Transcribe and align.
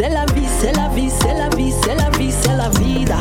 c'est 0.00 0.08
la 0.08 0.24
vie, 0.24 0.48
c'est 0.60 0.72
la 0.72 0.88
vie, 0.88 1.10
c'est 1.20 1.34
la 1.34 1.48
vie, 1.56 1.72
c'est 1.82 1.94
la 1.94 2.10
vie, 2.18 2.32
c'est 2.32 2.56
la 2.56 2.70
vida. 2.70 3.20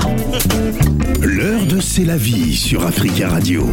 L'heure 1.21 1.65
de 1.65 1.81
C'est 1.81 2.05
la 2.05 2.15
vie 2.15 2.55
sur 2.55 2.85
Africa 2.85 3.27
Radio. 3.27 3.69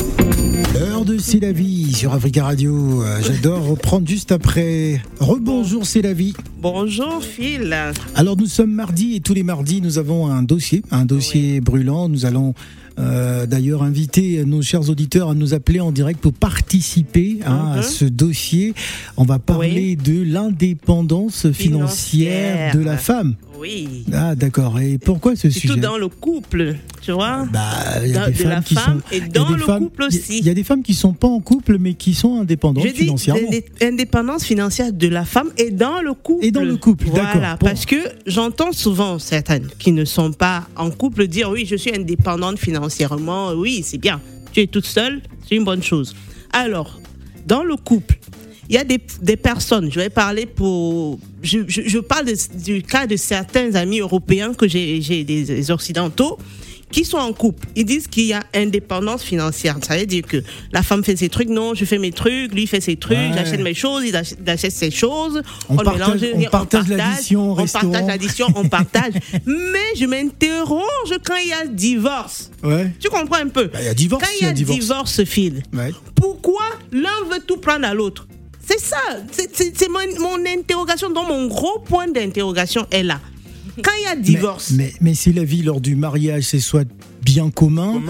L'heure 0.74 1.04
de 1.04 1.16
C'est 1.16 1.38
la 1.38 1.52
vie 1.52 1.92
sur 1.92 2.12
Africa 2.12 2.42
Radio. 2.42 3.04
Euh, 3.04 3.20
J'adore 3.22 3.64
reprendre 3.64 4.08
juste 4.08 4.32
après. 4.32 5.00
Rebonjour, 5.20 5.86
c'est 5.86 6.02
la 6.02 6.14
vie. 6.14 6.34
Bonjour 6.60 7.22
Phil. 7.22 7.76
Alors 8.16 8.36
nous 8.36 8.46
sommes 8.46 8.72
mardi 8.72 9.14
et 9.14 9.20
tous 9.20 9.34
les 9.34 9.44
mardis 9.44 9.80
nous 9.80 9.98
avons 9.98 10.26
un 10.26 10.42
dossier, 10.42 10.82
un 10.90 11.04
dossier 11.04 11.60
brûlant. 11.60 12.08
Nous 12.08 12.26
allons 12.26 12.54
euh, 12.98 13.46
d'ailleurs 13.46 13.82
inviter 13.82 14.44
nos 14.44 14.62
chers 14.62 14.88
auditeurs 14.88 15.30
à 15.30 15.34
nous 15.34 15.52
appeler 15.54 15.80
en 15.80 15.92
direct 15.92 16.20
pour 16.20 16.32
participer 16.32 17.38
hein, 17.46 17.72
à 17.74 17.76
Mhm. 17.78 17.82
ce 17.82 18.04
dossier. 18.06 18.74
On 19.16 19.24
va 19.24 19.38
parler 19.38 19.96
de 19.96 20.22
l'indépendance 20.22 21.50
financière, 21.52 22.72
Financière. 22.72 22.74
de 22.74 22.80
la 22.80 22.96
femme. 22.96 23.34
Oui. 23.58 24.04
Ah 24.12 24.34
d'accord. 24.34 24.78
Et 24.80 24.98
pourquoi 24.98 25.34
ce 25.36 25.48
Surtout 25.50 25.68
sujet 25.74 25.80
dans 25.80 25.96
le 25.98 26.08
couple, 26.08 26.74
tu 27.02 27.12
vois. 27.12 27.46
Bah, 27.52 27.60
il 28.04 28.10
y 28.12 28.16
a 28.16 28.20
Dans- 28.20 28.26
des 28.26 28.32
de 28.32 28.36
femmes 28.38 28.50
la 28.50 28.60
qui 28.62 28.74
femme 28.74 29.00
sont 29.10 29.16
et 29.16 29.20
dans 29.20 29.48
le 29.50 29.58
femmes- 29.58 29.82
couple 29.84 30.02
aussi. 30.04 30.38
Il 30.38 30.46
y 30.46 30.50
a 30.50 30.54
des 30.54 30.64
femmes 30.64 30.82
qui 30.82 30.94
sont 30.94 31.12
pas 31.14 31.28
en 31.28 31.40
couple 31.40 31.78
mais 31.78 31.94
qui 31.94 32.14
sont 32.14 32.40
indépendantes 32.40 32.84
Je 32.86 32.90
dis 32.92 33.04
financièrement. 33.04 33.40
l'indé- 33.44 33.64
indépendance 33.82 34.44
financière 34.44 34.92
de 34.92 35.08
la 35.08 35.24
femme 35.24 35.50
et 35.58 35.70
dans 35.70 36.00
le 36.02 36.14
couple. 36.14 36.44
Et 36.44 36.50
dans 36.50 36.62
le 36.64 36.76
couple, 36.76 37.06
d'accord. 37.06 37.30
Voilà, 37.34 37.56
Bon. 37.56 37.66
parce 37.66 37.86
que 37.86 37.96
j'entends 38.26 38.72
souvent 38.72 39.18
certaines 39.18 39.68
qui 39.78 39.92
ne 39.92 40.04
sont 40.04 40.32
pas 40.32 40.66
en 40.76 40.90
couple 40.90 41.26
dire 41.26 41.50
oui, 41.50 41.66
je 41.68 41.76
suis 41.76 41.94
indépendante 41.94 42.58
financièrement. 42.58 43.52
Oui, 43.52 43.82
c'est 43.84 43.98
bien. 43.98 44.20
Tu 44.52 44.60
es 44.60 44.66
toute 44.66 44.86
seule, 44.86 45.20
c'est 45.48 45.56
une 45.56 45.64
bonne 45.64 45.82
chose. 45.82 46.14
Alors, 46.52 47.00
dans 47.46 47.62
le 47.62 47.76
couple, 47.76 48.18
il 48.68 48.74
y 48.74 48.78
a 48.78 48.84
des, 48.84 49.00
des 49.22 49.36
personnes, 49.36 49.90
je 49.92 49.98
vais 50.00 50.10
parler 50.10 50.46
pour. 50.46 51.18
Je, 51.42 51.60
je- 51.68 51.82
je 51.86 51.98
parle 51.98 52.26
de- 52.26 52.62
du 52.64 52.82
cas 52.82 53.06
de 53.06 53.16
certains 53.16 53.74
amis 53.74 54.00
européens 54.00 54.54
que 54.54 54.66
j'ai 54.68 55.00
j'ai 55.00 55.22
des, 55.24 55.44
des 55.44 55.70
occidentaux 55.70 56.38
qui 56.90 57.04
sont 57.04 57.18
en 57.18 57.32
couple. 57.32 57.66
Ils 57.74 57.84
disent 57.84 58.06
qu'il 58.06 58.26
y 58.26 58.32
a 58.32 58.44
indépendance 58.54 59.24
financière. 59.24 59.76
Ça 59.82 59.96
veut 59.96 60.06
dire 60.06 60.22
que 60.22 60.36
la 60.72 60.82
femme 60.84 61.02
fait 61.02 61.16
ses 61.16 61.28
trucs, 61.28 61.48
non, 61.48 61.74
je 61.74 61.84
fais 61.84 61.98
mes 61.98 62.12
trucs, 62.12 62.54
lui 62.54 62.68
fait 62.68 62.80
ses 62.80 62.94
trucs, 62.94 63.16
Ouais. 63.18 63.32
j'achète 63.34 63.60
mes 63.60 63.74
choses, 63.74 64.04
il 64.06 64.14
ach- 64.14 64.34
il 64.40 64.48
achète 64.48 64.70
ses 64.70 64.92
choses. 64.92 65.42
On 65.68 65.74
partage- 65.76 66.20
mélange, 66.20 66.46
on 66.46 66.50
partage 66.50 66.88
l'addition 66.88 67.52
on 67.52 67.66
partage 67.66 68.06
l'addition, 68.06 68.46
on 68.54 68.68
partage. 68.68 69.14
Mais 69.46 69.96
je 69.96 70.06
m'interroge 70.06 71.12
quand 71.24 71.36
il 71.42 71.48
y 71.50 71.52
a 71.52 71.66
divorce. 71.66 72.50
Ouais. 72.62 72.92
Tu 73.00 73.08
comprends 73.08 73.36
un 73.38 73.48
peu? 73.48 73.64
Bah, 73.66 73.78
il 73.80 73.86
y 73.86 73.88
a 73.88 73.94
divorce, 73.94 74.22
Quand 74.24 74.30
il 74.40 74.44
y 74.46 74.48
a 74.48 74.52
divorce. 74.52 74.78
divorce, 74.80 75.24
Phil, 75.24 75.62
Ouais. 75.72 75.92
pourquoi 76.14 76.64
l'un 76.92 77.24
veut 77.30 77.40
tout 77.46 77.56
prendre 77.56 77.86
à 77.86 77.94
l'autre? 77.94 78.26
C'est 78.68 78.80
ça, 78.80 78.96
c'est- 79.32 79.88
mon, 79.88 80.00
mon 80.20 80.44
interrogation, 80.46 81.08
donc 81.10 81.28
mon 81.28 81.46
gros 81.46 81.78
point 81.80 82.08
d'interrogation 82.08 82.86
est 82.90 83.02
là. 83.04 83.20
Quand 83.82 83.92
il 84.00 84.04
y 84.04 84.06
a 84.08 84.16
divorce, 84.16 84.70
Mais, 84.72 84.84
mais, 84.84 84.92
mais 85.10 85.14
si 85.14 85.32
la 85.32 85.44
vie 85.44 85.62
lors 85.62 85.80
du 85.80 85.94
mariage, 85.96 86.44
c'est 86.44 86.60
soit 86.60 86.88
bien 87.22 87.50
commun 87.50 88.02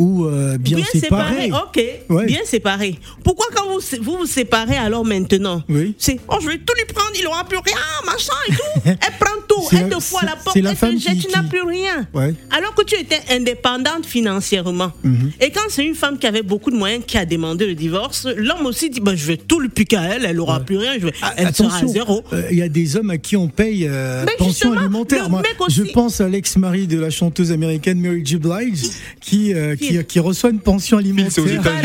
ou 0.00 0.24
euh, 0.24 0.56
bien, 0.58 0.78
bien 0.78 0.86
séparé. 0.86 1.42
séparé, 1.44 1.52
ok, 1.52 1.84
Ouais. 2.16 2.26
bien 2.26 2.40
séparé. 2.44 2.98
Pourquoi 3.22 3.46
quand 3.54 3.66
vous 3.68 3.80
vous, 4.02 4.18
vous 4.18 4.26
séparez 4.26 4.76
alors 4.76 5.04
maintenant? 5.04 5.62
Oui. 5.68 5.94
C'est, 5.98 6.18
oh 6.28 6.36
je 6.40 6.48
vais 6.48 6.58
tout 6.58 6.74
lui 6.76 6.84
prendre, 6.92 7.10
il 7.18 7.26
aura 7.26 7.44
plus 7.44 7.58
rien, 7.58 7.76
machin 8.06 8.32
et 8.48 8.52
tout. 8.52 8.80
elle 8.86 8.96
prend 9.20 9.40
tout, 9.48 9.62
elle 9.76 9.88
te 9.88 10.00
fout 10.00 10.18
à 10.22 10.26
la 10.26 10.36
porte, 10.36 10.56
la 10.56 10.70
elle 10.70 10.76
te 10.76 10.86
jette, 10.98 11.14
qui- 11.18 11.26
tu 11.26 11.32
n'as 11.32 11.42
qui- 11.42 11.48
plus 11.50 11.62
rien. 11.62 12.06
Ouais. 12.14 12.34
Alors 12.50 12.74
que 12.74 12.82
tu 12.84 12.96
étais 12.96 13.20
indépendante 13.30 14.06
financièrement. 14.06 14.92
Mhm. 15.04 15.32
Et 15.40 15.50
quand 15.50 15.60
c'est 15.68 15.84
une 15.84 15.94
femme 15.94 16.18
qui 16.18 16.26
avait 16.26 16.42
beaucoup 16.42 16.70
de 16.70 16.76
moyens 16.76 17.04
qui 17.06 17.18
a 17.18 17.26
demandé 17.26 17.66
le 17.66 17.74
divorce, 17.74 18.26
l'homme 18.36 18.66
aussi 18.66 18.88
dit 18.90 19.00
bah, 19.00 19.14
je 19.14 19.26
vais 19.26 19.36
tout 19.36 19.60
lui 19.60 19.68
piquer 19.68 19.96
à 19.96 20.14
elle, 20.14 20.24
elle 20.24 20.40
aura 20.40 20.60
plus 20.60 20.78
rien, 20.78 20.94
je 20.98 21.06
vais, 21.06 21.12
Ah, 21.22 21.34
elle 21.36 21.54
sera 21.54 21.76
à 21.76 21.86
zéro. 21.86 22.22
euh, 22.32 22.42
il 22.50 22.56
y 22.58 22.62
a 22.62 22.68
des 22.68 22.96
hommes 22.96 23.10
à 23.10 23.18
qui 23.18 23.36
on 23.36 23.48
paye 23.48 23.86
euh, 23.88 24.24
Mais 24.26 24.32
pension 24.38 24.72
alimentaire. 24.72 25.24
le 25.24 25.28
Moi, 25.30 25.42
je 25.68 25.82
pense 25.92 26.20
à 26.20 26.28
l'ex-mari 26.28 26.86
de 26.86 26.98
la 26.98 27.10
chanteuse 27.10 27.52
américaine 27.52 28.00
Mary 28.00 28.22
J. 28.24 28.36
Blige 28.36 28.82
qui, 29.20 29.52
euh, 29.52 29.76
qui, 29.98 30.04
qui 30.04 30.20
reçoit 30.20 30.50
une 30.50 30.60
pension 30.60 30.98
alimentaire. 30.98 31.32
c'est 31.32 31.40
aux 31.40 31.62
Pas 31.62 31.80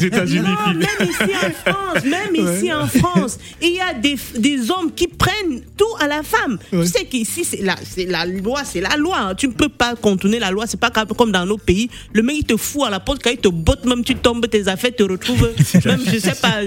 États-Unis, 0.00 0.48
même 0.74 1.08
ici 1.08 1.22
en 1.66 1.72
France, 1.72 2.04
même 2.04 2.46
Ouais. 2.46 2.56
ici 2.56 2.72
en 2.72 2.86
France, 2.86 3.38
il 3.60 3.74
y 3.74 3.80
a 3.80 3.94
des, 3.94 4.16
des 4.38 4.70
hommes 4.70 4.92
qui 4.94 5.08
prennent 5.08 5.62
tout 5.76 5.84
à 6.00 6.06
la 6.06 6.22
femme. 6.22 6.58
Ouais. 6.72 6.84
Tu 6.84 6.88
sais 6.92 7.04
qu'ici, 7.04 7.44
c'est 7.44 7.62
la, 7.62 7.74
c'est 7.82 8.04
la 8.06 8.24
loi, 8.26 8.62
c'est 8.64 8.80
la 8.80 8.96
loi. 8.96 9.16
hein. 9.18 9.34
Tu 9.34 9.48
ne 9.48 9.52
peux 9.52 9.68
pas 9.68 9.94
contourner 9.96 10.38
la 10.38 10.50
loi. 10.50 10.66
C'est 10.66 10.78
pas 10.80 10.90
comme 10.90 11.32
dans 11.32 11.46
nos 11.46 11.58
pays. 11.58 11.88
Le 12.12 12.22
mec, 12.22 12.36
il 12.40 12.44
te 12.44 12.56
fout 12.56 12.82
à 12.86 12.90
la 12.90 13.00
porte, 13.00 13.22
quand 13.22 13.30
il 13.30 13.38
te 13.38 13.48
botte, 13.48 13.84
même 13.84 14.04
tu 14.04 14.14
tombes, 14.14 14.48
tes 14.48 14.68
affaires 14.68 14.94
te 14.94 15.02
retrouvent. 15.02 15.50
même, 15.84 16.00
je 16.06 16.18
sais 16.18 16.34
pas. 16.40 16.60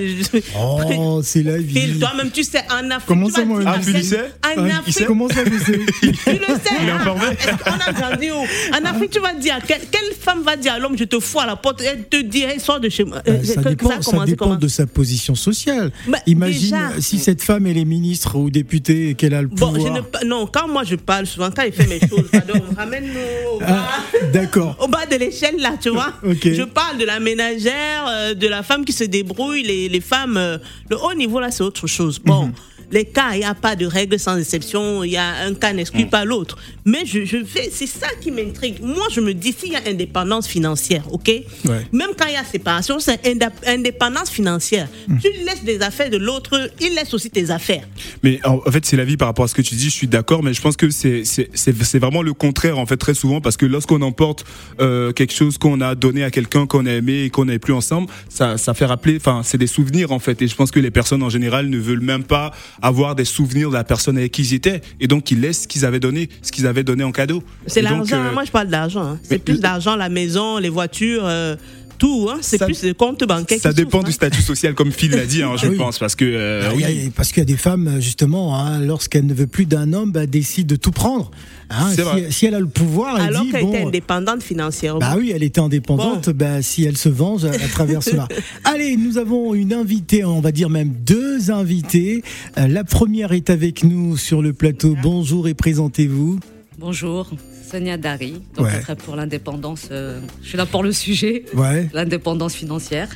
Oh, 0.57 1.21
c'est 1.23 1.43
la 1.43 1.57
vie. 1.57 1.99
Toi-même, 1.99 2.31
tu 2.31 2.43
sais, 2.43 2.63
en 2.69 2.89
Afrique. 2.89 3.07
Comment 3.07 3.27
tu 3.27 3.33
ça, 3.33 3.45
moi, 3.45 3.61
Ah, 3.65 3.79
Phil, 3.81 3.95
il 3.97 4.03
sait? 4.05 4.31
En 4.57 4.65
Afrique, 4.69 5.05
Comment 5.05 5.27
ça, 5.29 5.43
je 5.45 5.57
sais? 5.63 5.79
Tu 6.01 6.07
le 6.07 6.15
sais. 6.55 6.75
Il 6.81 6.87
est 6.87 6.91
informé? 6.91 7.25
Est-ce 7.31 7.63
qu'on 7.63 7.79
a 7.79 7.93
grandi 7.93 8.31
où? 8.31 8.75
En 8.75 8.85
Afrique, 8.85 9.11
tu 9.11 9.19
vas 9.19 9.33
dire, 9.33 9.57
quelle, 9.67 9.79
femme 10.19 10.43
va 10.43 10.55
dire 10.55 10.77
l'homme, 10.81 10.97
je 10.97 11.03
te 11.05 11.19
fous 11.19 11.39
à 11.39 11.45
la 11.45 11.55
porte, 11.55 11.81
elle 11.81 12.07
te 12.09 12.17
dit, 12.21 12.41
hey, 12.43 12.59
sors 12.59 12.79
de 12.79 12.89
chez 12.89 13.03
moi. 13.05 13.21
Euh, 13.27 13.37
Bah, 13.37 13.43
ça 13.45 13.61
dépend, 13.61 13.89
ça 13.89 14.01
ça 14.01 14.25
dépend 14.25 14.55
de 14.55 14.67
sa 14.67 14.85
position 14.85 15.35
sociale. 15.35 15.91
Bah, 16.07 16.17
Imagine 16.27 16.61
déjà- 16.77 17.01
si 17.01 17.19
cette 17.19 17.41
femme 17.41 17.65
elle 17.67 17.77
est 17.77 17.85
ministre 17.85 18.35
ou 18.37 18.49
députée 18.49 19.09
et 19.09 19.13
qu'elle 19.15 19.33
a 19.33 19.41
le 19.41 19.47
Bon, 19.47 19.71
pouvoir. 19.71 19.93
je 19.95 19.99
ne, 19.99 20.01
pa- 20.05 20.23
non, 20.25 20.47
quand 20.47 20.67
moi 20.67 20.83
je 20.83 20.95
parle 20.95 21.25
souvent, 21.27 21.49
quand 21.51 21.63
il 21.63 21.71
fait 21.71 21.87
mes 21.87 21.99
choses, 22.09 22.27
pardon, 22.31 22.61
ramène-nous 22.75 23.55
au 23.55 23.59
bas, 23.59 23.65
Ah, 23.69 24.01
D'accord. 24.33 24.75
au 24.83 24.87
bas 24.87 25.05
de 25.05 25.15
l'échelle 25.15 25.57
là, 25.59 25.73
tu 25.81 25.89
vois. 25.89 26.13
Ok. 26.23 26.43
Je 26.51 26.63
parle 26.63 26.97
de 26.97 27.05
la 27.05 27.19
ménagère, 27.19 28.05
euh, 28.09 28.33
de 28.33 28.47
la 28.47 28.63
femme 28.63 28.85
qui 28.85 28.93
se 28.93 29.03
débrouille, 29.03 29.63
les, 29.63 29.89
les 29.89 30.01
femmes. 30.01 30.37
euh, 30.37 30.57
le 30.89 30.97
haut 30.97 31.13
niveau 31.13 31.39
là, 31.39 31.51
c'est 31.51 31.63
autre 31.63 31.87
chose. 31.87 32.19
Bon. 32.19 32.45
Mhm. 32.47 32.53
Les 32.91 33.05
cas, 33.05 33.33
il 33.33 33.39
n'y 33.39 33.45
a 33.45 33.53
pas 33.53 33.75
de 33.75 33.85
règle 33.85 34.19
sans 34.19 34.37
exception, 34.37 35.03
il 35.03 35.11
y 35.11 35.17
a 35.17 35.45
un 35.45 35.53
cas 35.53 35.73
n'exclut 35.73 36.07
pas 36.07 36.25
l'autre. 36.25 36.57
Mais 36.85 37.05
je, 37.05 37.25
je 37.25 37.43
fais, 37.43 37.69
c'est 37.71 37.87
ça 37.87 38.07
qui 38.19 38.31
m'intrigue. 38.31 38.81
Moi, 38.81 39.05
je 39.13 39.21
me 39.21 39.33
dis, 39.33 39.53
s'il 39.53 39.71
y 39.71 39.75
a 39.75 39.81
indépendance 39.87 40.47
financière, 40.47 41.03
ok? 41.11 41.27
Ouais. 41.27 41.87
Même 41.91 42.09
quand 42.17 42.25
il 42.27 42.33
y 42.33 42.37
a 42.37 42.43
séparation, 42.43 42.99
c'est 42.99 43.23
indép- 43.25 43.51
indépendance 43.67 44.29
financière. 44.29 44.87
Mhm. 45.07 45.19
Tu 45.19 45.29
laisses 45.45 45.63
des 45.63 45.81
affaires 45.81 46.09
de 46.09 46.17
l'autre, 46.17 46.71
il 46.79 46.95
laisse 46.95 47.13
aussi 47.13 47.29
tes 47.29 47.49
affaires. 47.51 47.87
Mais 48.23 48.39
en, 48.45 48.59
fait, 48.71 48.85
c'est 48.85 48.97
la 48.97 49.05
vie 49.05 49.17
par 49.17 49.27
rapport 49.27 49.45
à 49.45 49.47
ce 49.47 49.55
que 49.55 49.61
tu 49.61 49.75
dis. 49.75 49.85
Je 49.85 49.89
suis 49.95 50.07
d'accord, 50.07 50.43
mais 50.43 50.53
je 50.53 50.61
pense 50.61 50.75
que 50.75 50.89
c'est 50.89 51.99
vraiment 51.99 52.21
le 52.21 52.33
contraire 52.33 52.77
en 52.77 52.85
fait 52.85 52.97
très 52.97 53.13
souvent 53.13 53.41
parce 53.41 53.57
que 53.57 53.65
lorsqu'on 53.65 54.01
emporte 54.01 54.45
euh, 54.79 55.11
quelque 55.13 55.33
chose 55.33 55.57
qu'on 55.57 55.81
a 55.81 55.95
donné 55.95 56.23
à 56.23 56.31
quelqu'un 56.31 56.65
qu'on 56.67 56.85
a 56.85 56.91
aimé 56.91 57.23
et 57.23 57.29
qu'on 57.29 57.45
n'est 57.45 57.59
plus 57.59 57.73
ensemble, 57.73 58.09
ça 58.29 58.57
ça 58.57 58.73
fait 58.73 58.85
rappeler. 58.85 59.17
Enfin, 59.17 59.41
c'est 59.43 59.57
des 59.57 59.67
souvenirs 59.67 60.11
en 60.11 60.19
fait. 60.19 60.41
Et 60.41 60.47
je 60.47 60.55
pense 60.55 60.71
que 60.71 60.79
les 60.79 60.91
personnes 60.91 61.23
en 61.23 61.29
général 61.29 61.69
ne 61.69 61.77
veulent 61.77 62.01
même 62.01 62.23
pas 62.23 62.51
avoir 62.81 63.15
des 63.15 63.25
souvenirs 63.25 63.69
de 63.69 63.75
la 63.75 63.83
personne 63.83 64.17
avec 64.17 64.31
qui 64.31 64.41
ils 64.41 64.53
étaient 64.53 64.81
et 64.99 65.07
donc 65.07 65.31
ils 65.31 65.39
laissent 65.39 65.63
ce 65.63 65.67
qu'ils 65.67 65.85
avaient 65.85 65.99
donné, 65.99 66.29
ce 66.41 66.51
qu'ils 66.51 66.67
avaient 66.67 66.83
donné 66.83 67.03
en 67.03 67.11
cadeau. 67.11 67.43
C'est 67.67 67.81
l'argent, 67.81 68.17
euh, 68.17 68.29
hein. 68.29 68.31
moi 68.33 68.43
je 68.45 68.51
parle 68.51 68.67
d'argent. 68.67 69.03
hein. 69.03 69.19
C'est 69.23 69.39
plus 69.39 69.59
d'argent, 69.59 69.95
la 69.95 70.09
maison, 70.09 70.57
les 70.57 70.69
voitures, 70.69 71.23
euh, 71.25 71.55
tout. 72.01 72.27
Hein. 72.31 72.39
C'est 72.41 72.57
Ça- 72.57 72.65
plus 72.65 72.83
le 72.83 72.93
compte 72.95 73.23
bancaire 73.23 73.59
ça 73.61 73.73
dépend 73.73 73.99
souffre, 73.99 74.03
du 74.05 74.09
hein. 74.09 74.13
statut 74.13 74.41
social, 74.41 74.73
comme 74.73 74.91
Phil 74.91 75.11
l'a 75.11 75.25
dit, 75.25 75.43
hein, 75.43 75.51
je 75.61 75.67
Oui. 75.67 75.77
pense, 75.77 75.99
parce 75.99 76.15
que 76.15 76.25
euh, 76.25 76.69
Ah, 76.71 76.75
y 76.75 76.83
a- 76.83 76.87
oui, 76.87 77.11
parce 77.15 77.29
qu'il 77.29 77.37
y 77.37 77.41
a 77.41 77.45
des 77.45 77.57
femmes, 77.57 77.97
justement, 78.01 78.57
hein, 78.57 78.79
lorsqu'elle 78.79 79.25
ne 79.27 79.33
veut 79.33 79.45
plus 79.47 79.65
d'un 79.67 79.93
homme, 79.93 80.11
bah, 80.11 80.25
décide 80.25 80.65
de 80.67 80.75
tout 80.75 80.91
prendre. 80.91 81.29
Hein, 81.69 81.89
si, 82.31 82.45
elle 82.47 82.55
a 82.55 82.59
le 82.59 82.65
pouvoir, 82.67 83.15
elle 83.17 83.27
Alors 83.27 83.43
qu'elle 83.51 83.63
était 83.67 83.79
bon. 83.81 83.87
indépendante 83.87 84.43
financièrement. 84.43 84.99
Bah 84.99 85.15
oui, 85.17 85.31
elle 85.33 85.43
était 85.43 85.61
indépendante. 85.61 86.29
Bah, 86.31 86.61
si 86.61 86.83
elle 86.83 86.97
se 86.97 87.07
venge 87.07 87.45
à, 87.45 87.51
à 87.51 87.67
travers 87.71 88.03
cela. 88.03 88.27
Allez, 88.65 88.97
nous 88.97 89.17
avons 89.17 89.53
une 89.53 89.71
invitée, 89.71 90.25
on 90.25 90.41
va 90.41 90.51
dire 90.51 90.69
même 90.69 90.89
deux 91.05 91.49
invités. 91.51 92.23
Euh, 92.57 92.67
la 92.67 92.83
première 92.83 93.31
est 93.31 93.49
avec 93.49 93.83
nous 93.85 94.17
sur 94.17 94.41
le 94.41 94.51
plateau. 94.53 94.97
Bonjour 95.01 95.47
et 95.47 95.53
présentez-vous. 95.53 96.39
Bonjour, 96.85 97.29
Sonia 97.69 97.95
Dari, 97.95 98.41
donc 98.55 98.65
Ouais. 98.65 98.95
pour 99.05 99.15
l'indépendance. 99.15 99.89
euh, 99.91 100.19
je 100.41 100.47
suis 100.49 100.57
là 100.57 100.65
pour 100.65 100.81
le 100.81 100.91
sujet, 100.91 101.45
Ouais. 101.53 101.87
l'indépendance 101.93 102.55
financière. 102.55 103.07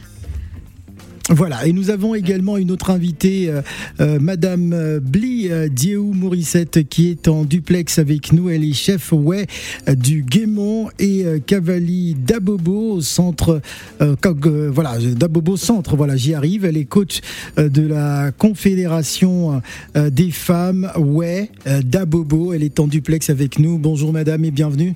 Voilà, 1.31 1.65
et 1.65 1.73
nous 1.73 1.89
avons 1.89 2.13
également 2.13 2.55
une 2.57 2.69
autre 2.69 2.91
invitée, 2.91 3.49
euh, 3.49 3.63
euh, 3.99 4.19
Madame 4.19 4.73
euh, 4.73 4.99
Bli 4.99 5.49
euh, 5.49 5.67
Morissette, 6.13 6.87
qui 6.87 7.09
est 7.09 7.27
en 7.27 7.45
duplex 7.45 7.97
avec 7.97 8.31
nous. 8.31 8.51
Elle 8.51 8.63
est 8.63 8.73
chef 8.73 9.11
ouais, 9.11 9.47
du 9.87 10.21
Guémont 10.21 10.89
et 10.99 11.25
euh, 11.25 11.39
Cavali 11.39 12.13
d'Abobo 12.13 12.91
au 12.93 13.01
centre, 13.01 13.59
voilà, 13.99 14.99
d'Abobo 14.99 15.57
Centre, 15.57 15.95
voilà, 15.95 16.15
j'y 16.15 16.35
arrive. 16.35 16.63
Elle 16.63 16.77
est 16.77 16.85
coach 16.85 17.21
de 17.57 17.81
la 17.81 18.31
Confédération 18.31 19.61
des 19.95 20.29
femmes 20.29 20.91
ouais, 20.97 21.49
d'Abobo. 21.83 22.53
Elle 22.53 22.63
est 22.63 22.79
en 22.79 22.87
duplex 22.87 23.31
avec 23.31 23.57
nous. 23.57 23.79
Bonjour 23.79 24.13
Madame 24.13 24.45
et 24.45 24.51
bienvenue. 24.51 24.93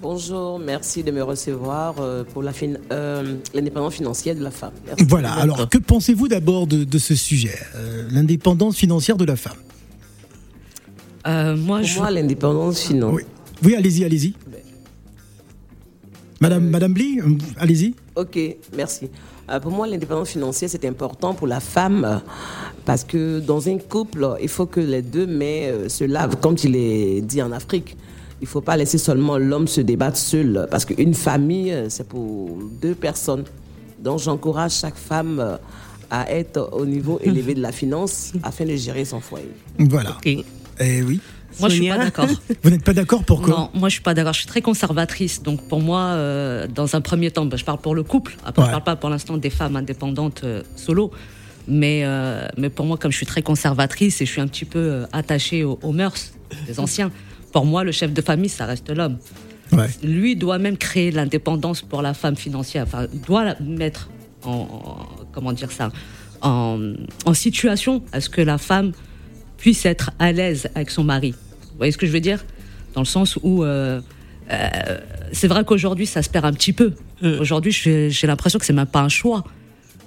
Bonjour, 0.00 0.60
merci 0.60 1.02
de 1.02 1.10
me 1.10 1.22
recevoir 1.22 1.96
euh, 1.98 2.22
pour 2.22 2.42
la 2.44 2.52
fin- 2.52 2.74
euh, 2.92 3.34
l'indépendance 3.52 3.94
financière 3.94 4.36
de 4.36 4.42
la 4.44 4.52
femme. 4.52 4.72
Merci. 4.86 5.04
Voilà, 5.08 5.32
alors 5.32 5.68
que 5.68 5.78
pensez-vous 5.78 6.28
d'abord 6.28 6.68
de, 6.68 6.84
de 6.84 6.98
ce 6.98 7.16
sujet, 7.16 7.54
euh, 7.74 8.06
l'indépendance 8.10 8.76
financière 8.76 9.16
de 9.16 9.24
la 9.24 9.34
femme? 9.34 9.56
Euh, 11.26 11.56
moi, 11.56 11.78
Pour 11.80 11.88
je, 11.88 11.98
moi, 11.98 12.10
l'indépendance 12.12 12.80
financière. 12.80 13.12
Oui. 13.12 13.22
Oui, 13.64 13.74
allez-y, 13.74 14.04
allez-y. 14.04 14.34
Madame, 16.40 16.68
Madame 16.70 16.92
Bly, 16.92 17.18
euh, 17.20 17.24
allez-y. 17.56 17.94
Ok, 18.14 18.38
merci. 18.76 19.08
Pour 19.62 19.72
moi, 19.72 19.86
l'indépendance 19.88 20.28
financière, 20.28 20.68
c'est 20.70 20.84
important 20.84 21.34
pour 21.34 21.46
la 21.46 21.58
femme 21.58 22.20
Parce 22.84 23.02
que 23.02 23.40
dans 23.40 23.66
un 23.68 23.78
couple, 23.78 24.36
il 24.40 24.48
faut 24.48 24.66
que 24.66 24.78
les 24.78 25.02
deux 25.02 25.26
mains 25.26 25.88
se 25.88 26.04
lavent, 26.04 26.36
comme 26.36 26.54
il 26.62 26.76
est 26.76 27.20
dit 27.22 27.42
en 27.42 27.50
Afrique. 27.50 27.96
Il 28.40 28.44
ne 28.44 28.48
faut 28.48 28.60
pas 28.60 28.76
laisser 28.76 28.98
seulement 28.98 29.36
l'homme 29.38 29.66
se 29.66 29.80
débattre 29.80 30.16
seul, 30.16 30.66
parce 30.70 30.84
qu'une 30.84 31.14
famille, 31.14 31.74
c'est 31.88 32.06
pour 32.08 32.56
deux 32.80 32.94
personnes. 32.94 33.44
Donc 34.02 34.20
j'encourage 34.20 34.72
chaque 34.76 34.96
femme 34.96 35.40
euh, 35.40 35.56
à 36.10 36.30
être 36.30 36.70
au 36.72 36.86
niveau 36.86 37.18
élevé 37.24 37.54
de 37.54 37.60
la 37.60 37.72
finance 37.72 38.32
afin 38.44 38.64
de 38.64 38.76
gérer 38.76 39.04
son 39.04 39.20
foyer. 39.20 39.50
Voilà. 39.78 40.10
Ok. 40.10 40.26
Eh 40.80 41.02
oui. 41.02 41.20
Moi, 41.58 41.68
je 41.70 41.74
suis 41.74 41.88
Sonia. 41.88 41.96
pas 41.96 42.04
d'accord. 42.04 42.28
Vous 42.62 42.70
n'êtes 42.70 42.84
pas 42.84 42.92
d'accord 42.92 43.24
pourquoi 43.24 43.48
Non, 43.56 43.70
moi 43.74 43.88
je 43.88 43.94
suis 43.94 44.02
pas 44.02 44.14
d'accord. 44.14 44.32
Je 44.34 44.40
suis 44.40 44.48
très 44.48 44.60
conservatrice. 44.62 45.42
Donc 45.42 45.62
pour 45.66 45.80
moi, 45.80 46.00
euh, 46.02 46.68
dans 46.68 46.94
un 46.94 47.00
premier 47.00 47.32
temps, 47.32 47.44
ben, 47.46 47.56
je 47.56 47.64
parle 47.64 47.78
pour 47.80 47.96
le 47.96 48.04
couple. 48.04 48.36
Après, 48.44 48.62
Ouais. 48.62 48.68
je 48.68 48.70
parle 48.72 48.84
pas 48.84 48.94
pour 48.94 49.10
l'instant 49.10 49.36
des 49.36 49.50
femmes 49.50 49.74
indépendantes 49.74 50.42
euh, 50.44 50.62
solo. 50.76 51.10
Mais, 51.66 52.02
euh, 52.04 52.46
mais 52.56 52.70
pour 52.70 52.86
moi, 52.86 52.96
comme 52.96 53.10
je 53.10 53.16
suis 53.16 53.26
très 53.26 53.42
conservatrice 53.42 54.20
et 54.20 54.26
je 54.26 54.30
suis 54.30 54.40
un 54.40 54.46
petit 54.46 54.64
peu 54.64 54.78
euh, 54.78 55.06
attachée 55.12 55.64
aux, 55.64 55.78
aux 55.82 55.92
mœurs 55.92 56.32
des 56.66 56.78
anciens, 56.78 57.10
pour 57.52 57.64
moi, 57.64 57.84
le 57.84 57.92
chef 57.92 58.12
de 58.12 58.22
famille, 58.22 58.48
ça 58.48 58.66
reste 58.66 58.90
l'homme. 58.90 59.18
Ouais. 59.72 59.86
Lui 60.02 60.34
doit 60.36 60.58
même 60.58 60.76
créer 60.76 61.10
l'indépendance 61.10 61.82
pour 61.82 62.00
la 62.02 62.14
femme 62.14 62.36
financière. 62.36 62.84
Enfin, 62.86 63.06
doit 63.26 63.44
la 63.44 63.56
mettre 63.60 64.08
en, 64.44 64.50
en- 64.52 65.06
comment 65.32 65.52
dire 65.52 65.70
ça, 65.72 65.90
en, 66.40 66.94
en 67.26 67.34
situation 67.34 68.02
à 68.12 68.20
ce 68.20 68.28
que 68.30 68.40
la 68.40 68.56
femme 68.58 68.92
puisse 69.56 69.84
être 69.84 70.10
à 70.18 70.32
l'aise 70.32 70.68
avec 70.74 70.90
son 70.90 71.04
mari. 71.04 71.32
Vous 71.32 71.76
voyez 71.76 71.92
ce 71.92 71.98
que 71.98 72.06
je 72.06 72.12
veux 72.12 72.20
dire? 72.20 72.44
Dans 72.94 73.02
le 73.02 73.06
sens 73.06 73.38
où 73.42 73.64
euh, 73.64 74.00
euh, 74.50 74.98
c'est 75.32 75.48
vrai 75.48 75.64
qu'aujourd'hui 75.64 76.06
ça 76.06 76.22
se 76.22 76.30
perd 76.30 76.44
un 76.46 76.52
petit 76.52 76.72
peu. 76.72 76.92
Aujourd'hui, 77.40 77.72
j'ai 77.72 78.10
j'ai 78.10 78.26
l'impression 78.26 78.58
que 78.58 78.64
c'est 78.64 78.72
même 78.72 78.86
pas 78.86 79.00
un 79.02 79.08
choix. 79.08 79.44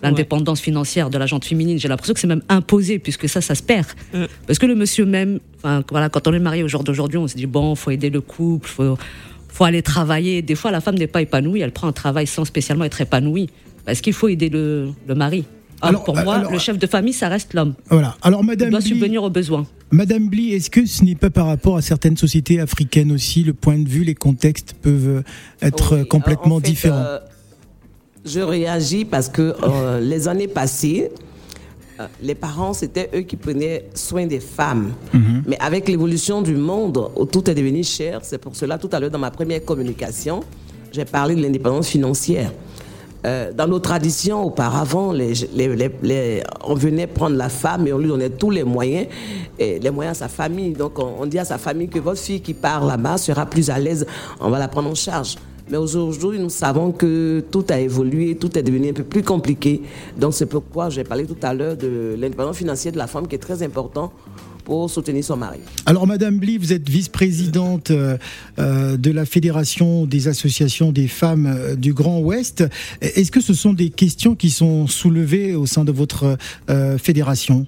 L'indépendance 0.04 0.60
financière 0.62 1.10
de 1.10 1.18
la 1.18 1.26
gente 1.28 1.46
féminine, 1.46 1.78
j'ai 1.80 1.88
l'impression 1.88 2.14
que 2.14 2.20
c'est 2.20 2.28
même 2.28 2.42
imposé 2.50 2.98
puisque 3.00 3.30
ça, 3.30 3.40
ça 3.42 3.54
se 3.56 3.62
perd. 3.64 3.86
Mm. 4.14 4.24
Parce 4.48 4.58
que 4.60 4.66
le 4.66 4.76
monsieur 4.76 5.06
même, 5.06 5.40
enfin, 5.58 5.84
voilà, 5.92 6.10
quand 6.10 6.28
on 6.28 6.34
est 6.34 6.40
marié 6.40 6.64
au 6.64 6.68
jour 6.68 6.84
d'aujourd'hui, 6.84 7.18
on 7.20 7.28
se 7.28 7.36
dit 7.36 7.46
bon, 7.46 7.76
faut 7.76 7.92
aider 7.92 8.10
le 8.10 8.22
couple, 8.22 8.68
faut, 8.68 8.98
faut 9.50 9.64
aller 9.64 9.82
travailler. 9.84 10.42
Des 10.42 10.56
fois, 10.56 10.72
la 10.72 10.82
femme 10.82 10.96
n'est 10.96 11.08
pas 11.08 11.22
épanouie, 11.22 11.60
elle 11.62 11.72
prend 11.72 11.88
un 11.88 11.92
travail 11.94 12.26
sans 12.28 12.46
spécialement 12.46 12.86
être 12.86 13.00
épanouie 13.02 13.50
parce 13.86 14.02
qu'il 14.02 14.14
faut 14.14 14.28
aider 14.28 14.50
le, 14.50 14.90
le 15.08 15.16
mari? 15.16 15.46
Or, 15.84 15.90
Alors, 15.90 16.04
pour 16.04 16.16
moi, 16.16 16.36
alors, 16.36 16.52
le 16.52 16.60
chef 16.60 16.78
de 16.78 16.86
famille, 16.86 17.14
ça 17.14 17.28
reste 17.28 17.54
l'homme. 17.56 17.74
Voilà. 17.90 18.16
Alors 18.22 18.42
Il 18.44 18.48
Madame 18.48 18.70
doit 18.70 18.80
Bly, 18.80 18.90
subvenir 18.90 19.24
aux 19.24 19.32
besoins. 19.32 19.66
Madame 19.90 20.30
Bly, 20.30 20.54
est-ce 20.54 20.70
que 20.70 20.86
ce 20.86 21.04
n'est 21.04 21.16
pas 21.16 21.32
par 21.32 21.48
rapport 21.48 21.76
à 21.76 21.82
certaines 21.82 22.18
sociétés 22.18 22.60
africaines 22.60 23.12
aussi, 23.12 23.44
le 23.44 23.54
point 23.54 23.80
de 23.80 23.90
vue, 23.90 24.04
les 24.04 24.14
contextes 24.14 24.76
peuvent 24.80 25.24
être 25.62 25.98
Oui, 25.98 26.08
complètement 26.08 26.58
en 26.58 26.60
fait, 26.60 26.68
différents? 26.68 26.98
euh, 27.04 27.20
je 28.26 28.40
réagis 28.40 29.06
parce 29.06 29.30
que 29.30 29.54
euh, 29.64 30.00
les 30.00 30.28
années 30.28 30.48
passées, 30.48 31.12
euh, 32.00 32.08
les 32.22 32.36
parents, 32.36 32.74
c'était 32.74 33.10
eux 33.16 33.22
qui 33.22 33.36
prenaient 33.36 33.86
soin 33.96 34.26
des 34.26 34.40
femmes. 34.40 34.94
Mhm. 35.14 35.44
Mais 35.48 35.58
avec 35.60 35.88
l'évolution 35.90 36.42
du 36.42 36.56
monde, 36.56 37.10
où 37.16 37.26
tout 37.26 37.50
est 37.50 37.56
devenu 37.56 37.84
cher, 37.84 38.20
c'est 38.24 38.38
pour 38.38 38.56
cela, 38.56 38.78
tout 38.78 38.90
à 38.92 39.00
l'heure, 39.00 39.12
dans 39.12 39.20
ma 39.20 39.32
première 39.32 39.64
communication, 39.66 40.42
j'ai 40.92 41.06
parlé 41.06 41.36
de 41.36 41.42
l'indépendance 41.42 41.88
financière. 41.88 42.52
Euh, 43.24 43.52
dans 43.54 43.68
nos 43.68 43.78
traditions, 43.80 44.44
auparavant, 44.44 45.12
les, 45.12 45.34
les- 45.54 45.76
les- 45.76 45.92
les- 46.02 46.44
on 46.64 46.74
venait 46.74 47.06
prendre 47.06 47.36
la 47.36 47.50
femme 47.50 47.86
et 47.88 47.94
on 47.94 48.00
lui 48.00 48.08
donnait 48.08 48.32
tous 48.32 48.50
les 48.50 48.64
moyens, 48.64 49.08
et 49.60 49.78
les 49.78 49.92
moyens 49.92 50.18
à 50.18 50.20
sa 50.22 50.28
famille. 50.28 50.72
Donc, 50.74 50.98
on, 50.98 51.14
on 51.20 51.26
dit 51.28 51.38
à 51.38 51.46
sa 51.46 51.60
famille 51.60 51.88
que 51.88 52.00
votre 52.00 52.20
fille 52.20 52.42
qui 52.42 52.56
part 52.56 52.84
là-bas 52.84 53.18
sera 53.20 53.46
plus 53.46 53.70
à 53.70 53.78
l'aise, 53.78 54.08
on 54.40 54.50
va 54.50 54.58
la 54.58 54.68
prendre 54.68 54.90
en 54.90 54.96
charge. 54.96 55.36
Mais 55.70 55.78
aujourd'hui, 55.78 56.40
nous 56.40 56.50
savons 56.50 56.92
que 56.92 57.44
tout 57.52 57.66
a 57.70 57.80
évolué, 57.80 58.36
tout 58.36 58.58
est 58.58 58.64
devenu 58.64 58.90
un 58.90 58.94
peu 58.94 59.04
plus 59.04 59.24
compliqué. 59.24 59.82
Donc, 60.18 60.34
c'est 60.34 60.46
pourquoi 60.46 60.90
j'ai 60.90 61.04
parlé 61.04 61.26
tout 61.26 61.38
à 61.42 61.54
l'heure 61.54 61.78
de 61.78 62.16
l'indépendance 62.18 62.58
financière 62.58 62.92
de 62.94 62.98
la 62.98 63.08
femme 63.08 63.28
qui 63.28 63.36
est 63.36 63.40
très 63.40 63.64
important 63.64 64.12
pour 64.64 64.90
soutenir 64.90 65.24
son 65.24 65.38
mari. 65.38 65.60
Alors, 65.86 66.08
Madame 66.08 66.38
Bly, 66.38 66.58
vous 66.58 66.74
êtes 66.74 66.88
vice-présidente 66.88 67.92
euh, 67.92 68.18
euh, 68.60 68.98
de 68.98 69.12
la 69.12 69.26
Fédération 69.26 70.06
des 70.06 70.28
associations 70.28 70.92
des 70.92 71.08
femmes 71.08 71.48
euh, 71.48 71.76
du 71.76 71.94
Grand 71.94 72.20
Ouest. 72.20 72.64
Est-ce 73.02 73.32
que 73.32 73.42
ce 73.42 73.54
sont 73.54 73.74
des 73.74 73.90
questions 73.90 74.36
qui 74.36 74.50
sont 74.50 74.88
soulevées 74.88 75.56
au 75.56 75.66
sein 75.66 75.84
de 75.84 75.92
votre 75.92 76.38
euh, 76.70 76.98
fédération? 76.98 77.66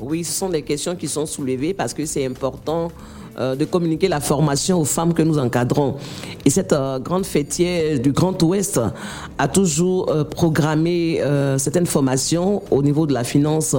Oui, 0.00 0.24
ce 0.24 0.32
sont 0.32 0.48
des 0.48 0.62
questions 0.62 0.96
qui 0.96 1.08
sont 1.08 1.26
soulevées 1.26 1.74
parce 1.74 1.94
que 1.94 2.04
c'est 2.04 2.26
important 2.26 2.90
euh, 3.38 3.56
de 3.56 3.64
communiquer 3.64 4.08
la 4.08 4.20
formation 4.20 4.80
aux 4.80 4.84
femmes 4.84 5.12
que 5.12 5.22
nous 5.22 5.38
encadrons. 5.38 5.96
Et 6.44 6.50
cette 6.50 6.72
euh, 6.72 6.98
grande 6.98 7.26
fêtière 7.26 7.98
du 7.98 8.12
Grand 8.12 8.40
Ouest 8.42 8.80
a 9.38 9.48
toujours 9.48 10.10
euh, 10.10 10.24
programmé 10.24 11.20
certaines 11.58 11.86
formations 11.86 12.62
au 12.70 12.82
niveau 12.82 13.06
de 13.06 13.12
la 13.12 13.24
finance, 13.24 13.74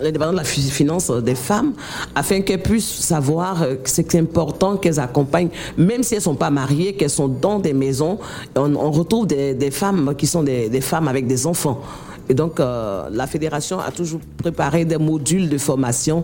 l'indépendance 0.00 0.32
de 0.32 0.36
la 0.36 0.44
fi- 0.44 0.70
finance 0.70 1.10
des 1.10 1.34
femmes, 1.34 1.72
afin 2.14 2.40
qu'elles 2.42 2.62
puissent 2.62 3.00
savoir 3.00 3.60
que 3.60 3.88
c'est 3.88 4.14
important 4.14 4.76
qu'elles 4.76 5.00
accompagnent, 5.00 5.50
même 5.76 6.02
si 6.02 6.14
elles 6.14 6.22
sont 6.22 6.34
pas 6.34 6.50
mariées, 6.50 6.94
qu'elles 6.94 7.10
sont 7.10 7.28
dans 7.28 7.58
des 7.58 7.72
maisons. 7.72 8.18
On, 8.56 8.90
retrouve 8.90 9.26
des, 9.26 9.70
femmes 9.70 10.14
qui 10.16 10.26
sont 10.26 10.42
des 10.42 10.80
femmes 10.80 11.08
avec 11.08 11.26
des 11.26 11.46
enfants. 11.46 11.80
Et 12.30 12.34
donc, 12.34 12.60
euh, 12.60 13.08
la 13.10 13.26
fédération 13.26 13.80
a 13.80 13.90
toujours 13.90 14.20
préparé 14.36 14.84
des 14.84 14.98
modules 14.98 15.48
de 15.48 15.58
formation 15.58 16.22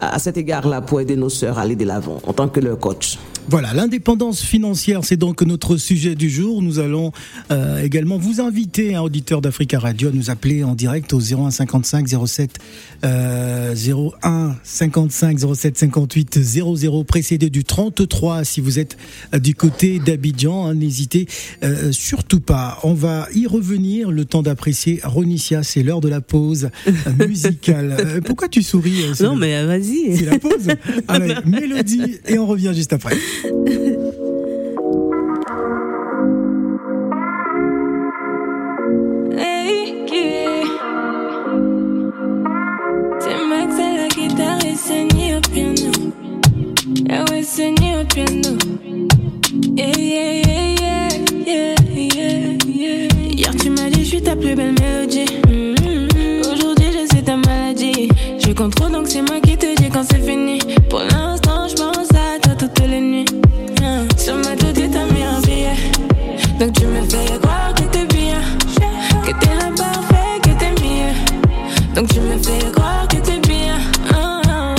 à, 0.00 0.18
cet 0.18 0.36
égard-là 0.36 0.80
pour 0.80 1.00
aider 1.00 1.14
nos 1.14 1.28
sœurs 1.28 1.60
à 1.60 1.62
aller 1.62 1.76
de 1.76 1.84
l'avant 1.84 2.18
en 2.26 2.32
tant 2.32 2.48
que 2.48 2.58
leur 2.58 2.76
coach. 2.76 3.20
Voilà, 3.46 3.74
l'indépendance 3.74 4.40
financière, 4.42 5.04
c'est 5.04 5.18
donc 5.18 5.42
notre 5.42 5.76
sujet 5.76 6.14
du 6.14 6.30
jour. 6.30 6.62
Nous 6.62 6.78
allons 6.78 7.12
euh, 7.50 7.82
également 7.82 8.16
vous 8.16 8.40
inviter, 8.40 8.94
un 8.94 9.02
auditeur 9.02 9.42
d'Africa 9.42 9.78
Radio, 9.78 10.08
à 10.08 10.12
nous 10.12 10.30
appeler 10.30 10.64
en 10.64 10.74
direct 10.74 11.12
au 11.12 11.20
01 11.20 11.50
55 11.50 12.08
07 12.26 12.58
euh, 13.04 13.74
01 14.22 14.56
55 14.64 15.38
07 15.54 15.78
58 15.78 16.42
00 16.42 17.04
précédé 17.04 17.50
du 17.50 17.64
33 17.64 18.44
si 18.44 18.62
vous 18.62 18.78
êtes 18.78 18.96
euh, 19.34 19.38
du 19.38 19.54
côté 19.54 19.98
d'Abidjan. 19.98 20.66
hein, 20.68 20.74
N'hésitez 20.74 21.26
euh, 21.62 21.92
surtout 21.92 22.40
pas. 22.40 22.78
On 22.82 22.94
va 22.94 23.28
y 23.34 23.46
revenir 23.46 24.10
le 24.10 24.24
temps 24.24 24.42
d'apprécier 24.42 25.00
Ronicia. 25.04 25.62
C'est 25.62 25.82
l'heure 25.82 26.00
de 26.00 26.08
la 26.08 26.22
pause 26.22 26.70
musicale. 27.18 28.22
Pourquoi 28.24 28.48
tu 28.48 28.62
souris 28.62 29.04
Non, 29.20 29.36
mais 29.36 29.64
vas-y. 29.66 30.16
C'est 30.16 30.24
la 30.24 30.38
pause. 30.38 30.68
Allez, 31.08 31.34
mélodie 31.44 32.16
et 32.26 32.38
on 32.38 32.46
revient 32.46 32.72
juste 32.74 32.94
après. 32.94 33.14
C'est 59.14 59.22
moi 59.22 59.38
qui 59.40 59.56
te 59.56 59.80
dis 59.80 59.88
quand 59.90 60.02
c'est 60.02 60.18
fini. 60.18 60.58
Pour 60.90 60.98
l'instant, 60.98 61.68
je 61.68 61.74
pense 61.76 62.13
les 62.94 63.00
nuits. 63.00 63.24
Ah. 63.82 64.02
Sur 64.16 64.36
ma 64.36 64.54
tête, 64.56 64.90
t'as 64.92 65.06
mis 65.12 65.22
un 65.22 65.40
billet. 65.40 65.80
Donc 66.58 66.72
tu 66.72 66.86
me 66.86 67.00
fais 67.02 67.38
croire 67.40 67.72
que 67.74 67.82
t'es 67.92 68.06
bien, 68.06 68.40
que 69.24 69.32
t'es 69.40 69.54
la 69.60 69.70
parfait, 69.82 70.34
que 70.44 70.52
t'es 70.60 70.74
mieux. 70.82 71.14
Donc 71.94 72.08
tu 72.12 72.20
me 72.20 72.36
fais 72.38 72.70
croire 72.72 73.06
que 73.08 73.16
t'es 73.16 73.40
bien. 73.48 73.78
Ah, 74.12 74.42
ah. 74.48 74.74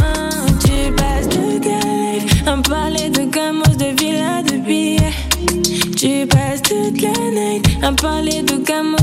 Tu 0.64 0.92
passes 0.94 1.30
toute 1.30 1.62
ta 1.62 1.80
life 1.98 2.48
à 2.48 2.58
parler 2.70 3.10
de 3.10 3.24
gamos, 3.26 3.76
de 3.84 3.90
villas, 4.00 4.44
de 4.44 4.58
billets. 4.58 5.18
Tu 5.98 6.26
passes 6.28 6.62
toute 6.62 7.02
la 7.02 7.18
night 7.32 7.68
à 7.84 7.92
parler 7.92 8.42
de 8.44 8.56
gamos, 8.58 8.95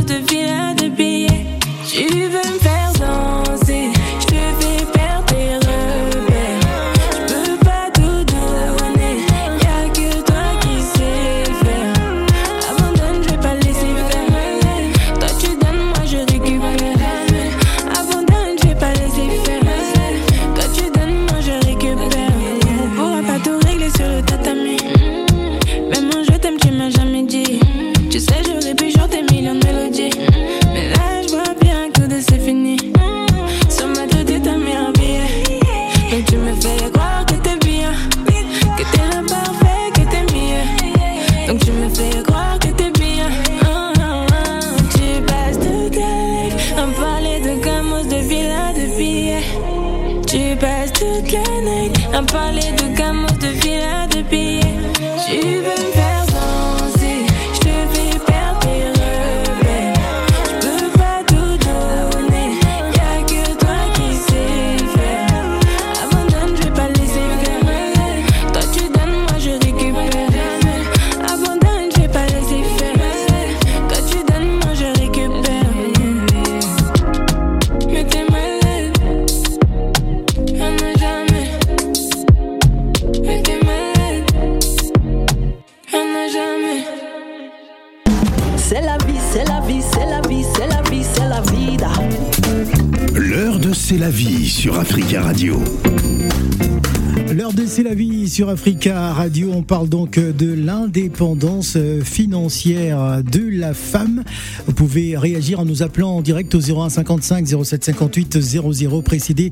sur 98.32 98.48
Africa 98.48 99.12
Radio. 99.12 99.52
On 99.52 99.62
parle 99.62 99.90
donc 99.90 100.18
de 100.18 100.54
l'indépendance 100.54 101.76
financière 102.02 103.22
de 103.22 103.46
la 103.46 103.74
femme. 103.74 104.24
Vous 104.66 104.72
pouvez 104.72 105.18
réagir 105.18 105.60
en 105.60 105.66
nous 105.66 105.82
appelant 105.82 106.16
en 106.16 106.22
direct 106.22 106.54
au 106.54 106.60
01 106.60 106.88
55 106.88 107.46
07 107.62 107.84
58 107.84 108.40
00 108.40 109.02
précédé 109.02 109.50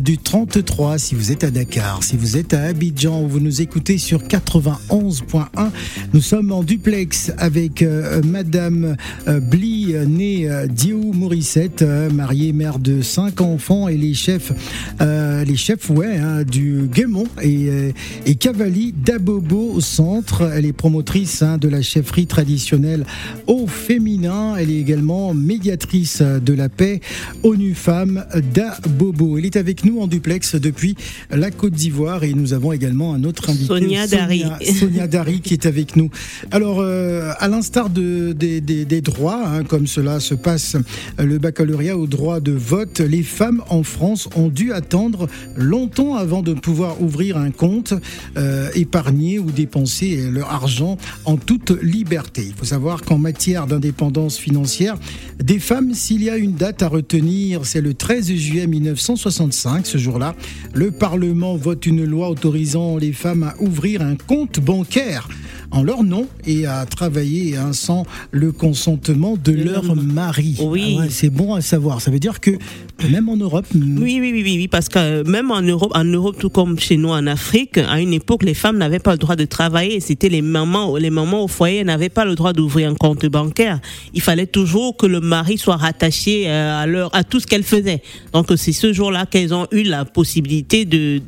du 0.00 0.16
33 0.16 0.96
si 0.96 1.14
vous 1.14 1.30
êtes 1.30 1.44
à 1.44 1.50
Dakar. 1.50 2.02
Si 2.02 2.16
vous 2.16 2.38
êtes 2.38 2.54
à 2.54 2.62
Abidjan, 2.62 3.26
vous 3.26 3.38
nous 3.38 3.60
écoutez 3.60 3.98
sur 3.98 4.22
91.1. 4.22 5.68
Nous 6.14 6.22
sommes 6.22 6.52
en 6.52 6.62
duplex 6.62 7.32
avec 7.36 7.82
euh, 7.82 8.22
Madame 8.24 8.96
euh, 9.28 9.40
Bli, 9.40 9.71
euh, 9.90 10.04
née 10.04 10.48
euh, 10.50 10.66
Diou 10.66 11.12
Morissette, 11.12 11.82
euh, 11.82 12.10
mariée, 12.10 12.52
mère 12.52 12.78
de 12.78 13.02
cinq 13.02 13.40
enfants 13.40 13.88
et 13.88 13.96
les 13.96 14.14
chefs, 14.14 14.52
euh, 15.00 15.44
les 15.44 15.56
chefs 15.56 15.90
ouais, 15.90 16.16
hein, 16.18 16.42
du 16.44 16.88
Guémont 16.92 17.26
et, 17.42 17.68
et 18.26 18.34
Cavali 18.36 18.92
d'Abobo 18.92 19.72
au 19.74 19.80
centre. 19.80 20.50
Elle 20.54 20.66
est 20.66 20.72
promotrice 20.72 21.42
hein, 21.42 21.58
de 21.58 21.68
la 21.68 21.82
chefferie 21.82 22.26
traditionnelle 22.26 23.04
au 23.46 23.66
féminin. 23.66 24.54
Elle 24.58 24.70
est 24.70 24.78
également 24.78 25.34
médiatrice 25.34 26.22
de 26.22 26.52
la 26.52 26.68
paix 26.68 27.00
ONU 27.42 27.74
Femmes 27.74 28.24
d'Abobo. 28.54 29.38
Elle 29.38 29.46
est 29.46 29.56
avec 29.56 29.84
nous 29.84 30.00
en 30.00 30.06
duplex 30.06 30.54
depuis 30.56 30.94
la 31.30 31.50
Côte 31.50 31.72
d'Ivoire 31.74 32.24
et 32.24 32.32
nous 32.34 32.52
avons 32.52 32.72
également 32.72 33.14
un 33.14 33.24
autre 33.24 33.50
invité. 33.50 33.66
Sonia 33.66 34.06
Dari. 34.06 34.44
Sonia 34.78 35.06
Dari 35.06 35.40
qui 35.40 35.54
est 35.54 35.66
avec 35.66 35.96
nous. 35.96 36.10
Alors, 36.50 36.80
euh, 36.80 37.32
à 37.38 37.48
l'instar 37.48 37.90
de, 37.90 38.32
des, 38.32 38.60
des- 38.60 38.84
des 38.84 39.00
droits, 39.00 39.42
hein, 39.46 39.62
comme 39.72 39.86
cela 39.86 40.20
se 40.20 40.34
passe, 40.34 40.76
le 41.18 41.38
baccalauréat 41.38 41.96
au 41.96 42.06
droit 42.06 42.40
de 42.40 42.52
vote, 42.52 43.00
les 43.00 43.22
femmes 43.22 43.62
en 43.70 43.82
France 43.82 44.28
ont 44.36 44.48
dû 44.48 44.70
attendre 44.70 45.30
longtemps 45.56 46.14
avant 46.14 46.42
de 46.42 46.52
pouvoir 46.52 47.00
ouvrir 47.00 47.38
un 47.38 47.50
compte, 47.50 47.94
euh, 48.36 48.68
épargner 48.74 49.38
ou 49.38 49.50
dépenser 49.50 50.28
leur 50.30 50.52
argent 50.52 50.98
en 51.24 51.38
toute 51.38 51.70
liberté. 51.82 52.44
Il 52.46 52.52
faut 52.52 52.66
savoir 52.66 53.00
qu'en 53.00 53.16
matière 53.16 53.66
d'indépendance 53.66 54.36
financière, 54.36 54.98
des 55.42 55.58
femmes, 55.58 55.94
s'il 55.94 56.22
y 56.22 56.28
a 56.28 56.36
une 56.36 56.52
date 56.52 56.82
à 56.82 56.88
retenir, 56.88 57.64
c'est 57.64 57.80
le 57.80 57.94
13 57.94 58.30
juillet 58.34 58.66
1965. 58.66 59.86
Ce 59.86 59.96
jour-là, 59.96 60.36
le 60.74 60.90
Parlement 60.90 61.56
vote 61.56 61.86
une 61.86 62.04
loi 62.04 62.28
autorisant 62.28 62.98
les 62.98 63.14
femmes 63.14 63.44
à 63.44 63.54
ouvrir 63.58 64.02
un 64.02 64.16
compte 64.16 64.60
bancaire 64.60 65.30
en 65.72 65.82
leur 65.82 66.04
nom 66.04 66.26
et 66.46 66.66
à 66.66 66.84
travailler 66.86 67.56
hein, 67.56 67.72
sans 67.72 68.04
le 68.30 68.52
consentement 68.52 69.36
de 69.42 69.52
leur 69.52 69.96
mari. 69.96 70.56
Oui. 70.60 70.96
Ah 70.98 71.02
ouais, 71.02 71.08
c'est 71.10 71.30
bon 71.30 71.54
à 71.54 71.60
savoir. 71.60 72.00
Ça 72.00 72.10
veut 72.10 72.18
dire 72.18 72.40
que 72.40 72.50
même 73.10 73.28
en 73.28 73.36
Europe, 73.36 73.66
Oui, 73.74 74.18
oui, 74.20 74.20
oui, 74.20 74.42
oui, 74.44 74.54
oui, 74.58 74.68
parce 74.68 74.88
que 74.88 74.98
euh, 74.98 75.24
même 75.24 75.50
en 75.50 75.62
Europe, 75.62 75.90
en 75.94 76.04
Europe, 76.04 76.36
tout 76.38 76.50
comme 76.50 76.78
chez 76.78 76.96
nous 76.96 77.08
en 77.08 77.26
Afrique, 77.26 77.78
à 77.78 78.00
une 78.00 78.12
époque, 78.12 78.42
les 78.44 78.54
femmes 78.54 78.78
n'avaient 78.78 78.98
pas 78.98 79.12
le 79.12 79.18
droit 79.18 79.34
de 79.36 79.44
travailler. 79.44 80.00
C'était 80.00 80.28
les 80.28 80.42
mamans, 80.42 80.96
les 80.96 81.10
mamans 81.10 81.44
au 81.44 81.48
foyer 81.48 81.82
n'avaient 81.84 82.08
pas 82.10 82.24
le 82.24 82.34
droit 82.34 82.52
d'ouvrir 82.52 82.90
un 82.90 82.94
compte 82.94 83.24
bancaire. 83.26 83.80
Il 84.14 84.20
fallait 84.20 84.46
toujours 84.46 84.96
que 84.96 85.06
le 85.06 85.20
mari 85.20 85.58
soit 85.58 85.76
rattaché 85.76 86.44
euh, 86.46 86.82
à 86.82 86.86
leur, 86.86 87.14
à 87.14 87.24
tout 87.24 87.40
ce 87.40 87.46
qu'elle 87.46 87.62
faisait. 87.64 88.02
Donc 88.32 88.46
c'est 88.56 88.72
ce 88.72 88.92
jour-là 88.92 89.26
qu'elles 89.26 89.54
ont 89.54 89.66
eu 89.72 89.82
la 89.82 90.04
possibilité 90.04 90.84
de, 90.84 91.20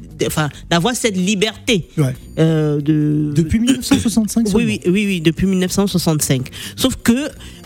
d'avoir 0.71 0.95
cette 0.95 1.17
liberté. 1.17 1.89
ouais. 1.99 2.15
euh, 2.39 2.81
de 2.81 3.33
depuis 3.35 3.59
1965 4.37 4.45
oui, 4.45 4.51
seulement. 4.51 4.67
oui, 4.67 4.81
oui, 4.87 5.07
oui, 5.07 5.21
depuis 5.21 5.47
1965. 5.47 6.49
Sauf 6.77 6.97
que 7.03 7.13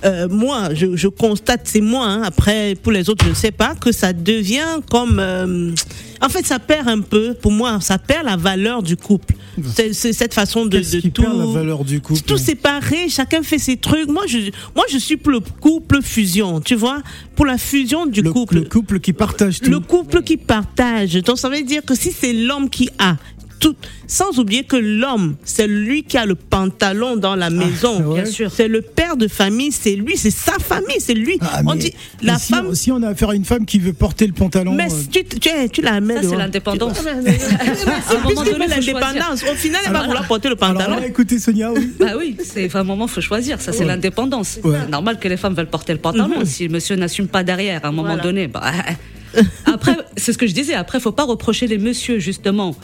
euh, 0.04 0.28
moi, 0.28 0.74
je, 0.74 0.96
je 0.96 1.08
constate, 1.08 1.62
c'est 1.64 1.80
moi, 1.80 2.06
hein, 2.06 2.22
après 2.24 2.76
pour 2.80 2.92
les 2.92 3.08
autres, 3.10 3.24
je 3.24 3.30
ne 3.30 3.34
sais 3.34 3.50
pas, 3.50 3.74
que 3.74 3.92
ça 3.92 4.12
devient 4.12 4.80
comme... 4.90 5.18
euh, 5.18 5.72
en 6.20 6.28
fait, 6.28 6.44
ça 6.44 6.58
perd 6.58 6.88
un 6.88 7.00
peu, 7.00 7.34
pour 7.34 7.52
moi, 7.52 7.80
ça 7.80 7.98
perd 7.98 8.24
la 8.26 8.36
valeur 8.36 8.82
du 8.82 8.96
couple. 8.96 9.34
C'est 9.72 9.92
cette 9.92 10.34
façon 10.34 10.66
de, 10.66 10.78
qui 10.78 11.10
tout... 11.10 11.22
perd 11.22 11.38
la 11.38 11.46
valeur 11.46 11.84
du 11.84 12.00
couple? 12.00 12.20
Tout 12.20 12.38
séparé, 12.38 13.08
chacun 13.08 13.42
fait 13.42 13.58
ses 13.58 13.76
trucs. 13.76 14.08
Moi, 14.08 14.24
je, 14.26 14.38
moi, 14.74 14.84
je 14.90 14.98
suis 14.98 15.16
pour 15.16 15.32
le 15.32 15.40
couple 15.40 16.00
fusion, 16.02 16.60
tu 16.60 16.74
vois, 16.74 17.02
pour 17.36 17.46
la 17.46 17.58
fusion 17.58 18.06
du 18.06 18.22
le, 18.22 18.32
couple. 18.32 18.56
le 18.56 18.60
couple 18.62 19.00
qui 19.00 19.12
partage 19.12 19.60
tout. 19.60 19.70
Le 19.70 19.80
couple 19.80 20.22
qui 20.22 20.36
partage. 20.36 21.14
Donc 21.22 21.38
ça 21.38 21.48
veut 21.48 21.62
dire 21.62 21.84
que 21.84 21.94
si 21.94 22.12
c'est 22.12 22.32
l'homme 22.32 22.68
qui 22.70 22.88
a 22.98 23.16
tout, 23.58 23.74
sans 24.06 24.38
oublier 24.38 24.64
que 24.64 24.76
l'homme, 24.76 25.36
c'est 25.44 25.66
lui 25.66 26.02
qui 26.04 26.16
a 26.16 26.26
le 26.26 26.34
pantalon 26.34 27.16
dans 27.16 27.34
la 27.36 27.50
maison. 27.50 28.00
ouais. 28.02 28.22
Bien 28.22 28.30
sûr. 28.30 28.50
C'est 28.54 28.68
le 28.68 28.82
père 28.82 29.16
de 29.16 29.28
famille, 29.28 29.72
c'est 29.72 29.96
lui, 29.96 30.16
c'est 30.16 30.30
sa 30.30 30.52
famille, 30.58 31.00
c'est 31.00 31.14
lui. 31.14 31.38
Ah, 31.40 31.60
on 31.66 31.74
dit 31.74 31.92
la 32.22 32.38
si, 32.38 32.52
femme. 32.52 32.74
Si 32.74 32.92
on 32.92 33.02
a 33.02 33.08
affaire 33.08 33.30
à 33.30 33.34
une 33.34 33.44
femme 33.44 33.66
qui 33.66 33.78
veut 33.78 33.92
porter 33.92 34.26
le 34.26 34.32
pantalon. 34.32 34.72
Mais 34.74 34.90
euh, 34.92 34.96
tu, 35.10 35.24
tu, 35.24 35.50
tu 35.72 35.82
la 35.82 36.00
mets 36.00 36.22
Ça, 36.22 36.28
c'est 36.30 36.36
l'indépendance. 36.36 36.98
Tu- 37.02 37.08
À 37.08 37.12
un 37.12 37.22
C'est 37.24 38.34
choisir. 38.34 38.58
l'indépendance. 38.58 39.42
Au 39.50 39.54
final, 39.54 39.80
elle 39.86 39.92
va 39.92 40.02
vouloir 40.04 40.26
porter 40.26 40.48
le 40.48 40.56
pantalon. 40.56 40.98
écoutez 41.04 41.38
Sonia, 41.38 41.72
oui. 41.72 41.90
Bah 41.98 42.12
oui, 42.18 42.36
c'est 42.42 42.74
un 42.74 42.84
moment 42.84 43.06
faut 43.06 43.20
choisir, 43.20 43.60
ça 43.60 43.72
c'est 43.72 43.80
Ouais. 43.80 43.86
l'indépendance. 43.86 44.58
Ouais. 44.64 44.78
C'est 44.84 44.90
normal 44.90 45.18
que 45.18 45.28
les 45.28 45.36
femmes 45.36 45.54
veulent 45.54 45.66
porter 45.70 45.92
le 45.92 45.98
pantalon. 45.98 46.44
Si 46.44 46.68
monsieur 46.68 46.96
n'assume 46.96 47.28
pas 47.28 47.42
derrière, 47.42 47.84
à 47.84 47.88
un 47.88 47.92
moment 47.92 48.08
Voilà. 48.08 48.22
donné, 48.22 48.46
bah, 48.48 48.62
après 49.66 49.96
c'est 50.16 50.32
ce 50.32 50.38
que 50.38 50.46
je 50.46 50.52
disais. 50.54 50.74
Après, 50.74 51.00
faut 51.00 51.12
pas 51.12 51.24
reprocher 51.24 51.66
les 51.66 51.78
messieurs 51.78 52.18
justement 52.18 52.74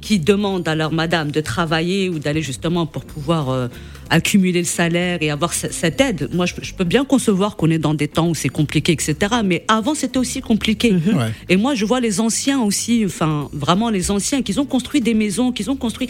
qui 0.00 0.18
demandent 0.18 0.66
à 0.66 0.74
leur 0.74 0.92
madame 0.92 1.30
de 1.30 1.40
travailler 1.40 2.08
ou 2.08 2.18
d'aller 2.18 2.42
justement 2.42 2.86
pour 2.86 3.04
pouvoir 3.04 3.50
euh, 3.50 3.68
accumuler 4.08 4.60
le 4.60 4.64
salaire 4.66 5.18
et 5.20 5.30
avoir 5.30 5.52
ce- 5.52 5.70
cette 5.70 6.00
aide. 6.00 6.28
Moi, 6.32 6.46
je, 6.46 6.54
peux- 6.54 6.62
je 6.64 6.74
peux 6.74 6.84
bien 6.84 7.04
concevoir 7.04 7.56
qu'on 7.56 7.70
est 7.70 7.78
dans 7.78 7.94
des 7.94 8.08
temps 8.08 8.28
où 8.28 8.34
c'est 8.34 8.48
compliqué, 8.48 8.92
etc. 8.92 9.14
Mais 9.44 9.64
avant, 9.68 9.94
c'était 9.94 10.18
aussi 10.18 10.40
compliqué. 10.40 10.92
Ouais. 10.92 11.32
Et 11.48 11.56
moi, 11.56 11.74
je 11.74 11.84
vois 11.84 12.00
les 12.00 12.18
anciens 12.20 12.60
aussi, 12.62 13.02
enfin, 13.04 13.48
vraiment 13.52 13.90
les 13.90 14.10
anciens, 14.10 14.42
qui 14.42 14.58
ont 14.58 14.64
construit 14.66 15.00
des 15.00 15.14
maisons, 15.14 15.52
qui 15.52 15.68
ont 15.68 15.76
construit 15.76 16.08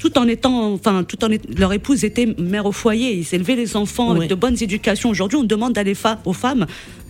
tout 0.00 0.16
en 0.16 0.26
étant, 0.28 0.72
enfin, 0.72 1.02
tout 1.04 1.22
en 1.24 1.28
leur 1.56 1.72
épouse 1.72 2.04
était 2.04 2.34
mère 2.38 2.66
au 2.66 2.72
foyer, 2.72 3.14
ils 3.18 3.34
élevaient 3.34 3.56
les 3.56 3.76
enfants 3.76 4.10
avec 4.12 4.30
de 4.30 4.34
bonnes 4.36 4.56
éducations. 4.60 5.10
Aujourd'hui, 5.10 5.38
on 5.38 5.44
demande 5.44 5.76
à 5.76 5.82
les 5.82 5.94
fa- 5.94 6.20
aux 6.24 6.32
femmes 6.32 6.66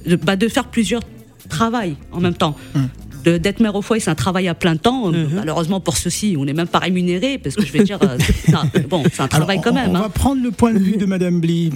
de, 0.06 0.16
bah, 0.16 0.36
de 0.36 0.48
faire 0.48 0.64
plusieurs 0.68 1.02
travails 1.48 1.96
en 2.12 2.20
même 2.20 2.34
temps. 2.34 2.56
De- 2.74 2.80
D'être 3.36 3.60
mère 3.60 3.74
au 3.74 3.82
foyer, 3.82 4.00
c'est 4.00 4.10
un 4.10 4.14
travail 4.14 4.48
à 4.48 4.54
plein 4.54 4.76
temps. 4.76 5.10
Malheureusement 5.12 5.80
pour 5.80 5.96
ceux-ci, 5.96 6.36
on 6.38 6.44
n'est 6.44 6.52
même 6.54 6.68
pas 6.68 6.78
rémunéré 6.78 7.38
parce 7.38 7.54
que 7.54 7.64
je 7.66 7.72
vais 7.72 7.84
dire, 7.84 7.98
euh, 8.02 8.16
bon, 8.88 9.02
c'est 9.12 9.20
un 9.20 9.24
Alors, 9.24 9.28
travail 9.28 9.60
quand 9.62 9.72
on, 9.72 9.74
même. 9.74 9.90
on 9.90 9.96
hein. 9.96 10.02
va 10.02 10.08
prendre 10.08 10.42
le 10.42 10.50
point 10.50 10.72
de 10.72 10.78
vue 10.78 10.96
de 10.96 11.06
Madame 11.14 11.40
Bly. 11.40 11.72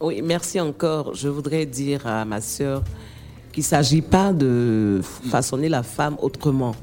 Oui, 0.00 0.20
merci 0.22 0.60
encore. 0.60 1.14
Je 1.14 1.28
voudrais 1.28 1.66
dire 1.66 2.06
à 2.06 2.24
ma 2.24 2.40
sœur 2.40 2.82
qu'il 3.52 3.62
ne 3.62 3.66
s'agit 3.66 4.02
pas 4.02 4.32
de 4.32 5.00
façonner 5.30 5.68
la 5.68 5.82
femme 5.82 6.16
autrement, 6.20 6.74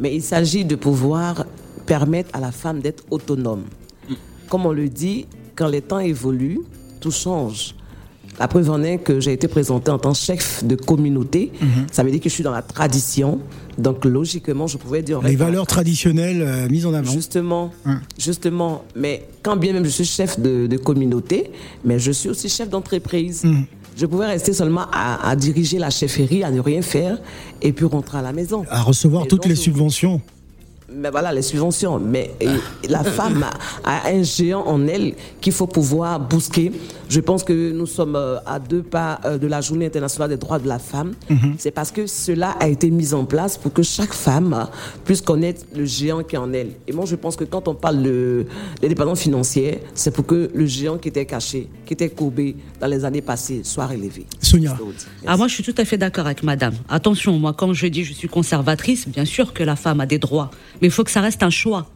mais 0.00 0.14
il 0.16 0.22
s'agit 0.22 0.64
de 0.64 0.74
pouvoir 0.74 1.44
permettre 1.86 2.30
à 2.34 2.40
la 2.40 2.50
femme 2.50 2.80
d'être 2.80 3.04
autonome. 3.10 3.64
Comme 4.48 4.66
on 4.66 4.72
le 4.72 4.88
dit, 4.88 5.26
quand 5.54 5.68
les 5.68 5.82
temps 5.82 5.98
évoluent, 6.00 6.60
tout 7.00 7.10
change. 7.10 7.74
La 8.40 8.48
preuve 8.48 8.70
en 8.70 8.82
est 8.82 8.98
que 8.98 9.20
j'ai 9.20 9.32
été 9.32 9.48
présentée 9.48 9.90
en 9.90 9.98
tant 9.98 10.12
que 10.12 10.18
chef 10.18 10.64
de 10.64 10.76
communauté. 10.76 11.52
Ça 11.92 12.02
veut 12.02 12.10
dire 12.10 12.20
que 12.20 12.28
je 12.28 12.34
suis 12.34 12.44
dans 12.44 12.52
la 12.52 12.62
tradition. 12.62 13.40
Donc, 13.78 14.04
logiquement, 14.04 14.66
je 14.66 14.76
pouvais 14.76 15.02
dire... 15.02 15.20
Les 15.22 15.36
valeurs 15.36 15.66
traditionnelles 15.66 16.42
euh, 16.42 16.68
mises 16.68 16.84
en 16.86 16.94
avant. 16.94 17.10
Justement, 17.12 17.72
Hein. 17.84 18.00
justement. 18.18 18.82
Mais 18.96 19.26
quand 19.42 19.56
bien 19.56 19.72
même 19.72 19.84
je 19.84 19.90
suis 19.90 20.04
chef 20.04 20.38
de, 20.40 20.66
de 20.66 20.76
communauté, 20.76 21.50
mais 21.84 21.98
je 21.98 22.10
suis 22.10 22.28
aussi 22.28 22.48
chef 22.48 22.68
d'entreprise. 22.68 23.42
Hum. 23.44 23.64
Je 23.96 24.06
pouvais 24.06 24.26
rester 24.26 24.52
seulement 24.52 24.86
à, 24.92 25.28
à 25.28 25.34
diriger 25.36 25.78
la 25.78 25.90
chefferie, 25.90 26.44
à 26.44 26.50
ne 26.50 26.60
rien 26.60 26.82
faire, 26.82 27.18
et 27.62 27.72
puis 27.72 27.84
rentrer 27.84 28.18
à 28.18 28.22
la 28.22 28.32
maison. 28.32 28.64
À 28.70 28.82
recevoir 28.82 29.24
Et 29.24 29.28
toutes 29.28 29.42
donc, 29.42 29.50
les 29.50 29.56
subventions. 29.56 30.20
Mais 30.92 31.10
voilà, 31.10 31.32
les 31.32 31.42
subventions. 31.42 31.98
Mais 31.98 32.34
la 32.88 33.04
femme 33.18 33.44
a, 33.84 33.90
a 33.90 34.10
un 34.10 34.22
géant 34.22 34.62
en 34.66 34.86
elle 34.86 35.14
qu'il 35.40 35.52
faut 35.52 35.66
pouvoir 35.66 36.18
bousquer. 36.20 36.72
Je 37.08 37.20
pense 37.20 37.42
que 37.42 37.72
nous 37.72 37.86
sommes 37.86 38.16
euh, 38.16 38.38
à 38.44 38.58
deux 38.58 38.82
pas 38.82 39.20
euh, 39.24 39.38
de 39.38 39.46
la 39.46 39.60
Journée 39.60 39.86
internationale 39.86 40.28
des 40.30 40.36
droits 40.36 40.58
de 40.58 40.68
la 40.68 40.78
femme. 40.78 41.14
C'est 41.58 41.70
parce 41.70 41.90
que 41.90 42.06
cela 42.06 42.50
a 42.60 42.68
été 42.68 42.90
mis 42.90 43.14
en 43.14 43.24
place 43.24 43.56
pour 43.56 43.72
que 43.72 43.82
chaque 43.82 44.12
femme 44.12 44.52
euh, 44.52 44.64
puisse 45.04 45.22
connaître 45.22 45.64
le 45.74 45.84
géant 45.84 46.22
qui 46.22 46.36
est 46.36 46.38
en 46.38 46.52
elle. 46.52 46.72
Et 46.86 46.92
moi, 46.92 47.06
je 47.06 47.16
pense 47.16 47.36
que 47.36 47.44
quand 47.44 47.66
on 47.68 47.74
parle 47.74 48.02
de 48.02 48.46
l'indépendance 48.82 49.20
financière, 49.20 49.76
c'est 49.94 50.10
pour 50.10 50.26
que 50.26 50.50
le 50.54 50.66
géant 50.66 50.98
qui 50.98 51.08
était 51.08 51.24
caché, 51.24 51.68
qui 51.86 51.94
était 51.94 52.10
courbé 52.10 52.56
dans 52.80 52.86
les 52.86 53.04
années 53.04 53.22
passées, 53.22 53.60
soit 53.64 53.86
relevé. 53.86 54.26
Sonia. 54.40 54.76
Ah, 55.26 55.36
moi, 55.36 55.48
je 55.48 55.54
suis 55.54 55.64
tout 55.64 55.74
à 55.78 55.84
fait 55.84 55.96
d'accord 55.96 56.26
avec 56.26 56.42
madame. 56.42 56.74
Attention, 56.88 57.38
moi, 57.38 57.54
quand 57.54 57.72
je 57.72 57.86
dis 57.86 58.04
je 58.04 58.12
suis 58.12 58.28
conservatrice, 58.28 59.08
bien 59.08 59.24
sûr 59.24 59.54
que 59.54 59.62
la 59.62 59.76
femme 59.76 60.00
a 60.00 60.06
des 60.06 60.18
droits, 60.18 60.50
mais 60.80 60.88
il 60.88 60.90
faut 60.90 61.04
que 61.04 61.10
ça 61.10 61.20
reste 61.20 61.42
un 61.42 61.50
choix. 61.50 61.88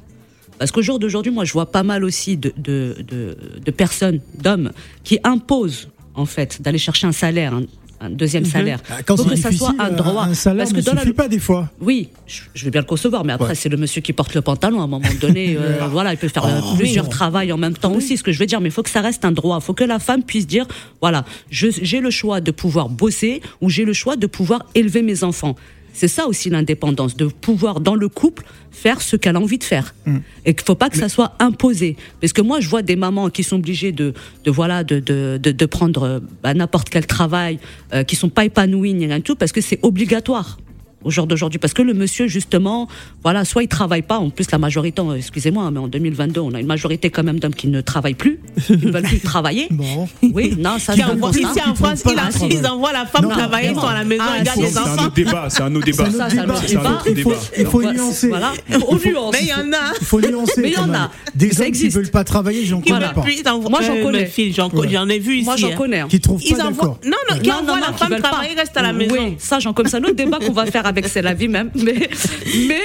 Parce 0.59 0.71
qu'au 0.71 0.83
jour 0.83 0.99
d'aujourd'hui, 0.99 1.33
moi, 1.33 1.45
je 1.45 1.53
vois 1.53 1.71
pas 1.73 1.83
mal 1.83 2.05
aussi 2.05 2.37
de, 2.37 2.53
de, 2.57 2.97
de, 3.09 3.37
de 3.65 3.71
personnes, 3.71 4.21
d'hommes, 4.39 4.71
qui 5.03 5.19
imposent, 5.25 5.89
en 6.15 6.27
fait, 6.27 6.61
d'aller 6.63 6.79
chercher 6.79 7.07
un 7.07 7.13
salaire, 7.13 7.55
un, 7.55 7.63
un 8.01 8.11
deuxième 8.11 8.45
salaire. 8.45 8.81
Ah, 8.91 9.03
Quand 9.03 9.17
faut 9.17 9.25
c'est 9.25 9.31
que 9.31 9.37
ça 9.41 9.51
soit 9.51 9.75
un 9.79 9.91
droit. 9.91 10.25
un 10.25 10.35
salaire 10.35 10.65
Parce 10.65 10.73
que 10.73 10.79
ne 10.79 10.83
dans 10.85 10.93
la- 10.95 11.01
suffit 11.01 11.15
pas 11.15 11.27
des 11.29 11.39
fois. 11.41 11.69
Oui, 11.81 12.09
je, 12.27 12.43
je 12.55 12.65
veux 12.65 12.71
bien 12.71 12.81
le 12.83 12.87
concevoir, 12.87 13.25
mais 13.25 13.33
après, 13.33 13.49
Ouais. 13.49 13.55
c'est 13.57 13.69
le 13.71 13.77
monsieur 13.77 14.03
qui 14.03 14.13
porte 14.13 14.35
le 14.35 14.41
pantalon. 14.43 14.81
À 14.81 14.85
un 14.85 14.89
moment 14.89 15.09
donné, 15.21 15.57
euh, 15.59 15.87
voilà, 15.91 16.13
il 16.13 16.17
peut 16.19 16.29
faire 16.29 16.45
euh, 16.45 16.61
Oh, 16.63 16.77
plusieurs 16.77 17.07
oui. 17.07 17.11
travails 17.11 17.53
en 17.53 17.59
même 17.59 17.77
temps 17.77 17.93
aussi, 17.93 18.17
ce 18.17 18.23
que 18.23 18.31
je 18.31 18.39
veux 18.39 18.47
dire. 18.47 18.61
Mais 18.61 18.69
il 18.69 18.73
faut 18.73 18.83
que 18.85 18.91
ça 18.91 19.01
reste 19.01 19.25
un 19.25 19.33
droit. 19.33 19.59
Il 19.61 19.65
faut 19.65 19.75
que 19.75 19.85
la 19.85 19.99
femme 19.99 20.23
puisse 20.23 20.47
dire, 20.47 20.67
voilà, 21.01 21.25
j'ai 21.51 22.01
le 22.01 22.11
choix 22.11 22.41
de 22.41 22.51
pouvoir 22.53 22.89
bosser 22.89 23.41
ou 23.61 23.69
j'ai 23.71 23.85
le 23.85 23.93
choix 23.95 24.15
de 24.17 24.27
pouvoir 24.27 24.67
élever 24.77 25.03
mes 25.03 25.25
enfants. 25.25 25.57
C'est 25.93 26.09
ça 26.09 26.27
aussi 26.27 26.51
l'indépendance, 26.51 27.17
de 27.17 27.27
pouvoir 27.27 27.81
dans 27.81 27.95
le 27.95 28.09
couple 28.09 28.45
faire 28.71 29.03
ce 29.03 29.17
qu'elle 29.17 29.37
a 29.37 29.41
envie 29.41 29.59
de 29.59 29.65
faire. 29.65 29.95
Mm. 30.07 30.17
Et 30.47 30.55
qu'il 30.55 30.65
faut 30.65 30.75
pas 30.75 30.91
que 30.91 30.97
ça 30.97 31.09
soit 31.09 31.35
imposé. 31.39 31.97
Parce 32.21 32.33
que 32.33 32.41
moi, 32.41 32.61
je 32.61 32.69
vois 32.69 32.83
des 32.83 32.97
mamans 32.97 33.31
qui 33.31 33.45
sont 33.45 33.57
obligées 33.57 33.93
de, 33.93 34.15
de 34.45 34.51
voilà, 34.51 34.83
de, 34.85 34.99
de, 35.01 35.39
de, 35.39 35.67
prendre 35.67 36.03
euh, 36.03 36.21
bah, 36.43 36.55
n'importe 36.55 36.89
quel 36.89 37.07
travail, 37.07 37.59
euh, 37.93 38.03
qui 38.05 38.17
sont 38.17 38.31
pas 38.31 38.45
épanouies, 38.45 38.95
ni 38.95 39.07
rien 39.07 39.19
du 39.19 39.23
tout, 39.23 39.37
parce 39.37 39.53
que 39.53 39.61
c'est 39.61 39.79
obligatoire 39.83 40.59
au 41.05 41.11
jour 41.11 41.27
d'aujourd'hui 41.27 41.59
parce 41.59 41.75
que 41.75 41.83
le 41.83 41.95
monsieur 41.95 42.27
justement 42.27 42.89
voilà 43.23 43.45
soit 43.45 43.63
il 43.63 43.69
travaille 43.69 44.03
pas 44.03 44.19
en 44.19 44.31
plus 44.31 44.51
la 44.51 44.59
majorité 44.59 45.03
excusez-moi 45.17 45.71
mais 45.71 45.79
en 45.81 45.89
2022 45.89 46.41
on 46.41 46.53
a 46.55 46.61
une 46.61 46.67
majorité 46.67 47.11
quand 47.11 47.23
même 47.25 47.39
d'hommes 47.41 47.55
qui 47.55 47.69
ne 47.69 47.81
travaillent 47.81 48.15
plus 48.15 48.41
ils 48.69 48.79
ne 48.87 48.91
veulent 48.93 49.03
plus 49.03 49.21
travailler 49.21 49.67
Bon. 49.71 50.09
oui 50.23 50.55
non 50.59 50.79
ça 50.79 50.95
Qui 50.95 51.01
c'est 51.01 51.11
un 51.11 51.31
ici 51.31 51.61
en 51.67 51.75
France, 51.75 52.03
ils 52.51 52.67
envoient 52.67 52.93
la 52.93 53.07
femme 53.07 53.25
Non, 53.25 53.31
travailler, 53.31 53.71
ils 53.71 53.75
sont 53.75 53.87
à 53.87 53.95
la 53.95 54.05
maison, 54.05 54.23
Ah, 54.27 54.37
ils 54.39 54.45
gardent 54.45 54.59
c'est- 54.61 54.67
les 54.67 54.79
enfants. 54.79 55.05
autre 55.05 55.15
débat, 55.15 55.47
c'est 55.49 55.63
un 55.63 55.75
autre 55.75 55.87
débat. 55.87 56.05
C'est 56.11 56.39
un 56.39 56.51
autre 56.51 56.65
débat. 56.67 57.03
Il 57.09 57.17
faut- 57.23 57.31
débat. 57.31 57.33
il 57.33 57.35
faut- 57.35 57.35
Il 57.59 57.67
faut 57.67 57.81
Voilà. 57.81 57.93
nuancer. 57.99 58.29
voilà 58.29 58.53
on 58.89 58.97
nuance 58.97 59.33
Mais 59.33 59.39
il 59.43 59.49
y 59.49 59.53
en 59.55 59.73
a. 59.73 59.93
Il 60.01 60.07
faut 60.07 60.21
nuancer. 60.21 60.61
Mais 60.63 60.69
il 60.69 60.75
y 60.75 60.79
en 60.79 60.95
a. 60.95 61.11
Des 61.35 61.61
hommes 61.61 61.71
qui 61.73 61.89
veulent 61.89 62.11
pas 62.11 62.25
travailler, 62.25 62.65
j'en 62.65 62.81
Qui 62.81 62.91
connais 62.93 63.07
pas. 63.13 63.25
Moi, 63.69 63.81
j'en 63.83 63.97
euh, 63.97 64.03
connais. 64.03 64.31
j'en 64.93 65.09
ai 65.09 65.19
vu 65.19 65.37
ici. 65.37 65.45
moi 65.45 65.57
j'en 65.57 65.69
hein. 65.69 65.75
connais 65.77 66.01
hein. 66.01 66.07
Qui 66.09 66.21
trouvent 66.21 66.43
Ils 66.45 66.55
pas 66.57 66.65
envoient. 66.67 66.71
d'accord. 66.73 66.99
Non, 67.05 67.17
non, 67.31 67.39
qui 67.41 67.51
envoient 67.53 67.81
la 67.81 67.93
qui 67.93 67.99
femme 68.05 68.21
travailler, 68.21 68.55
reste 68.55 68.77
à 68.77 68.83
la 68.83 68.93
maison. 68.93 69.15
Oui, 69.19 69.35
ça, 69.39 69.59
j'en 69.59 69.73
comme 69.73 69.87
ça. 69.87 69.99
Un 69.99 70.05
autre 70.05 70.15
débat 70.15 70.39
qu'on 70.39 70.53
va 70.53 70.67
faire 70.67 70.87
avec 70.93 71.09
C'est 71.09 71.23
la 71.23 71.35
vie 71.35 71.49
même. 71.49 71.71
Mais, 71.83 72.09
mais, 72.69 72.83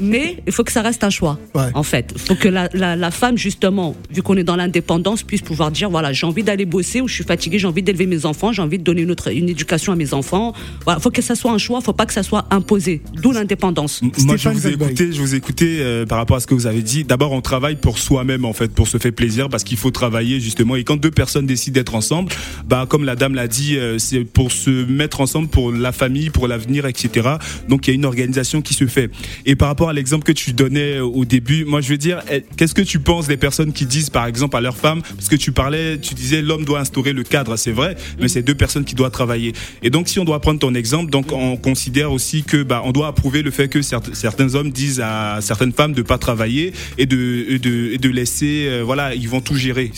mais 0.00 0.42
il 0.46 0.52
faut 0.52 0.64
que 0.64 0.72
ça 0.72 0.82
reste 0.82 1.02
un 1.02 1.10
choix. 1.10 1.38
Ouais. 1.54 1.70
En 1.74 1.82
fait, 1.82 2.12
il 2.14 2.20
faut 2.20 2.34
que 2.34 2.48
la, 2.48 2.68
la, 2.74 2.94
la 2.94 3.10
femme, 3.10 3.38
justement, 3.38 3.94
vu 4.10 4.22
qu'on 4.22 4.36
est 4.36 4.44
dans 4.44 4.56
l'indépendance, 4.56 5.22
puisse 5.22 5.40
pouvoir 5.40 5.70
dire 5.70 5.88
voilà, 5.88 6.12
j'ai 6.12 6.26
envie 6.26 6.42
d'aller 6.42 6.66
bosser 6.66 7.00
ou 7.00 7.08
je 7.08 7.14
suis 7.14 7.24
fatiguée, 7.24 7.58
j'ai 7.58 7.66
envie 7.66 7.82
d'élever 7.82 8.06
mes 8.06 8.26
enfants, 8.26 8.52
j'ai 8.52 8.62
envie 8.62 8.78
de 8.78 8.84
donner 8.84 9.02
une, 9.02 9.10
autre, 9.10 9.32
une 9.32 9.48
éducation 9.48 9.92
à 9.92 9.96
mes 9.96 10.12
enfants. 10.12 10.52
Voilà, 10.84 11.00
faut 11.00 11.10
que 11.10 11.22
ça 11.22 11.34
soit 11.34 11.52
un 11.52 11.58
choix, 11.58 11.80
faut 11.80 11.92
pas 11.92 12.06
que 12.06 12.12
ça 12.12 12.22
soit 12.22 12.46
imposé. 12.50 13.02
D'où 13.14 13.32
l'indépendance. 13.32 14.02
Moi, 14.02 14.36
je 14.36 14.48
vous 14.48 14.66
ai 14.66 14.72
écouté, 14.72 15.12
je 15.12 15.20
vous 15.20 15.34
ai 15.34 15.38
écouté 15.38 15.78
euh, 15.80 16.06
par 16.06 16.18
rapport 16.18 16.36
à 16.36 16.40
ce 16.40 16.46
que 16.46 16.54
vous 16.54 16.66
avez 16.66 16.82
dit. 16.82 17.04
D'abord, 17.04 17.32
on 17.32 17.40
travaille 17.40 17.76
pour 17.76 17.98
soi-même, 17.98 18.44
en 18.44 18.52
fait, 18.52 18.72
pour 18.72 18.88
se 18.88 18.98
faire 18.98 19.12
plaisir, 19.12 19.48
parce 19.48 19.64
qu'il 19.64 19.76
faut 19.76 19.90
travailler, 19.90 20.40
justement. 20.40 20.76
Et 20.76 20.84
quand 20.84 20.96
deux 20.96 21.10
personnes 21.10 21.46
décident 21.46 21.74
d'être 21.74 21.94
ensemble, 21.94 22.32
bah, 22.66 22.86
comme 22.88 23.04
la 23.04 23.16
dame 23.16 23.34
l'a 23.34 23.48
dit, 23.48 23.76
euh, 23.76 23.98
c'est 23.98 24.24
pour 24.24 24.52
se 24.52 24.70
mettre 24.70 25.20
ensemble 25.20 25.48
pour 25.48 25.72
la 25.72 25.92
famille, 25.92 26.30
pour 26.30 26.48
l'avenir, 26.48 26.86
etc. 26.86 27.36
Donc, 27.68 27.86
il 27.86 27.90
y 27.90 27.92
a 27.92 27.94
une 27.96 28.04
organisation 28.04 28.62
qui 28.62 28.74
se 28.74 28.86
fait. 28.86 29.10
Et 29.46 29.56
par 29.56 29.68
rapport 29.68 29.88
à 29.88 29.92
l'exemple 29.92 30.24
que 30.24 30.32
tu 30.32 30.52
donnais 30.52 30.96
euh, 30.98 31.04
au 31.04 31.24
début, 31.24 31.64
moi, 31.64 31.80
je 31.80 31.88
veux 31.88 31.98
dire, 31.98 32.20
eh, 32.30 32.44
qu'est-ce 32.56 32.74
que 32.74 32.82
tu 32.82 32.98
penses 32.98 33.26
des 33.26 33.36
personnes 33.36 33.72
qui 33.72 33.86
disent, 33.86 34.10
par 34.10 34.26
exemple, 34.26 34.56
à 34.56 34.60
leur 34.60 34.76
femme, 34.76 35.02
parce 35.16 35.28
que 35.28 35.36
tu 35.36 35.52
parlais, 35.52 35.98
tu 35.98 36.14
disais, 36.14 36.42
l'homme 36.42 36.64
doit 36.64 36.80
instaurer 36.80 37.12
le 37.12 37.22
cadre, 37.22 37.56
c'est 37.56 37.72
vrai, 37.72 37.96
mais 38.20 38.28
c'est 38.28 38.42
deux 38.42 38.54
personnes 38.54 38.84
qui 38.84 38.94
doivent 38.94 39.10
travailler. 39.12 39.52
Et 39.82 39.90
donc, 39.90 40.08
si 40.08 40.18
on 40.18 40.24
doit 40.24 40.40
prendre 40.40 40.58
ton 40.60 40.74
exemple, 40.74 41.10
donc, 41.10 41.32
on 41.32 41.56
considère 41.56 42.12
aussi 42.12 42.42
que, 42.42 42.62
bah, 42.62 42.82
on 42.84 42.92
doit 42.92 43.06
approuver 43.08 43.42
le 43.42 43.50
fait 43.50 43.68
que 43.68 43.80
certains 43.82 44.54
hommes 44.54 44.70
disent 44.70 45.00
à 45.00 45.38
certaines 45.40 45.72
femmes 45.72 45.92
de 45.92 46.02
pas 46.02 46.18
travailler 46.18 46.72
et 46.98 47.06
de, 47.06 47.46
et 47.48 47.58
de, 47.58 47.92
et 47.92 47.98
de 47.98 48.08
laisser, 48.08 48.66
euh, 48.68 48.82
voilà, 48.84 49.14
ils 49.14 49.28
vont 49.28 49.40
tout 49.40 49.56
gérer. 49.56 49.90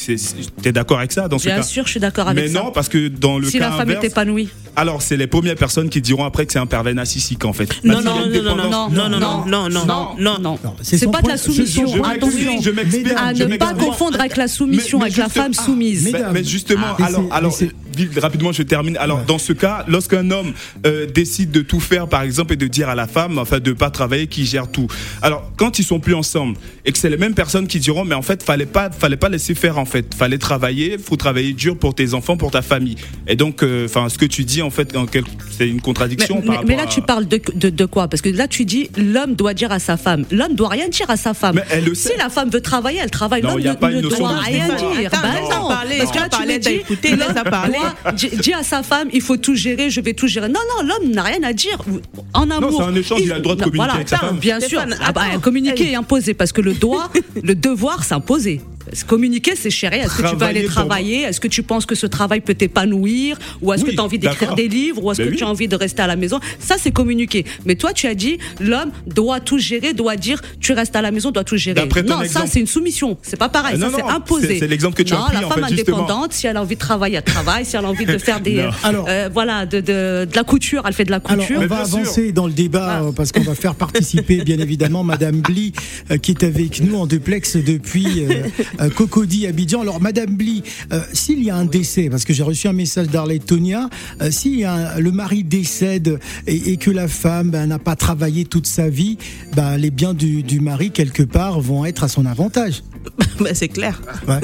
T'es 0.63 0.73
d'accord 0.73 0.99
avec 0.99 1.13
ça 1.13 1.29
dans 1.29 1.39
ce 1.39 1.47
Bien 1.47 1.57
cas? 1.57 1.63
sûr, 1.63 1.85
je 1.87 1.91
suis 1.93 2.01
d'accord 2.01 2.29
avec 2.29 2.43
Mais 2.45 2.51
ça. 2.51 2.63
non, 2.63 2.71
parce 2.73 2.89
que 2.89 3.09
dans 3.09 3.39
le 3.39 3.47
si 3.49 3.59
cas 3.59 3.71
la 3.71 3.77
femme 3.77 3.89
inverse, 3.89 4.05
est 4.05 4.09
épanouie. 4.09 4.49
alors 4.75 5.03
c'est 5.03 5.17
les 5.17 5.27
premières 5.27 5.55
personnes 5.57 5.89
qui 5.89 6.01
diront 6.01 6.25
après 6.25 6.47
que 6.47 6.53
c'est 6.53 6.59
un 6.59 6.67
pervers 6.67 6.95
narcissique 6.95 7.36
en 7.45 7.53
fait. 7.53 7.85
Non, 7.85 8.01
non, 8.01 8.15
non, 8.15 8.27
non, 8.27 8.57
non, 8.57 8.57
non, 8.57 8.91
non, 8.91 9.09
non, 9.09 9.21
non, 9.21 9.69
non, 9.69 9.69
non, 9.69 9.87
non. 10.19 10.39
non. 10.39 10.59
Non, 10.63 10.77
c'est 10.83 11.11
pas 11.11 11.23
de 11.23 11.29
la 11.29 11.37
soumission. 11.37 12.03
Attention. 12.05 12.53
À 13.17 13.33
ne 13.33 13.57
pas 13.57 13.75
confondre 13.75 14.21
avec 14.21 14.37
la 14.37 14.49
soumission, 14.49 15.01
avec 15.01 15.17
la 15.17 15.29
femme 15.29 15.53
ah, 15.57 15.63
soumise. 15.63 16.13
mais- 16.33 16.45
justement, 16.45 16.97
Ah, 16.99 17.07
alors, 17.07 17.25
alors 17.31 17.59
rapidement, 18.21 18.53
je 18.53 18.63
termine. 18.63 18.97
Alors, 18.99 19.19
Ouais. 19.19 19.25
dans 19.27 19.39
ce 19.39 19.53
cas, 19.53 19.85
lorsqu'un 19.89 20.31
homme 20.31 20.53
euh, 20.85 21.07
décide 21.07 21.51
de 21.51 21.61
tout 21.63 21.81
faire, 21.81 22.07
par 22.09 22.23
exemple, 22.23 22.53
et 22.53 22.57
de 22.57 22.67
dire 22.67 22.89
à 22.89 22.95
la 22.95 23.07
femme, 23.07 23.39
enfin, 23.39 23.59
de 23.61 23.73
pas 23.73 23.91
travailler, 23.91 24.27
qui 24.27 24.45
gère 24.47 24.69
tout. 24.71 24.87
Alors, 25.23 25.51
quand 25.57 25.79
ils 25.79 25.85
sont 25.85 26.01
plus 26.01 26.15
ensemble 26.15 26.57
et 26.85 26.93
que 26.93 26.99
c'est 26.99 27.11
les 27.11 27.17
mêmes 27.17 27.35
personnes 27.35 27.67
qui 27.67 27.79
diront, 27.79 28.05
mais 28.05 28.15
en 28.15 28.23
fait, 28.23 28.43
fallait 28.43 28.67
pas, 28.67 28.91
fallait 28.91 29.17
pas 29.17 29.29
laisser 29.29 29.55
faire, 29.55 29.79
en 29.79 29.85
fait, 29.85 30.15
fallait 30.15 30.39
travailler, 30.39 30.99
faut 30.99 31.17
travailler 31.17 31.53
dur 31.53 31.77
pour 31.79 31.95
tes 31.95 32.15
enfants, 32.15 32.37
pour 32.37 32.51
ta 32.51 32.63
famille. 32.63 32.97
Et 33.27 33.37
donc, 33.37 33.63
euh, 33.63 33.87
enfin, 33.87 34.09
ce 34.09 34.19
que 34.19 34.27
tu 34.27 34.45
dis, 34.45 34.63
en 34.63 34.71
fait, 34.71 34.97
en 34.97 35.07
quel- 35.07 35.25
c'est 35.51 35.69
une 35.69 35.81
contradiction. 35.81 36.37
mais- 36.41 36.47
par 36.47 36.65
mais 36.65 36.75
rapport 36.75 36.77
là, 36.77 36.83
à- 36.83 36.95
tu 36.95 37.03
parles 37.03 37.27
de, 37.27 37.41
de, 37.55 37.71
de 37.71 37.85
quoi? 37.87 38.09
Parce 38.09 38.21
que 38.23 38.29
là, 38.29 38.47
tu 38.49 38.65
dis 38.65 38.91
l'homme 38.97 39.35
doit 39.35 39.55
dire 39.55 39.73
à 39.73 39.79
sa 39.79 39.97
femme. 39.97 40.25
L'homme 40.31 40.55
doit 40.55 40.69
rien 40.69 40.89
dire 40.89 41.09
à 41.11 41.17
sa 41.17 41.35
femme. 41.35 41.57
Mais 41.57 41.65
elle 41.71 41.85
le 41.85 41.95
si 41.95 42.09
sait. 42.09 42.17
la 42.19 42.29
femme 42.29 42.51
veut 42.51 42.61
travailler, 42.61 43.01
elle 43.03 43.11
travaille. 43.11 43.43
Non, 43.43 43.51
L'homme 43.51 43.61
il 43.61 43.65
y 43.65 43.69
a 43.69 43.73
ne, 43.73 43.77
pas 43.79 43.91
une 43.91 43.97
ne 43.99 44.03
notion 44.03 44.19
doit 44.29 44.35
de 44.35 44.45
rien 44.45 44.67
dire. 44.69 45.11
Attends, 45.13 45.19
Bah 45.23 45.29
non. 45.61 45.69
parler, 45.69 45.99
Parce 45.99 46.11
que 46.13 46.17
là, 46.19 46.25
tu 46.25 46.31
parler, 46.31 46.55
me 46.55 46.59
dis, 46.61 46.69
écouté, 46.71 47.11
laisse 47.11 47.19
l'homme 47.21 47.35
doit- 47.35 47.45
Dis 48.15 48.31
dis 48.43 48.53
à 48.53 48.63
sa 48.63 48.83
femme, 48.83 49.09
il 49.13 49.21
faut 49.21 49.37
tout 49.37 49.55
gérer, 49.55 49.91
je 49.91 50.01
vais 50.01 50.15
tout 50.15 50.27
gérer. 50.27 50.49
Non, 50.49 50.61
non, 50.77 50.87
l'homme 50.87 51.13
n'a 51.13 51.23
rien 51.23 51.43
à 51.43 51.53
dire. 51.53 51.79
En 52.35 52.51
amour. 52.51 52.75
c'est 52.79 52.85
un 52.85 52.95
échange, 52.95 53.21
il 53.23 53.33
a 53.33 53.37
le 53.37 53.43
droit 53.43 53.55
de 53.55 53.65
communiquer 53.65 53.79
voilà, 53.79 53.95
avec 53.95 54.09
sa 54.09 54.19
femme. 54.19 54.39
Bien 54.39 54.61
sûr. 54.61 54.83
Ah 55.05 55.13
bah, 55.13 55.23
communiquer 55.43 55.91
et 55.91 55.95
imposer. 55.97 56.35
Parce 56.35 56.53
que 56.53 56.61
le 56.61 56.75
doigt, 56.75 57.11
le 57.43 57.55
devoir, 57.55 58.05
c'est 58.05 58.15
que 59.05 59.09
Communiquer, 59.17 59.57
c'est 59.57 59.71
chérir. 59.71 60.05
Est-ce 60.05 60.11
que 60.11 60.17
tu 60.17 60.23
vas 60.23 60.29
Travailler 60.31 60.59
aller 60.59 60.67
pour- 60.67 60.75
travailler? 60.75 61.21
Est-ce 61.23 61.41
que 61.41 61.49
tu 61.49 61.63
penses 61.63 61.87
que 61.87 61.95
ce 61.95 62.07
travail 62.07 62.41
peut 62.41 62.55
t'épanouir? 62.55 63.39
Ou 63.63 63.73
est-ce 63.73 63.85
que 63.85 63.91
tu 63.91 63.99
as 63.99 64.03
envie 64.05 64.19
d'écrire 64.19 64.55
des 64.55 64.69
livres? 64.69 65.03
Ou 65.05 65.11
est-ce 65.11 65.19
Ben 65.23 65.29
que 65.29 65.33
oui. 65.33 65.39
tu 65.39 65.45
as 65.45 65.49
envie 65.49 65.69
de 65.69 65.77
rester 65.77 66.03
à 66.03 66.07
la 66.07 66.17
maison? 66.17 66.39
Ça, 66.59 66.77
c'est 66.79 66.91
communiquer. 66.91 67.45
Mais 67.65 67.75
toi, 67.77 67.93
tu 67.93 68.07
as 68.07 68.15
dit 68.15 68.39
l'homme 68.61 68.91
doit 69.07 69.41
tout 69.41 69.59
gérer, 69.59 69.95
doit 69.95 70.17
dire 70.17 70.43
tu 70.61 70.73
restes 70.73 70.95
à 70.97 71.03
la 71.03 71.11
maison, 71.11 71.31
doit 71.31 71.45
tout 71.45 71.57
gérer. 71.57 71.89
Non, 72.07 72.23
ça, 72.29 72.45
c'est 72.47 72.61
une 72.61 72.67
soumission. 72.67 73.17
C'est 73.23 73.39
pas 73.39 73.49
pareil. 73.49 73.77
Ah, 73.79 73.91
ça, 73.91 73.97
c'est 73.97 74.03
imposé. 74.03 74.59
c'est- 74.59 74.67
l'exemple 74.67 74.97
que 74.97 75.03
tu 75.03 75.15
as 75.15 75.19
non, 75.19 75.25
pris, 75.25 75.35
la 75.41 75.47
en 75.47 75.51
femme 75.51 75.65
justement. 75.71 75.97
indépendante, 75.99 76.33
si 76.33 76.47
elle 76.47 76.57
a 76.57 76.63
envie 76.63 76.75
de 76.75 76.81
travailler, 76.81 77.17
elle 77.17 77.23
travaille. 77.23 77.65
Si 77.65 77.77
elle 77.77 77.85
a 77.85 77.89
envie 77.89 78.05
de 78.07 78.19
faire 78.19 78.41
des. 78.41 78.65
Alors- 78.83 79.07
euh, 79.09 79.29
voilà, 79.33 79.67
de, 79.67 79.81
de, 79.81 80.27
de 80.31 80.37
la 80.37 80.45
couture, 80.45 80.83
elle 80.87 80.93
fait 80.93 81.05
de 81.05 81.11
la 81.11 81.21
Alors, 81.25 81.45
couture. 81.47 81.61
on 81.63 81.67
va 81.67 81.79
avancer 81.79 82.33
dans 82.33 82.47
le 82.47 82.53
débat 82.53 83.03
euh, 83.03 83.13
parce 83.13 83.33
qu'on 83.33 83.43
va 83.43 83.55
faire 83.55 83.75
participer, 83.87 84.45
bien 84.45 84.59
évidemment, 84.59 85.03
Madame 85.05 85.41
Bly, 85.41 85.73
euh, 86.11 86.19
qui 86.19 86.33
est 86.33 86.43
avec 86.45 86.81
nous 86.83 86.97
en 86.97 87.07
duplex 87.07 87.57
depuis 87.57 88.07
euh, 88.81 88.91
Cocody, 88.91 89.47
Abidjan. 89.47 89.81
Alors, 89.83 90.01
Madame 90.01 90.35
Bly, 90.37 90.63
euh, 90.93 91.01
s'il 91.13 91.43
y 91.43 91.51
a 91.51 91.57
un 91.57 91.65
décès, 91.65 92.09
parce 92.11 92.25
que 92.25 92.33
j'ai 92.33 92.43
reçu 92.43 92.69
un 92.69 92.73
message 92.73 93.09
d'Arlette 93.09 93.47
Tonia, 93.47 93.89
euh, 94.21 94.31
si 94.31 94.65
un- 94.65 94.99
le 94.99 95.11
mari 95.13 95.45
décède 95.45 96.19
et, 96.47 96.73
et 96.73 96.77
que 96.77 96.91
la 96.91 97.09
femme 97.09 97.51
ben, 97.51 97.67
n'a 97.67 97.79
pas 97.79 97.97
travaillé 97.97 98.45
toute 98.45 98.67
sa 98.67 98.89
vie, 98.89 99.19
ben, 99.55 99.77
les 99.77 99.91
biens 99.91 100.15
du, 100.15 100.43
du 100.43 100.61
mari, 100.61 100.91
quelque 100.91 101.23
part, 101.23 101.61
vont 101.61 101.85
être 101.85 102.05
à 102.05 102.09
son 102.09 102.27
avantage. 102.27 102.83
Ben, 103.41 103.55
c'est 103.55 103.69
clair. 103.69 104.01
Ouais. 104.27 104.41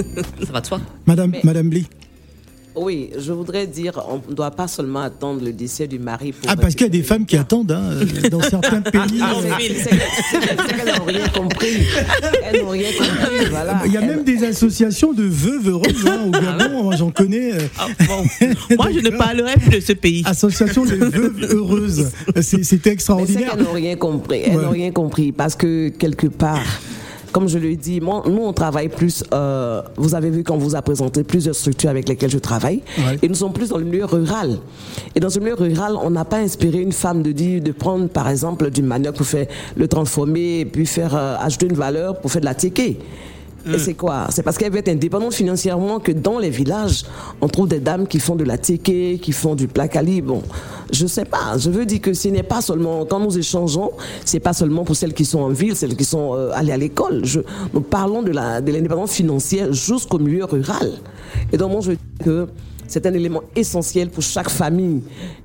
Ça 0.47 0.53
va 0.53 0.61
de 0.61 0.67
soi. 0.67 0.81
Madame, 1.07 1.31
Mais- 1.31 1.41
Madame 1.45 1.69
Bly. 1.69 1.87
Oui, 2.75 3.11
je 3.19 3.33
voudrais 3.33 3.67
dire, 3.67 4.03
on 4.09 4.21
ne 4.31 4.35
doit 4.35 4.51
pas 4.51 4.67
seulement 4.67 5.01
attendre 5.01 5.45
le 5.45 5.53
décès 5.53 5.87
du 5.87 5.99
mari 5.99 6.33
pour. 6.33 6.51
Ah, 6.51 6.57
parce 6.57 6.75
qu'il 6.75 6.87
y 6.87 6.91
a 6.91 6.93
des 6.93 7.03
femmes 7.03 7.27
qui 7.27 7.37
attendent 7.37 7.71
hein, 7.73 7.83
euh, 7.93 8.29
dans 8.31 8.41
certains 8.41 8.81
pays. 8.81 9.21
Ah, 9.21 9.33
euh, 9.37 9.43
c'est- 9.59 9.75
c'est 10.31 10.39
qu'elles 10.41 10.97
n'ont 10.99 11.05
rien 11.05 11.29
compris. 11.29 11.77
Elles 12.45 12.63
n'ont 12.63 12.71
rien 12.71 12.89
compris. 12.97 13.47
Voilà. 13.51 13.83
Il 13.85 13.93
y 13.93 13.97
a 13.97 14.01
Elles- 14.01 14.07
même 14.09 14.25
des 14.25 14.43
associations 14.45 15.13
de 15.13 15.23
veuves 15.25 15.69
heureuses 15.69 16.07
hein, 16.07 16.21
au 16.27 16.31
Gabon, 16.31 16.83
moi, 16.85 16.97
j'en 16.97 17.11
connais. 17.11 17.53
euh, 17.53 17.59
Ah, 17.79 17.87
bon. 18.07 18.25
Moi, 18.77 18.89
je 18.95 19.01
ne 19.01 19.11
parlerai 19.17 19.55
plus 19.55 19.79
de 19.79 19.81
ce 19.81 19.93
pays. 19.93 20.23
Association 20.25 20.85
des 20.85 20.97
veuves 20.97 21.43
heureuses. 21.53 22.11
C'est- 22.37 22.43
C'était 22.43 22.57
Mais 22.57 22.65
c'est 22.65 22.87
extraordinaire. 22.93 23.51
qu'elles 23.53 23.65
n'ont 23.65 23.73
rien 23.73 23.97
compris. 23.97 24.41
Elles 24.47 24.57
Ouais. 24.57 24.63
n'ont 24.65 24.71
rien 24.71 24.93
compris 24.93 25.33
parce 25.33 25.57
que 25.57 25.89
quelque 25.91 26.27
part, 26.27 26.61
comme 27.33 27.49
je 27.49 27.59
le 27.59 27.75
dis, 27.77 28.01
moi, 28.01 28.23
nous, 28.27 28.43
on 28.43 28.53
travaille 28.53 28.89
plus. 28.89 29.25
euh, 29.33 29.83
vous 29.97 30.15
avez 30.15 30.31
vu 30.31 30.45
qu'on 30.45 30.59
vous 30.59 30.77
a 30.77 30.83
présenté 30.83 31.25
plusieurs 31.25 31.55
structures 31.55 31.91
avec 31.91 32.09
lesquelles 32.09 32.31
je 32.31 32.39
travaille. 32.39 32.83
Ouais. 32.99 33.19
Et 33.23 33.29
nous 33.29 33.35
sommes 33.35 33.53
plus 33.53 33.71
dans 33.71 33.79
le 33.79 33.85
milieu 33.85 34.05
rural. 34.05 34.59
Et 35.15 35.21
dans 35.21 35.31
ce 35.31 35.39
milieu 35.41 35.55
rural, 35.55 35.95
on 36.03 36.11
n'a 36.11 36.25
pas 36.25 36.39
inspiré 36.39 36.79
une 36.81 36.93
femme 36.93 37.23
de 37.23 37.33
dire, 37.33 37.63
de 37.63 37.73
prendre, 37.73 38.09
par 38.09 38.29
exemple, 38.29 38.71
du 38.71 38.83
manioc 38.83 39.17
pour 39.17 39.27
faire 39.27 39.47
le 39.77 39.89
transformer 39.89 40.61
et 40.61 40.65
puis 40.67 40.87
faire 40.87 41.15
euh, 41.17 41.37
ajouter 41.41 41.67
une 41.67 41.75
valeur 41.77 42.21
pour 42.21 42.31
faire 42.31 42.41
de 42.43 42.47
la 42.47 42.55
téké. 42.55 42.99
Et 43.67 43.79
c'est 43.79 43.95
quoi? 43.95 44.27
C'est 44.31 44.43
parce 44.43 44.59
qu'elle 44.59 44.73
veut 44.73 44.79
être 44.79 44.89
indépendante 44.89 45.35
financièrement 45.35 46.01
que 46.01 46.13
dans 46.13 46.39
les 46.39 46.51
villages, 46.51 47.05
on 47.41 47.49
trouve 47.49 47.69
des 47.69 47.81
dames 47.81 48.07
qui 48.07 48.19
font 48.19 48.35
de 48.35 48.45
la 48.45 48.59
téké, 48.59 49.19
qui 49.21 49.33
font 49.33 49.55
du 49.55 49.69
placali. 49.69 50.21
Bon, 50.21 50.43
je 50.93 51.07
sais 51.07 51.25
pas. 51.25 51.57
Je 51.59 51.71
veux 51.71 51.87
dire 51.87 52.01
que 52.01 52.13
ce 52.13 52.29
n'est 52.29 52.43
pas 52.43 52.61
seulement 52.61 53.05
quand 53.05 53.21
nous 53.21 53.39
échangeons, 53.39 53.93
c'est 54.25 54.41
pas 54.41 54.53
seulement 54.53 54.85
pour 54.85 54.97
celles 54.97 55.15
qui 55.15 55.25
sont 55.25 55.41
en 55.41 55.51
ville, 55.51 55.77
celles 55.77 55.97
qui 55.97 56.05
sont 56.05 56.35
euh, 56.35 56.51
allées 56.55 56.73
à 56.73 56.77
l'école. 56.77 57.25
Je, 57.25 57.41
nous 57.73 57.81
parlons 57.81 58.23
de 58.23 58.33
la 58.33 58.61
de 58.61 58.73
l'indépendance 58.73 59.13
financière 59.13 59.73
jusqu'au 59.73 60.19
milieu 60.19 60.45
rural. 60.45 60.93
Et 61.53 61.57
donc 61.57 61.73
moi 61.73 61.81
je 61.83 61.93
dis 61.93 61.99
que 62.25 62.49
c'est 62.87 63.07
un 63.07 63.15
élément 63.15 63.43
essentiel 63.57 64.11
pour 64.11 64.23
chaque 64.23 64.51
famille. 64.51 65.03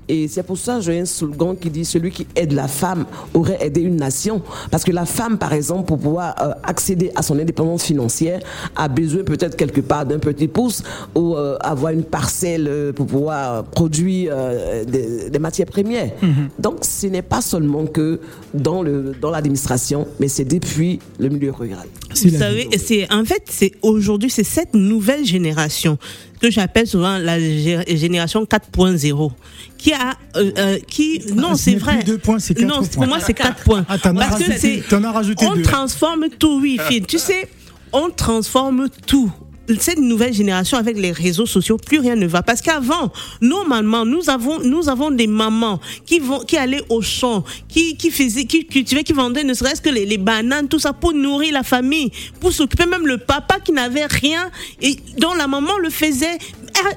Et 0.09 0.27
c'est 0.27 0.43
pour 0.43 0.57
ça 0.57 0.75
que 0.77 0.81
j'ai 0.81 0.99
un 0.99 1.05
slogan 1.05 1.55
qui 1.59 1.69
dit 1.69 1.83
celui 1.85 2.11
qui 2.11 2.25
aide 2.35 2.53
la 2.53 2.67
femme 2.67 3.05
aurait 3.33 3.57
aidé 3.59 3.81
une 3.81 3.97
nation. 3.97 4.41
Parce 4.71 4.83
que 4.83 4.91
la 4.91 5.05
femme, 5.05 5.37
par 5.37 5.51
exemple, 5.53 5.85
pour 5.85 5.99
pouvoir 5.99 6.35
euh, 6.41 6.51
accéder 6.63 7.11
à 7.15 7.21
son 7.21 7.37
indépendance 7.37 7.83
financière, 7.83 8.39
a 8.75 8.87
besoin 8.87 9.23
peut-être 9.23 9.55
quelque 9.57 9.81
part 9.81 10.05
d'un 10.05 10.19
petit 10.19 10.47
pouce 10.47 10.81
ou 11.13 11.35
euh, 11.35 11.57
avoir 11.59 11.91
une 11.91 12.03
parcelle 12.03 12.67
euh, 12.69 12.93
pour 12.93 13.05
pouvoir 13.07 13.63
produire 13.65 14.33
euh, 14.35 14.85
des, 14.85 15.29
des 15.29 15.39
matières 15.39 15.67
premières. 15.67 16.11
Donc, 16.57 16.77
ce 16.85 17.07
n'est 17.07 17.21
pas 17.21 17.41
seulement 17.41 17.85
que 17.85 18.19
dans 18.53 18.81
le 18.83 19.13
dans 19.21 19.29
l'administration, 19.31 20.07
mais 20.19 20.27
c'est 20.27 20.45
depuis 20.45 20.99
le 21.19 21.29
milieu 21.29 21.51
rural. 21.51 21.87
Vous 22.09 22.29
savez, 22.29 22.67
c'est 22.77 23.11
en 23.11 23.25
fait, 23.25 23.43
c'est 23.49 23.73
aujourd'hui, 23.81 24.29
c'est 24.29 24.43
cette 24.43 24.73
nouvelle 24.73 25.25
génération 25.25 25.97
que 26.41 26.51
j'appelle 26.51 26.85
souvent 26.87 27.17
la 27.17 27.39
gé- 27.39 27.97
génération 27.97 28.43
4.0 28.45 29.31
qui 29.77 29.91
a 29.93 29.96
euh, 30.35 30.51
euh, 30.57 30.79
qui 30.87 31.21
non 31.35 31.55
ce 31.55 31.63
c'est 31.65 31.75
vrai 31.75 32.03
deux 32.03 32.17
points, 32.17 32.39
c'est 32.39 32.53
quatre 32.53 32.67
non 32.67 32.75
points. 32.77 32.87
pour 32.93 33.07
moi 33.07 33.17
c'est 33.19 33.33
4 33.33 33.63
points 33.63 33.85
Ah, 33.89 33.97
t'en 33.97 34.15
as 34.17 34.27
parce 34.27 34.43
que 34.43 34.49
rajouté- 34.49 34.81
c'est 34.83 34.87
t'en 34.89 35.03
as 35.03 35.11
rajouté 35.11 35.45
on 35.45 35.55
deux. 35.55 35.61
transforme 35.63 36.25
tout 36.39 36.59
oui 36.61 36.79
Phil. 36.87 37.05
tu 37.05 37.17
sais 37.19 37.47
on 37.93 38.09
transforme 38.09 38.87
tout 39.05 39.31
cette 39.79 39.99
nouvelle 39.99 40.33
génération 40.33 40.77
avec 40.77 40.97
les 40.97 41.11
réseaux 41.11 41.45
sociaux, 41.45 41.75
plus 41.75 41.99
rien 41.99 42.15
ne 42.15 42.25
va. 42.25 42.41
Parce 42.41 42.61
qu'avant, 42.61 43.11
normalement, 43.41 44.05
nous 44.05 44.29
avons, 44.29 44.61
nous 44.61 44.87
avons 44.87 45.11
des 45.11 45.27
mamans 45.27 45.81
qui 46.05 46.19
vont, 46.19 46.39
qui 46.39 46.55
allaient 46.55 46.83
au 46.87 47.01
champ, 47.01 47.43
qui, 47.67 47.97
qui 47.97 48.09
faisaient, 48.09 48.45
qui 48.45 48.65
cultivaient, 48.65 49.03
qui 49.03 49.11
vendaient 49.11 49.43
ne 49.43 49.53
serait-ce 49.53 49.81
que 49.81 49.89
les, 49.89 50.05
les 50.05 50.17
bananes, 50.17 50.69
tout 50.69 50.79
ça 50.79 50.93
pour 50.93 51.11
nourrir 51.13 51.51
la 51.51 51.63
famille, 51.63 52.11
pour 52.39 52.53
s'occuper 52.53 52.85
même 52.85 53.05
le 53.05 53.17
papa 53.17 53.59
qui 53.59 53.73
n'avait 53.73 54.05
rien 54.05 54.49
et 54.81 54.95
dont 55.17 55.33
la 55.33 55.47
maman 55.47 55.77
le 55.79 55.89
faisait. 55.89 56.37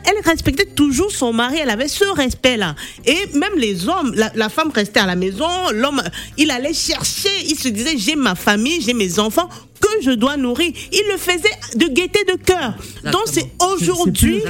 Elle, 0.05 0.21
respectait 0.25 0.67
toujours 0.67 1.11
son 1.11 1.33
mari, 1.33 1.59
elle 1.63 1.71
avait 1.71 1.89
ce 1.89 2.05
respect-là. 2.05 2.75
Et 3.07 3.27
même 3.35 3.57
les 3.57 3.89
hommes, 3.89 4.15
la 4.15 4.49
femme 4.49 4.71
restait 4.75 5.01
à 5.01 5.07
la 5.07 5.17
maison, 5.17 5.49
l'homme, 5.73 6.03
il 6.37 6.51
allait 6.51 6.75
chercher, 6.75 7.31
il 7.47 7.59
se 7.59 7.69
disait, 7.69 7.97
j'ai 7.97 8.17
ma 8.17 8.35
famille, 8.35 8.81
j'ai 8.81 8.95
mes 8.95 9.19
enfants 9.19 9.49
que 9.81 10.03
je 10.03 10.11
dois 10.11 10.37
nourrir. 10.37 10.73
Il 10.93 11.03
le 11.11 11.17
faisait 11.19 11.55
de 11.77 11.87
gaieté 11.87 12.21
de 12.25 12.37
cœur. 12.43 12.75
Donc 13.05 13.23
c'est 13.27 13.47
aujourd'hui. 13.73 14.43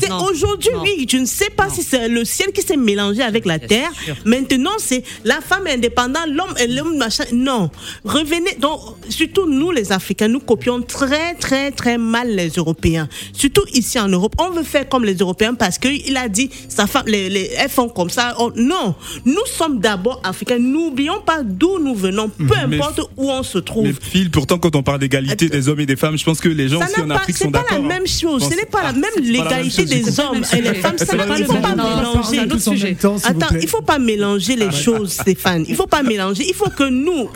C'est 0.00 0.10
aujourd'hui, 0.12 0.70
oui. 0.82 1.06
Je 1.10 1.16
ne 1.18 1.26
sais 1.26 1.50
pas 1.50 1.68
si 1.68 1.82
c'est 1.82 2.08
le 2.08 2.24
ciel 2.24 2.52
qui 2.52 2.62
s'est 2.62 2.76
mélangé 2.76 3.22
avec 3.22 3.44
la 3.44 3.58
terre. 3.58 3.90
sûr. 4.04 4.14
Maintenant, 4.24 4.72
c'est 4.78 5.02
la 5.24 5.40
femme 5.40 5.66
est 5.66 5.74
indépendante, 5.74 6.26
l'homme 6.28 6.54
est 6.58 6.66
l'homme 6.68 6.96
machin. 6.96 7.24
Non. 7.32 7.70
Revenez. 8.04 8.56
Donc, 8.60 8.80
surtout 9.08 9.46
nous, 9.46 9.70
les 9.70 9.92
Africains, 9.92 10.28
nous 10.28 10.40
copions 10.40 10.80
très, 10.82 11.34
très, 11.34 11.70
très 11.72 11.98
mal 11.98 12.34
les 12.34 12.48
Européens. 12.50 13.08
Surtout 13.32 13.64
ici 13.72 13.98
en 13.98 14.08
Europe. 14.08 14.34
On 14.38 14.50
veut 14.50 14.62
faire 14.62 14.88
comme 14.88 15.04
les 15.04 15.14
Européens 15.16 15.54
parce 15.54 15.78
qu'il 15.78 16.16
a 16.16 16.28
dit, 16.28 16.50
sa 16.68 16.86
femme, 16.86 17.06
les, 17.06 17.28
les, 17.28 17.50
elles 17.56 17.68
font 17.70 17.88
comme 17.88 18.10
ça. 18.10 18.36
Non. 18.56 18.94
Nous 19.24 19.46
sommes 19.46 19.80
d'abord 19.80 20.20
Africains. 20.24 20.58
N'oublions 20.58 21.20
pas 21.24 21.42
d'où 21.42 21.78
nous 21.78 21.94
venons, 21.94 22.28
peu 22.28 22.44
Mais- 22.68 22.76
importe 22.76 23.00
où 23.16 23.30
on 23.30 23.42
se 23.42 23.58
trouve. 23.58 23.84
Mais 23.86 23.94
Phil, 24.00 24.30
pourtant, 24.30 24.58
quand 24.70 24.78
on 24.78 24.82
parle 24.82 24.98
d'égalité 24.98 25.48
des 25.48 25.68
hommes 25.68 25.80
et 25.80 25.86
des 25.86 25.96
femmes, 25.96 26.18
je 26.18 26.24
pense 26.24 26.40
que 26.40 26.48
les 26.48 26.68
gens 26.68 26.80
aussi 26.82 27.00
en 27.00 27.08
pas, 27.08 27.14
Afrique 27.16 27.36
c'est 27.38 27.44
sont 27.44 27.50
pas 27.50 27.60
d'accord. 27.60 27.78
la 27.78 27.84
hein. 27.84 27.88
même 27.88 28.06
chose. 28.06 28.42
Je 28.42 28.44
Ce 28.44 28.50
pense- 28.50 28.56
n'est 28.56 28.66
pas 28.66 28.82
la 28.82 28.88
Ah, 28.88 28.92
même 28.92 29.04
c'est 29.14 29.20
pas 29.20 29.20
la 29.20 29.22
même 29.22 29.32
l'égalité 29.32 29.82
chose, 29.82 29.86
des 29.90 30.20
hommes 30.20 30.42
et 30.56 30.60
les 30.62 30.74
femmes. 30.74 30.98
Ça 30.98 31.06
C'est 31.06 31.16
n'a 31.16 31.22
pas 31.24 31.28
pas, 31.28 31.34
la 31.34 31.40
il 31.40 31.46
faut 31.46 31.52
même 31.54 31.62
pas 31.62 31.68
chose. 31.70 32.30
mélanger. 32.32 32.96
c'est 32.98 33.26
Attends, 33.28 33.54
il 33.60 33.68
faut 33.68 33.82
pas 33.82 33.98
mélanger 33.98 34.56
les 34.56 34.70
choses, 34.70 35.12
Stéphane. 35.12 35.64
Il 35.68 35.74
faut 35.76 35.86
pas 35.86 36.02
mélanger. 36.02 36.44
Il 36.46 36.54
faut 36.54 36.68
que 36.70 36.88
nous, 36.88 37.30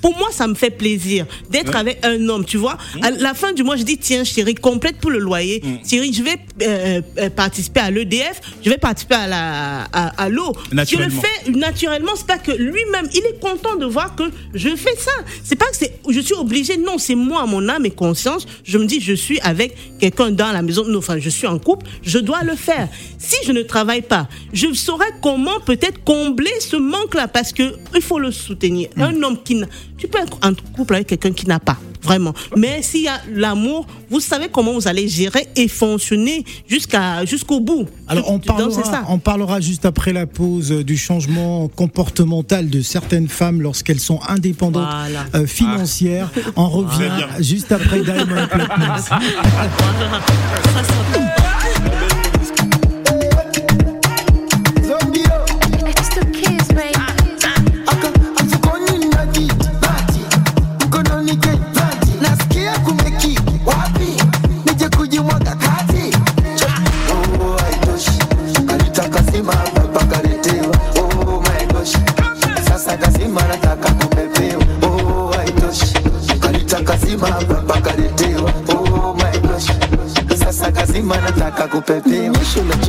pour 0.00 0.16
moi, 0.16 0.28
ça 0.32 0.46
me 0.46 0.54
fait 0.54 0.70
plaisir 0.70 1.26
d'être 1.50 1.74
avec 1.76 2.04
un 2.04 2.28
homme, 2.28 2.44
tu 2.44 2.56
vois. 2.56 2.78
À 3.02 3.10
la 3.10 3.34
fin 3.34 3.52
du 3.52 3.62
mois, 3.62 3.76
je 3.76 3.82
dis 3.82 3.98
tiens, 3.98 4.24
chérie, 4.24 4.54
complète 4.54 4.96
pour 4.98 5.10
le 5.10 5.18
loyer. 5.18 5.62
Chérie, 5.88 6.12
je 6.12 6.22
vais 6.22 6.36
euh, 6.62 7.02
euh, 7.18 7.30
participer 7.30 7.80
à 7.80 7.90
l'EDF, 7.90 8.40
je 8.64 8.70
vais 8.70 8.78
participer 8.78 9.16
à 9.16 9.26
la 9.26 9.82
à, 9.92 10.28
l'eau. 10.28 10.52
Je 10.72 10.96
le 10.96 11.10
fais 11.10 11.50
naturellement. 11.50 12.12
C'est 12.16 12.26
pas 12.26 12.38
que 12.38 12.52
lui-même, 12.52 13.08
il 13.12 13.18
est 13.26 13.38
content 13.40 13.76
de 13.76 13.86
voir 13.86 14.14
que 14.16 14.24
je 14.54 14.70
fais 14.76 14.96
ça. 14.96 15.10
C'est 15.44 15.56
pas 15.56 15.66
que 15.66 15.76
c'est, 15.76 15.92
je 16.08 16.20
suis 16.20 16.34
obligée. 16.34 16.69
Non, 16.78 16.98
c'est 16.98 17.14
moi, 17.14 17.46
mon 17.46 17.68
âme 17.68 17.86
et 17.86 17.90
conscience. 17.90 18.46
Je 18.64 18.78
me 18.78 18.86
dis, 18.86 19.00
je 19.00 19.14
suis 19.14 19.40
avec 19.40 19.76
quelqu'un 19.98 20.30
dans 20.30 20.52
la 20.52 20.62
maison. 20.62 20.84
Enfin, 20.96 21.18
je 21.18 21.28
suis 21.28 21.46
en 21.46 21.58
couple. 21.58 21.86
Je 22.02 22.18
dois 22.18 22.42
le 22.42 22.54
faire. 22.54 22.88
Si 23.18 23.36
je 23.44 23.52
ne 23.52 23.62
travaille 23.62 24.02
pas, 24.02 24.28
je 24.52 24.72
saurais 24.72 25.10
comment 25.22 25.60
peut-être 25.60 26.02
combler 26.04 26.52
ce 26.60 26.76
manque-là 26.76 27.28
parce 27.28 27.52
que 27.52 27.74
il 27.94 28.02
faut 28.02 28.18
le 28.18 28.30
soutenir. 28.30 28.88
Un 28.96 29.22
homme 29.22 29.42
qui 29.42 29.56
n'a, 29.56 29.66
tu 29.96 30.08
peux 30.08 30.18
être 30.18 30.38
en 30.42 30.52
couple 30.74 30.94
avec 30.94 31.08
quelqu'un 31.08 31.32
qui 31.32 31.46
n'a 31.46 31.60
pas. 31.60 31.78
Vraiment. 32.02 32.32
Mais 32.56 32.82
s'il 32.82 33.02
y 33.02 33.08
a 33.08 33.20
l'amour, 33.32 33.86
vous 34.10 34.20
savez 34.20 34.48
comment 34.50 34.72
vous 34.72 34.88
allez 34.88 35.08
gérer 35.08 35.46
et 35.56 35.68
fonctionner 35.68 36.44
jusqu'à, 36.68 37.24
jusqu'au 37.24 37.60
bout. 37.60 37.86
Alors 38.08 38.30
on 38.30 38.38
Donc, 38.38 38.72
c'est 38.72 38.84
ça. 38.84 38.90
parlera, 38.92 39.12
on 39.12 39.18
parlera 39.18 39.60
juste 39.60 39.84
après 39.84 40.12
la 40.12 40.26
pause 40.26 40.72
euh, 40.72 40.84
du 40.84 40.96
changement 40.96 41.68
comportemental 41.68 42.68
de 42.70 42.80
certaines 42.82 43.28
femmes 43.28 43.60
lorsqu'elles 43.62 44.00
sont 44.00 44.20
indépendantes 44.28 44.86
Voilà. 44.88 45.26
euh, 45.34 45.46
financières. 45.46 46.30
On 46.56 46.68
revient 46.68 47.10
juste 47.40 47.72
après 47.72 48.00
Diamond 48.00 48.46
Platnumz. 48.48 49.10
Dediğin 81.90 82.34
hoşuna 82.34 82.79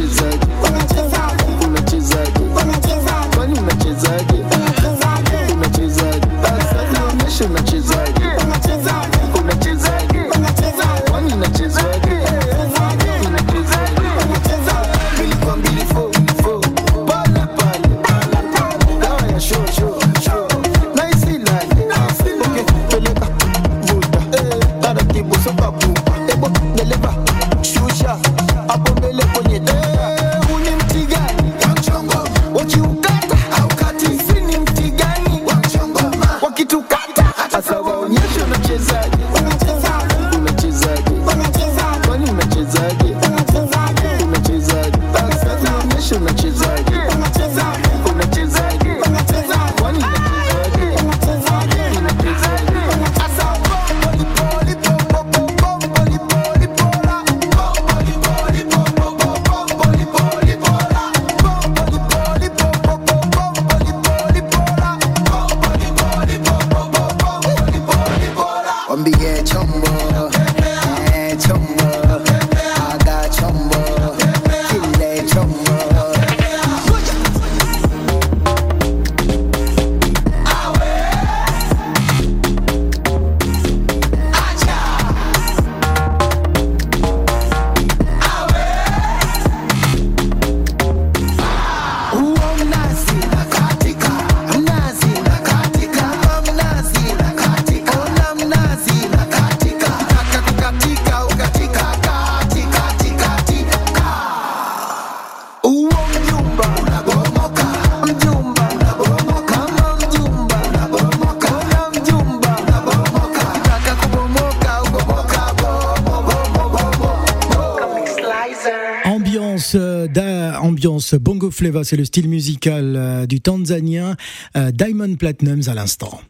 bongo 121.17 121.51
flava, 121.51 121.83
c'est 121.83 121.97
le 121.97 122.05
style 122.05 122.29
musical 122.29 122.95
euh, 122.95 123.25
du 123.25 123.41
Tanzanien 123.41 124.15
euh, 124.55 124.71
Diamond 124.71 125.15
Platinums 125.15 125.67
à 125.67 125.73
l'instant. 125.73 126.21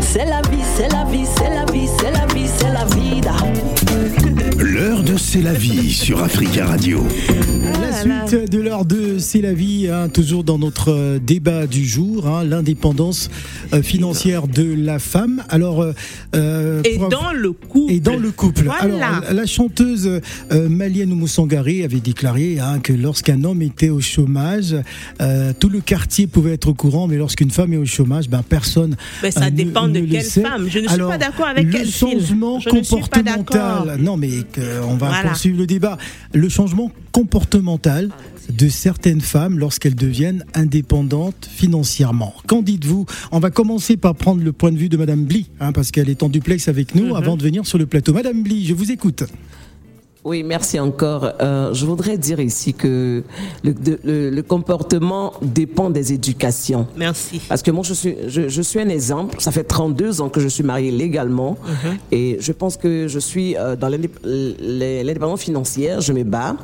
C'est 0.00 0.24
la 0.24 0.42
vie, 0.42 0.62
c'est 0.76 0.88
la 0.88 1.04
vie, 1.04 1.24
c'est 1.36 1.50
la 1.50 1.64
vie, 1.72 1.88
c'est 1.98 2.10
la 2.10 2.26
vie, 2.26 2.48
c'est 2.58 2.72
la 2.72 2.84
vida. 2.84 3.34
L'heure 4.58 5.02
de 5.02 5.16
C'est 5.16 5.42
la 5.42 5.52
vie 5.52 5.92
sur 5.92 6.22
Africa 6.22 6.66
Radio. 6.66 7.06
La 7.78 8.26
suite 8.26 8.50
de 8.50 8.58
l'heure 8.60 8.84
de 8.84 9.18
C'est 9.18 9.40
la 9.40 9.52
vie, 9.52 9.88
hein, 9.88 10.08
toujours 10.08 10.44
dans 10.44 10.58
notre 10.58 10.90
euh, 10.90 11.18
débat 11.18 11.66
du 11.66 11.84
jour, 11.86 12.26
hein, 12.26 12.44
l'indépendance 12.44 13.30
euh, 13.72 13.82
financière 13.82 14.46
de 14.48 14.74
la 14.76 14.98
femme. 14.98 15.42
Alors, 15.48 15.82
euh, 16.34 16.82
Et 16.84 16.98
av- 17.00 17.08
dans 17.10 17.32
le 17.32 17.52
couple. 17.52 17.92
et 17.92 18.00
dans 18.00 18.16
le 18.16 18.30
couple. 18.30 18.64
Voilà. 18.64 19.06
Alors, 19.18 19.32
la 19.32 19.46
chanteuse 19.46 20.20
euh, 20.52 20.68
Malienne 20.68 21.10
Moussangari 21.10 21.84
avait 21.84 22.00
déclaré 22.00 22.58
hein, 22.60 22.78
que 22.80 22.92
lorsqu'un 22.92 23.42
homme 23.44 23.62
était 23.62 23.90
au 23.90 24.00
chômage, 24.00 24.76
tout 25.58 25.68
le 25.68 25.80
quartier 25.80 26.26
pouvait 26.26 26.54
être 26.54 26.68
au 26.68 26.74
courant, 26.74 27.06
mais 27.06 27.16
lorsqu'une 27.16 27.50
femme 27.50 27.72
est 27.72 27.76
au 27.78 27.84
chômage, 27.86 28.28
ben 28.28 28.42
personne. 28.48 28.96
Mais 29.22 29.30
ça 29.30 29.42
euh, 29.42 29.44
ne- 29.46 29.50
dépend 29.50 29.88
de 29.88 30.00
ne 30.00 30.06
quelle 30.06 30.24
sait. 30.24 30.42
femme. 30.42 30.66
Je 30.68 30.78
ne 30.78 30.86
suis 30.86 30.94
Alors, 30.94 31.10
pas 31.10 31.18
d'accord 31.18 31.46
avec 31.46 31.66
le 31.66 31.72
quel 31.72 31.86
film. 31.86 32.10
changement 32.20 32.58
Je 32.60 32.70
comportemental. 32.70 33.98
Non, 34.00 34.16
mais 34.16 34.30
on 34.88 34.94
va 34.96 35.08
Voilà. 35.08 35.28
poursuivre 35.28 35.58
le 35.58 35.66
débat. 35.66 35.98
Le 36.32 36.48
changement 36.48 36.90
comportemental 37.12 38.10
de 38.50 38.68
certaines 38.68 39.20
femmes 39.20 39.58
lorsqu'elles 39.58 39.94
deviennent 39.94 40.44
indépendantes 40.54 41.48
financièrement. 41.50 42.34
Qu'en 42.46 42.62
dites-vous? 42.62 43.06
On 43.32 43.38
va 43.38 43.50
commencer 43.50 43.96
par 43.96 44.14
prendre 44.14 44.42
le 44.42 44.52
point 44.52 44.72
de 44.72 44.76
vue 44.78 44.88
de 44.88 44.96
Madame 44.96 45.24
Bly, 45.24 45.46
hein, 45.60 45.72
parce 45.72 45.90
qu'elle 45.90 46.08
est 46.08 46.22
en 46.22 46.28
duplex 46.28 46.68
avec 46.68 46.94
Mhm. 46.94 47.00
nous, 47.02 47.16
avant 47.16 47.36
de 47.36 47.42
venir 47.42 47.66
sur 47.66 47.78
le 47.78 47.86
plateau. 47.86 48.12
Madame 48.12 48.42
Bly, 48.42 48.66
je 48.66 48.74
vous 48.74 48.90
écoute. 48.90 49.24
Oui, 50.22 50.42
merci 50.42 50.78
encore. 50.78 51.30
Euh, 51.40 51.72
je 51.72 51.86
voudrais 51.86 52.18
dire 52.18 52.40
ici 52.40 52.74
que 52.74 53.22
le, 53.64 53.74
le- 54.04 54.28
le 54.28 54.42
comportement 54.42 55.32
dépend 55.40 55.88
des 55.88 56.12
éducations. 56.12 56.86
Merci. 56.94 57.40
Parce 57.48 57.62
que 57.62 57.70
moi, 57.70 57.82
je 57.84 57.94
suis, 57.94 58.16
je, 58.28 58.46
je 58.50 58.60
suis 58.62 58.78
un 58.80 58.90
exemple. 58.90 59.36
Ça 59.38 59.50
fait 59.50 59.64
32 59.64 60.20
ans 60.20 60.28
que 60.28 60.38
je 60.40 60.48
suis 60.48 60.62
mariée 60.62 60.90
légalement. 60.90 61.56
Et 62.12 62.36
je 62.38 62.52
pense 62.52 62.76
que 62.76 63.08
je 63.08 63.18
suis 63.18 63.56
euh, 63.56 63.76
dans 63.76 63.88
l'indépendance 63.88 65.40
financière. 65.40 66.02
Je 66.02 66.12
me 66.12 66.22
bats 66.22 66.54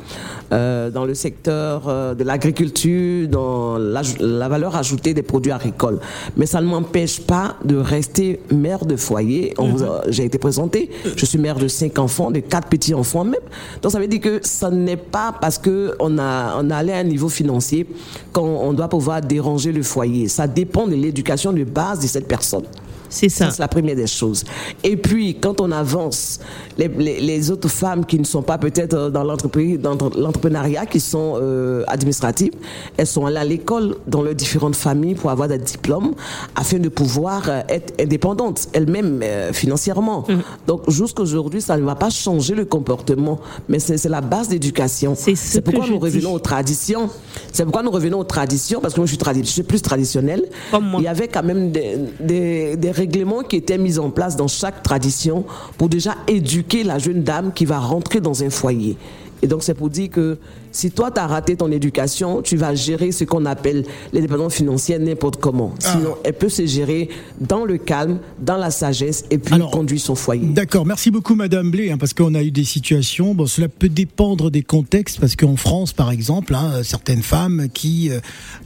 euh, 0.52 0.90
dans 0.90 1.06
le 1.06 1.14
secteur 1.14 1.84
euh, 1.88 2.14
de 2.14 2.24
l'agriculture, 2.24 3.26
dans 3.26 3.78
la, 3.78 4.02
la 4.20 4.48
valeur 4.50 4.76
ajoutée 4.76 5.14
des 5.14 5.22
produits 5.22 5.52
agricoles. 5.52 5.98
Mais 6.36 6.44
ça 6.44 6.60
ne 6.60 6.66
m'empêche 6.66 7.20
pas 7.22 7.56
de 7.64 7.76
rester 7.76 8.38
mère 8.52 8.84
de 8.84 8.96
foyer. 8.96 9.54
A- 9.58 10.02
J'ai 10.10 10.24
été 10.26 10.36
présentée. 10.36 10.90
Je 11.16 11.24
suis 11.24 11.38
mère 11.38 11.56
de 11.58 11.68
cinq 11.68 11.98
enfants, 11.98 12.30
de 12.30 12.40
quatre 12.40 12.68
petits-enfants 12.68 13.24
même. 13.24 13.40
Donc 13.82 13.92
ça 13.92 13.98
veut 13.98 14.06
dire 14.06 14.20
que 14.20 14.40
ça 14.42 14.70
n'est 14.70 14.96
pas 14.96 15.32
parce 15.40 15.58
que 15.58 15.94
on 16.00 16.18
a, 16.18 16.60
on 16.60 16.70
a 16.70 16.76
allé 16.76 16.92
à 16.92 16.98
un 16.98 17.04
niveau 17.04 17.28
financier 17.28 17.86
qu'on 18.32 18.42
on 18.42 18.72
doit 18.72 18.88
pouvoir 18.88 19.20
déranger 19.20 19.72
le 19.72 19.82
foyer. 19.82 20.28
Ça 20.28 20.46
dépend 20.46 20.86
de 20.86 20.94
l'éducation 20.94 21.52
de 21.52 21.64
base 21.64 22.00
de 22.00 22.06
cette 22.06 22.28
personne. 22.28 22.64
C'est 23.08 23.28
ça. 23.28 23.50
C'est 23.50 23.58
la 23.60 23.68
première 23.68 23.96
des 23.96 24.06
choses. 24.06 24.44
Et 24.82 24.96
puis, 24.96 25.36
quand 25.40 25.60
on 25.60 25.70
avance, 25.72 26.40
les, 26.78 26.88
les- 26.88 27.20
les 27.20 27.50
autres 27.50 27.68
femmes 27.68 28.04
qui 28.04 28.18
ne 28.18 28.24
sont 28.24 28.42
pas 28.42 28.58
peut-être 28.58 28.94
euh, 28.94 29.10
dans 29.10 29.24
l'entreprise, 29.24 29.78
dans 29.78 29.92
l'entrepreneuriat, 30.16 30.86
qui 30.86 31.00
sont 31.00 31.34
euh, 31.40 31.84
administratives, 31.88 32.52
elles 32.96 33.06
sont 33.06 33.26
allées 33.26 33.36
à 33.38 33.44
l'école 33.44 33.96
dans 34.06 34.22
leurs 34.22 34.34
différentes 34.34 34.76
familles 34.76 35.14
pour 35.14 35.30
avoir 35.30 35.48
des 35.48 35.58
diplômes 35.58 36.14
afin 36.54 36.78
de 36.78 36.88
pouvoir 36.88 37.42
euh, 37.48 37.60
être 37.68 37.94
indépendantes 38.00 38.68
elles-mêmes 38.72 39.20
euh, 39.22 39.52
financièrement. 39.52 40.24
Mm. 40.28 40.34
Donc, 40.66 40.88
jusqu'aujourd'hui, 40.90 41.60
ça 41.60 41.76
ne 41.76 41.82
va 41.82 41.94
pas 41.94 42.10
changer 42.10 42.54
le 42.54 42.64
comportement, 42.64 43.38
mais 43.68 43.78
c'est 43.78 44.04
la 44.08 44.20
base 44.20 44.48
d'éducation. 44.48 45.14
C'est 45.16 45.34
ce 45.34 45.46
C'est 45.52 45.60
pourquoi 45.62 45.86
nous 45.88 45.98
revenons 45.98 46.30
dis. 46.30 46.34
aux 46.36 46.38
traditions. 46.38 47.08
C'est 47.52 47.64
pourquoi 47.64 47.82
nous 47.82 47.90
revenons 47.90 48.18
aux 48.18 48.24
traditions, 48.24 48.80
parce 48.80 48.94
que 48.94 49.00
moi, 49.00 49.06
je 49.06 49.12
suis, 49.14 49.18
tradi- 49.22 49.44
je 49.44 49.50
suis 49.50 49.62
plus 49.62 49.80
traditionnelle. 49.82 50.44
Comme 50.70 50.86
moi. 50.88 51.00
Il 51.00 51.04
y 51.04 51.08
avait 51.08 51.28
quand 51.28 51.42
même 51.42 51.70
des, 51.72 51.96
des, 52.20 52.76
des 52.76 52.90
règlements 52.96 53.42
qui 53.42 53.56
étaient 53.56 53.78
mis 53.78 53.98
en 53.98 54.10
place 54.10 54.36
dans 54.36 54.48
chaque 54.48 54.82
tradition 54.82 55.44
pour 55.78 55.88
déjà 55.88 56.16
éduquer 56.26 56.82
la 56.82 56.98
jeune 56.98 57.22
dame 57.22 57.52
qui 57.52 57.64
va 57.64 57.78
rentrer 57.78 58.20
dans 58.20 58.42
un 58.42 58.50
foyer. 58.50 58.96
Et 59.42 59.46
donc, 59.46 59.62
c'est 59.62 59.74
pour 59.74 59.90
dire 59.90 60.10
que 60.10 60.38
si 60.76 60.90
toi, 60.90 61.10
tu 61.10 61.18
as 61.20 61.26
raté 61.26 61.56
ton 61.56 61.70
éducation, 61.72 62.42
tu 62.42 62.56
vas 62.56 62.74
gérer 62.74 63.12
ce 63.12 63.24
qu'on 63.24 63.46
appelle 63.46 63.84
l'indépendance 64.12 64.54
financière 64.54 65.00
n'importe 65.00 65.36
comment. 65.40 65.72
Ah. 65.84 65.92
Sinon, 65.96 66.16
elle 66.24 66.34
peut 66.34 66.48
se 66.48 66.66
gérer 66.66 67.08
dans 67.40 67.64
le 67.64 67.78
calme, 67.78 68.18
dans 68.40 68.56
la 68.56 68.70
sagesse 68.70 69.24
et 69.30 69.38
puis 69.38 69.54
Alors, 69.54 69.70
conduire 69.70 70.00
son 70.00 70.14
foyer. 70.14 70.46
D'accord, 70.46 70.84
merci 70.86 71.10
beaucoup 71.10 71.34
Madame 71.34 71.70
Blé, 71.70 71.90
hein, 71.90 71.96
parce 71.98 72.12
qu'on 72.14 72.34
a 72.34 72.42
eu 72.42 72.50
des 72.50 72.64
situations, 72.64 73.34
bon, 73.34 73.46
cela 73.46 73.68
peut 73.68 73.88
dépendre 73.88 74.50
des 74.50 74.62
contextes, 74.62 75.18
parce 75.20 75.34
qu'en 75.36 75.56
France 75.56 75.92
par 75.92 76.10
exemple, 76.10 76.54
hein, 76.54 76.82
certaines 76.82 77.22
femmes 77.22 77.68
qui, 77.72 78.10
euh, 78.10 78.20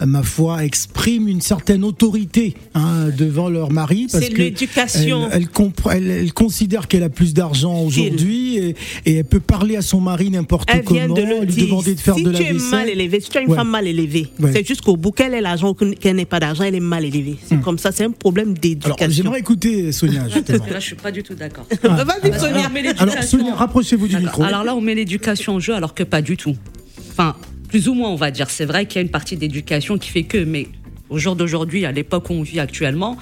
ma 0.05 0.23
foi, 0.23 0.65
expriment 0.65 1.29
une 1.29 1.41
certaine 1.41 1.85
autorité 1.85 2.55
hein, 2.75 3.09
devant 3.17 3.49
leur 3.49 3.71
mari, 3.71 4.07
parce 4.11 4.25
C'est 4.25 4.31
que 4.33 4.39
l'éducation. 4.43 5.29
Elle, 5.31 5.47
elle, 5.55 5.71
elle- 5.93 6.11
elle 6.11 6.33
considère 6.33 6.89
qu'elle 6.89 7.03
a 7.03 7.09
plus 7.09 7.35
d'argent 7.35 7.81
aujourd'hui 7.83 8.57
et, 8.57 8.75
et 9.07 9.17
elle 9.19 9.25
peut 9.25 9.41
parler 9.41 9.77
à 9.77 9.83
son 9.83 10.01
mari 10.01 10.31
n'importe 10.31 10.69
Elle 10.73 10.83
vient 10.87 11.03
comment, 11.09 11.15
de 11.15 11.23
le 11.23 11.41
lui 11.45 11.47
dire. 11.55 11.65
demander 11.67 11.95
de 11.95 12.00
faire 12.01 12.15
si 12.15 12.23
de 12.25 12.31
la 12.31 12.39
tu 12.39 12.45
es 12.45 12.53
mal 12.53 12.89
élevé, 12.89 13.21
si 13.21 13.31
tu 13.31 13.39
as 13.39 13.41
une 13.43 13.51
Ouais. 13.51 13.57
femme 13.57 13.71
mal 13.71 13.87
élevée, 13.87 14.29
Ouais. 14.41 14.53
c'est 14.53 14.67
jusqu'au 14.67 14.97
bout 14.97 15.11
qu'elle 15.13 15.35
ait 15.35 15.41
l'argent 15.41 15.71
ou 15.71 15.75
qu'elle 15.75 16.17
n'ait 16.17 16.25
pas 16.25 16.41
d'argent, 16.41 16.65
elle 16.65 16.75
est 16.75 16.81
mal 16.81 17.05
élevée. 17.05 17.37
C'est 17.45 17.61
comme 17.61 17.79
ça, 17.79 17.93
c'est 17.93 18.05
un 18.05 18.11
problème 18.11 18.49
Alors 18.49 18.59
d'éducation. 18.61 19.11
j'aimerais 19.11 19.41
écouter 19.41 19.93
Sonia 19.93 20.29
justement. 20.35 20.67
Là, 20.67 20.81
je 20.81 20.85
suis 20.87 20.97
pas 20.97 21.11
du 21.13 21.23
tout 21.23 21.35
d'accord. 21.35 21.67
Ah. 21.85 22.05
Vas-y, 22.23 22.39
Sonia. 22.39 22.71
Alors 22.99 23.23
Sonia, 23.23 23.55
rapprochez-vous 23.55 24.09
du 24.09 24.17
micro. 24.17 24.43
Alors 24.43 24.65
là, 24.65 24.75
on 24.75 24.81
met 24.81 24.95
l'éducation 24.95 25.55
en 25.55 25.61
jeu, 25.61 25.75
alors 25.75 25.95
que 25.95 26.03
pas 26.03 26.23
du 26.23 26.37
tout. 26.37 26.57
Enfin, 27.13 27.37
plus 27.69 27.89
ou 27.89 27.95
moins, 27.95 28.11
on 28.11 28.17
va 28.17 28.31
dire. 28.31 28.51
C'est 28.51 28.65
vrai 28.65 28.87
qu'il 28.87 28.97
y 28.97 28.99
a 28.99 29.03
une 29.03 29.11
partie 29.11 29.37
d'éducation 29.37 29.99
qui 29.99 30.11
fait 30.11 30.25
que, 30.25 30.39
mais 30.39 30.67
au 31.09 31.19
jour 31.19 31.37
d'aujourd'hui, 31.37 31.85
à 31.87 31.93
l'époque 31.93 32.31
où 32.31 32.35
on 32.35 32.43
vit 32.43 32.61
actuellement, 32.61 33.17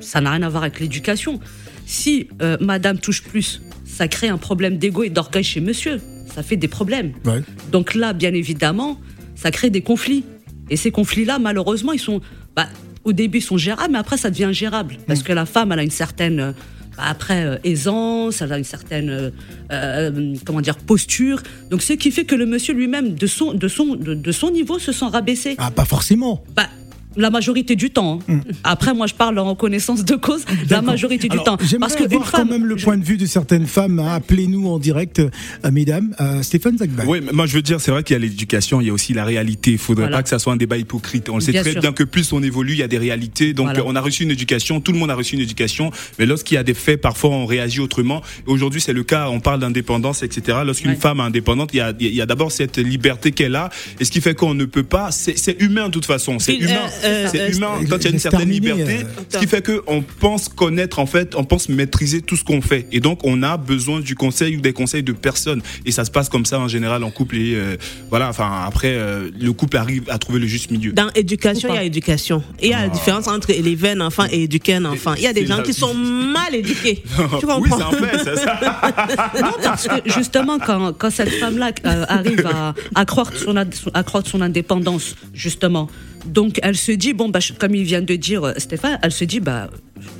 ça 0.00 0.20
n'a 0.20 0.30
rien 0.32 0.42
à 0.42 0.48
voir 0.48 0.62
avec 0.64 0.80
l'éducation. 0.80 1.40
Si 1.86 2.28
euh, 2.42 2.56
madame 2.60 2.98
touche 2.98 3.22
plus, 3.22 3.60
ça 3.84 4.08
crée 4.08 4.28
un 4.28 4.38
problème 4.38 4.76
d'ego 4.78 5.02
et 5.04 5.10
d'orgueil 5.10 5.44
chez 5.44 5.60
monsieur. 5.60 6.00
Ça 6.36 6.42
fait 6.42 6.58
des 6.58 6.68
problèmes. 6.68 7.12
Ouais. 7.24 7.42
Donc 7.72 7.94
là, 7.94 8.12
bien 8.12 8.34
évidemment, 8.34 9.00
ça 9.34 9.50
crée 9.50 9.70
des 9.70 9.80
conflits. 9.80 10.22
Et 10.68 10.76
ces 10.76 10.90
conflits-là, 10.90 11.38
malheureusement, 11.38 11.92
ils 11.92 11.98
sont, 11.98 12.20
bah, 12.54 12.66
au 13.04 13.14
début, 13.14 13.38
ils 13.38 13.42
sont 13.42 13.56
gérables, 13.56 13.92
mais 13.92 13.98
après, 13.98 14.18
ça 14.18 14.28
devient 14.28 14.44
ingérable. 14.44 14.98
Parce 15.06 15.22
que 15.22 15.32
la 15.32 15.46
femme, 15.46 15.72
elle 15.72 15.78
a 15.78 15.82
une 15.82 15.90
certaine, 15.90 16.40
euh, 16.40 16.52
bah, 16.98 17.04
après, 17.08 17.46
euh, 17.46 17.56
aisance, 17.64 18.42
elle 18.42 18.52
a 18.52 18.58
une 18.58 18.64
certaine, 18.64 19.08
euh, 19.08 19.30
euh, 19.72 20.34
comment 20.44 20.60
dire, 20.60 20.76
posture. 20.76 21.42
Donc, 21.70 21.80
ce 21.80 21.94
qui 21.94 22.10
fait 22.10 22.24
que 22.26 22.34
le 22.34 22.44
monsieur 22.44 22.74
lui-même, 22.74 23.14
de 23.14 23.26
son, 23.26 23.54
de, 23.54 23.68
son, 23.68 23.94
de, 23.94 24.12
de 24.12 24.32
son 24.32 24.50
niveau, 24.50 24.78
se 24.78 24.92
sent 24.92 25.06
rabaissé. 25.06 25.54
Ah, 25.56 25.70
pas 25.70 25.86
forcément. 25.86 26.44
Bah, 26.54 26.68
la 27.16 27.30
majorité 27.30 27.76
du 27.76 27.90
temps. 27.90 28.18
hein. 28.28 28.40
Après, 28.64 28.94
moi, 28.94 29.06
je 29.06 29.14
parle 29.14 29.38
en 29.38 29.54
connaissance 29.54 30.04
de 30.04 30.14
cause. 30.16 30.44
La 30.70 30.82
majorité 30.82 31.28
du 31.28 31.36
temps. 31.38 31.56
Parce 31.56 31.94
que 31.96 32.04
avoir 32.04 32.20
une 32.20 32.24
femme, 32.26 32.48
quand 32.48 32.52
même 32.52 32.66
le 32.66 32.76
point 32.76 32.96
de 32.96 33.04
vue 33.04 33.16
de 33.16 33.26
certaines 33.26 33.66
femmes. 33.66 33.98
hein. 33.98 34.14
Appelez-nous 34.14 34.68
en 34.68 34.78
direct, 34.78 35.18
euh, 35.20 35.30
mesdames. 35.70 36.14
Euh, 36.20 36.42
Stéphane 36.42 36.78
Zagbach. 36.78 37.06
Oui, 37.08 37.20
moi 37.32 37.46
je 37.46 37.54
veux 37.54 37.62
dire, 37.62 37.80
c'est 37.80 37.90
vrai 37.90 38.02
qu'il 38.02 38.14
y 38.14 38.16
a 38.16 38.20
l'éducation, 38.20 38.80
il 38.80 38.86
y 38.86 38.90
a 38.90 38.92
aussi 38.92 39.12
la 39.14 39.24
réalité. 39.24 39.72
Il 39.72 39.78
faudrait 39.78 40.04
Voilà. 40.04 40.18
pas 40.18 40.22
que 40.22 40.28
ça 40.28 40.38
soit 40.38 40.52
un 40.52 40.56
débat 40.56 40.76
hypocrite. 40.76 41.28
On 41.28 41.36
le 41.36 41.40
sait 41.40 41.52
Bien 41.52 41.62
très 41.62 41.72
sûr. 41.72 41.80
bien 41.80 41.92
que 41.92 42.04
plus 42.04 42.32
on 42.32 42.42
évolue, 42.42 42.72
il 42.72 42.78
y 42.78 42.82
a 42.82 42.88
des 42.88 42.98
réalités. 42.98 43.52
Donc 43.54 43.66
Voilà. 43.66 43.82
on 43.86 43.94
a 43.96 44.00
reçu 44.00 44.22
une 44.22 44.30
éducation, 44.30 44.80
tout 44.80 44.92
le 44.92 44.98
monde 44.98 45.10
a 45.10 45.14
reçu 45.14 45.34
une 45.34 45.40
éducation, 45.42 45.90
mais 46.18 46.26
lorsqu'il 46.26 46.54
y 46.56 46.58
a 46.58 46.64
des 46.64 46.74
faits, 46.74 47.00
parfois 47.00 47.30
on 47.30 47.46
réagit 47.46 47.80
autrement. 47.80 48.22
Aujourd'hui, 48.46 48.80
c'est 48.80 48.92
le 48.92 49.02
cas, 49.04 49.28
on 49.28 49.40
parle 49.40 49.60
d'indépendance, 49.60 50.22
etc. 50.22 50.58
Lorsqu'une 50.64 50.90
Ouais. 50.90 50.96
femme 50.96 51.20
est 51.20 51.22
indépendante, 51.24 51.70
il 51.72 51.78
y 51.78 51.80
a, 51.80 51.92
il 51.98 52.14
y 52.14 52.20
a 52.20 52.26
d'abord 52.26 52.52
cette 52.52 52.78
liberté 52.78 53.32
qu'elle 53.32 53.56
a, 53.56 53.70
et 54.00 54.04
ce 54.04 54.10
qui 54.10 54.20
fait 54.20 54.34
qu'on 54.34 54.54
ne 54.54 54.64
peut 54.64 54.82
pas, 54.84 55.10
c'est 55.10 55.56
humain 55.60 55.86
de 55.86 55.92
toute 55.92 56.06
façon, 56.06 56.38
c'est 56.38 56.54
humain, 56.56 56.80
euh, 57.04 57.05
euh, 57.06 57.28
c'est 57.30 57.40
euh, 57.40 57.50
humain 57.52 57.72
quand 57.88 57.98
il 57.98 58.04
y 58.04 58.06
a 58.08 58.10
une 58.10 58.18
certaine 58.18 58.50
liberté, 58.50 58.98
euh. 59.04 59.22
ce 59.28 59.38
qui 59.38 59.46
fait 59.46 59.62
que 59.62 59.82
on 59.86 60.02
pense 60.02 60.48
connaître 60.48 60.98
en 60.98 61.06
fait, 61.06 61.34
on 61.34 61.44
pense 61.44 61.68
maîtriser 61.68 62.22
tout 62.22 62.36
ce 62.36 62.44
qu'on 62.44 62.60
fait, 62.60 62.86
et 62.92 63.00
donc 63.00 63.20
on 63.24 63.42
a 63.42 63.56
besoin 63.56 64.00
du 64.00 64.14
conseil 64.14 64.56
ou 64.56 64.60
des 64.60 64.72
conseils 64.72 65.02
de 65.02 65.12
personnes, 65.12 65.62
et 65.84 65.92
ça 65.92 66.04
se 66.04 66.10
passe 66.10 66.28
comme 66.28 66.44
ça 66.46 66.58
en 66.58 66.68
général 66.68 67.02
en 67.04 67.10
couple, 67.10 67.36
et 67.36 67.54
euh, 67.54 67.76
voilà, 68.10 68.28
enfin 68.28 68.64
après 68.66 68.94
euh, 68.94 69.30
le 69.38 69.52
couple 69.52 69.76
arrive 69.76 70.04
à 70.08 70.18
trouver 70.18 70.38
le 70.38 70.46
juste 70.46 70.70
milieu. 70.70 70.92
Dans 70.92 71.10
éducation, 71.14 71.68
il 71.72 71.76
y 71.76 71.78
a 71.78 71.82
éducation. 71.84 72.42
Et 72.60 72.66
il 72.66 72.70
y 72.70 72.74
a 72.74 72.82
la 72.82 72.88
différence 72.88 73.28
entre 73.28 73.50
élever 73.50 73.90
un 73.90 74.00
enfant 74.00 74.24
et 74.30 74.44
éduquer 74.44 74.74
un 74.74 74.84
enfant. 74.84 75.14
Il 75.14 75.22
y 75.22 75.26
a 75.26 75.32
des 75.32 75.46
gens 75.46 75.58
la 75.58 75.62
qui 75.62 75.72
sont 75.72 75.94
mal 75.94 76.54
éduqués. 76.54 77.02
Tu 77.40 77.46
comprends 77.46 77.60
oui, 77.60 77.70
c'est 77.76 77.82
un 77.82 77.90
fait, 77.90 78.18
c'est 78.24 78.36
ça. 78.36 78.60
Non, 79.40 79.52
parce 79.62 79.88
que 79.88 80.10
justement, 80.10 80.58
quand, 80.58 80.92
quand 80.96 81.10
cette 81.10 81.30
femme-là 81.30 81.70
euh, 81.84 82.04
arrive 82.08 82.46
à 82.46 82.74
accroître 82.94 83.36
son, 83.36 83.56
ad- 83.56 83.74
accroître 83.94 84.28
son 84.30 84.40
indépendance, 84.40 85.14
justement, 85.34 85.88
donc 86.26 86.58
elle 86.62 86.76
se 86.76 86.92
dit, 86.92 87.12
bon, 87.12 87.28
bah, 87.28 87.40
je- 87.40 87.52
comme 87.52 87.74
il 87.74 87.84
vient 87.84 88.02
de 88.02 88.14
dire 88.16 88.44
euh, 88.44 88.52
Stéphane, 88.58 88.98
elle 89.02 89.12
se 89.12 89.24
dit, 89.24 89.40
bah, 89.40 89.70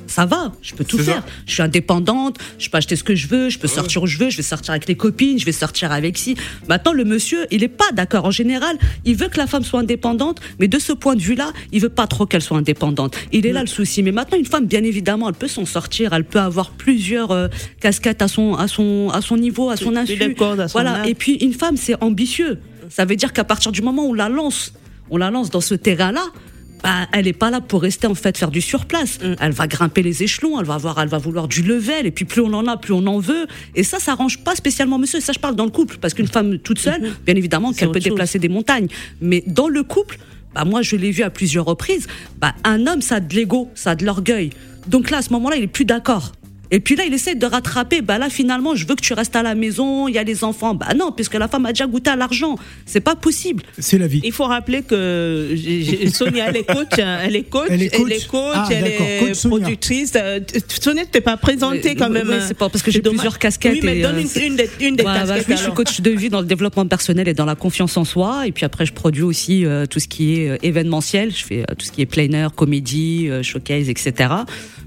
ça 0.07 0.25
va, 0.25 0.53
je 0.61 0.73
peux 0.73 0.83
tout 0.83 0.97
ça. 0.97 1.03
faire. 1.03 1.25
Je 1.45 1.53
suis 1.53 1.61
indépendante, 1.61 2.37
je 2.57 2.69
peux 2.69 2.77
acheter 2.77 2.95
ce 2.95 3.03
que 3.03 3.13
je 3.15 3.27
veux, 3.27 3.49
je 3.49 3.59
peux 3.59 3.67
sortir 3.67 4.01
où 4.03 4.07
je 4.07 4.17
veux, 4.17 4.29
je 4.29 4.37
vais 4.37 4.43
sortir 4.43 4.71
avec 4.71 4.87
les 4.87 4.95
copines, 4.95 5.37
je 5.37 5.45
vais 5.45 5.51
sortir 5.51 5.91
avec 5.91 6.17
si. 6.17 6.35
Maintenant, 6.67 6.93
le 6.93 7.03
monsieur, 7.03 7.45
il 7.51 7.63
est 7.63 7.67
pas 7.67 7.91
d'accord. 7.93 8.25
En 8.25 8.31
général, 8.31 8.77
il 9.05 9.15
veut 9.15 9.27
que 9.27 9.37
la 9.37 9.47
femme 9.47 9.63
soit 9.63 9.79
indépendante, 9.81 10.39
mais 10.59 10.67
de 10.67 10.79
ce 10.79 10.93
point 10.93 11.15
de 11.15 11.21
vue-là, 11.21 11.51
il 11.71 11.81
veut 11.81 11.89
pas 11.89 12.07
trop 12.07 12.25
qu'elle 12.25 12.41
soit 12.41 12.57
indépendante. 12.57 13.15
Il 13.31 13.45
est 13.45 13.53
là 13.53 13.61
le 13.61 13.67
souci. 13.67 14.01
Mais 14.01 14.11
maintenant, 14.11 14.37
une 14.37 14.45
femme, 14.45 14.65
bien 14.65 14.83
évidemment, 14.83 15.29
elle 15.29 15.35
peut 15.35 15.47
s'en 15.47 15.65
sortir, 15.65 16.13
elle 16.13 16.23
peut 16.25 16.39
avoir 16.39 16.71
plusieurs 16.71 17.31
euh, 17.31 17.47
casquettes 17.79 18.21
à 18.21 18.27
son, 18.27 18.55
à 18.55 18.67
son, 18.67 19.09
à 19.13 19.21
son 19.21 19.37
niveau, 19.37 19.69
à 19.69 19.77
son 19.77 19.95
insu. 19.95 20.13
Voilà. 20.73 21.01
âge. 21.01 21.07
Et 21.09 21.13
puis, 21.15 21.33
une 21.35 21.53
femme, 21.53 21.77
c'est 21.77 22.01
ambitieux. 22.01 22.59
Ça 22.89 23.05
veut 23.05 23.15
dire 23.17 23.33
qu'à 23.33 23.43
partir 23.43 23.71
du 23.71 23.81
moment 23.81 24.05
où 24.05 24.11
on 24.11 24.13
la 24.13 24.29
lance, 24.29 24.73
on 25.09 25.17
la 25.17 25.31
lance 25.31 25.49
dans 25.49 25.61
ce 25.61 25.75
terrain-là, 25.75 26.23
bah, 26.83 27.07
elle 27.11 27.27
est 27.27 27.33
pas 27.33 27.49
là 27.49 27.59
pour 27.59 27.81
rester 27.81 28.07
en 28.07 28.15
fait 28.15 28.37
faire 28.37 28.51
du 28.51 28.61
surplace. 28.61 29.19
Elle 29.39 29.51
va 29.51 29.67
grimper 29.67 30.03
les 30.03 30.23
échelons, 30.23 30.59
elle 30.59 30.65
va 30.65 30.75
avoir, 30.75 30.99
elle 30.99 31.09
va 31.09 31.17
vouloir 31.17 31.47
du 31.47 31.63
level, 31.63 32.05
et 32.05 32.11
puis 32.11 32.25
plus 32.25 32.41
on 32.41 32.53
en 32.53 32.67
a, 32.67 32.77
plus 32.77 32.93
on 32.93 33.05
en 33.07 33.19
veut. 33.19 33.47
Et 33.75 33.83
ça, 33.83 33.99
ça 33.99 34.11
arrange 34.11 34.43
pas 34.43 34.55
spécialement 34.55 34.99
monsieur. 34.99 35.19
Ça, 35.19 35.33
je 35.33 35.39
parle 35.39 35.55
dans 35.55 35.65
le 35.65 35.71
couple, 35.71 35.97
parce 35.97 36.13
qu'une 36.13 36.27
femme 36.27 36.59
toute 36.59 36.79
seule, 36.79 37.13
bien 37.25 37.35
évidemment, 37.35 37.73
qu'elle 37.73 37.91
peut 37.91 37.99
chose. 37.99 38.11
déplacer 38.11 38.39
des 38.39 38.49
montagnes. 38.49 38.87
Mais 39.21 39.43
dans 39.47 39.67
le 39.67 39.83
couple, 39.83 40.19
bah, 40.53 40.65
moi, 40.65 40.81
je 40.81 40.95
l'ai 40.95 41.11
vu 41.11 41.23
à 41.23 41.29
plusieurs 41.29 41.65
reprises. 41.65 42.07
Bah, 42.39 42.53
un 42.63 42.87
homme, 42.87 43.01
ça 43.01 43.15
a 43.15 43.19
de 43.19 43.33
l'ego, 43.35 43.69
ça 43.75 43.91
a 43.91 43.95
de 43.95 44.05
l'orgueil. 44.05 44.51
Donc 44.87 45.09
là, 45.09 45.17
à 45.17 45.21
ce 45.21 45.33
moment-là, 45.33 45.57
il 45.57 45.63
est 45.63 45.67
plus 45.67 45.85
d'accord. 45.85 46.31
Et 46.71 46.79
puis 46.79 46.95
là, 46.95 47.03
il 47.07 47.13
essaie 47.13 47.35
de 47.35 47.45
rattraper. 47.45 48.01
Bah 48.01 48.17
là, 48.17 48.29
finalement, 48.29 48.75
je 48.75 48.85
veux 48.85 48.95
que 48.95 49.01
tu 49.01 49.13
restes 49.13 49.35
à 49.35 49.43
la 49.43 49.55
maison. 49.55 50.07
Il 50.07 50.15
y 50.15 50.17
a 50.17 50.23
les 50.23 50.43
enfants. 50.43 50.73
Bah 50.75 50.87
non, 50.95 51.11
puisque 51.11 51.35
la 51.35 51.47
femme 51.47 51.65
a 51.65 51.71
déjà 51.73 51.87
goûté 51.87 52.09
à 52.09 52.15
l'argent. 52.15 52.57
C'est 52.85 52.99
pas 53.01 53.15
possible. 53.15 53.63
C'est 53.79 53.97
la 53.97 54.07
vie. 54.07 54.21
Il 54.23 54.31
faut 54.31 54.43
rappeler 54.45 54.81
que 54.83 55.55
Sonia, 56.13 56.45
elle 56.49 56.57
est 56.57 56.63
coach, 56.65 56.99
hein, 56.99 57.19
elle 57.23 57.35
est 57.35 57.43
coach, 57.43 57.67
Elle 57.69 57.83
est 57.83 58.27
coach. 58.27 58.51
Ah, 58.53 58.67
elle 58.71 58.87
est 58.87 59.19
coach 59.19 59.33
Sonia. 59.35 59.57
productrice. 59.61 60.13
Euh, 60.15 60.39
Sonia, 60.81 61.03
tu 61.05 61.11
t'es 61.11 61.21
pas 61.21 61.37
présentée 61.37 61.95
quand 61.95 62.07
Oui, 62.07 62.13
même. 62.13 62.29
hein. 62.31 62.39
c'est 62.47 62.57
pas 62.57 62.69
parce 62.69 62.83
que 62.83 62.91
j'ai 62.91 63.01
plusieurs 63.01 63.39
casquettes 63.39 63.73
Oui, 63.73 63.81
mais 63.83 63.99
et, 63.99 64.01
donne 64.01 64.15
euh, 64.17 64.45
une, 64.45 64.55
des, 64.55 64.69
une 64.81 64.95
des 64.95 65.03
Ouais, 65.03 65.13
bah, 65.13 65.25
casquettes. 65.25 65.45
oui, 65.47 65.55
je 65.57 65.63
suis 65.63 65.71
coach 65.73 66.01
de 66.01 66.09
vie 66.11 66.29
dans 66.29 66.41
le 66.41 66.45
développement 66.47 66.85
personnel 66.85 67.27
et 67.27 67.33
dans 67.33 67.45
la 67.45 67.55
confiance 67.55 67.95
en 67.97 68.03
soi. 68.05 68.45
Et 68.47 68.51
puis 68.51 68.65
après, 68.65 68.85
je 68.85 68.93
produis 68.93 69.23
aussi 69.23 69.65
euh, 69.65 69.85
tout 69.85 69.99
ce 69.99 70.07
qui 70.07 70.41
est 70.41 70.49
euh, 70.49 70.57
événementiel. 70.63 71.31
Je 71.31 71.43
fais 71.45 71.61
euh, 71.61 71.75
tout 71.77 71.85
ce 71.85 71.91
qui 71.91 72.01
est 72.01 72.05
plein 72.05 72.29
air, 72.31 72.53
comédie, 72.53 73.27
euh, 73.29 73.43
showcase, 73.43 73.89
etc. 73.89 74.29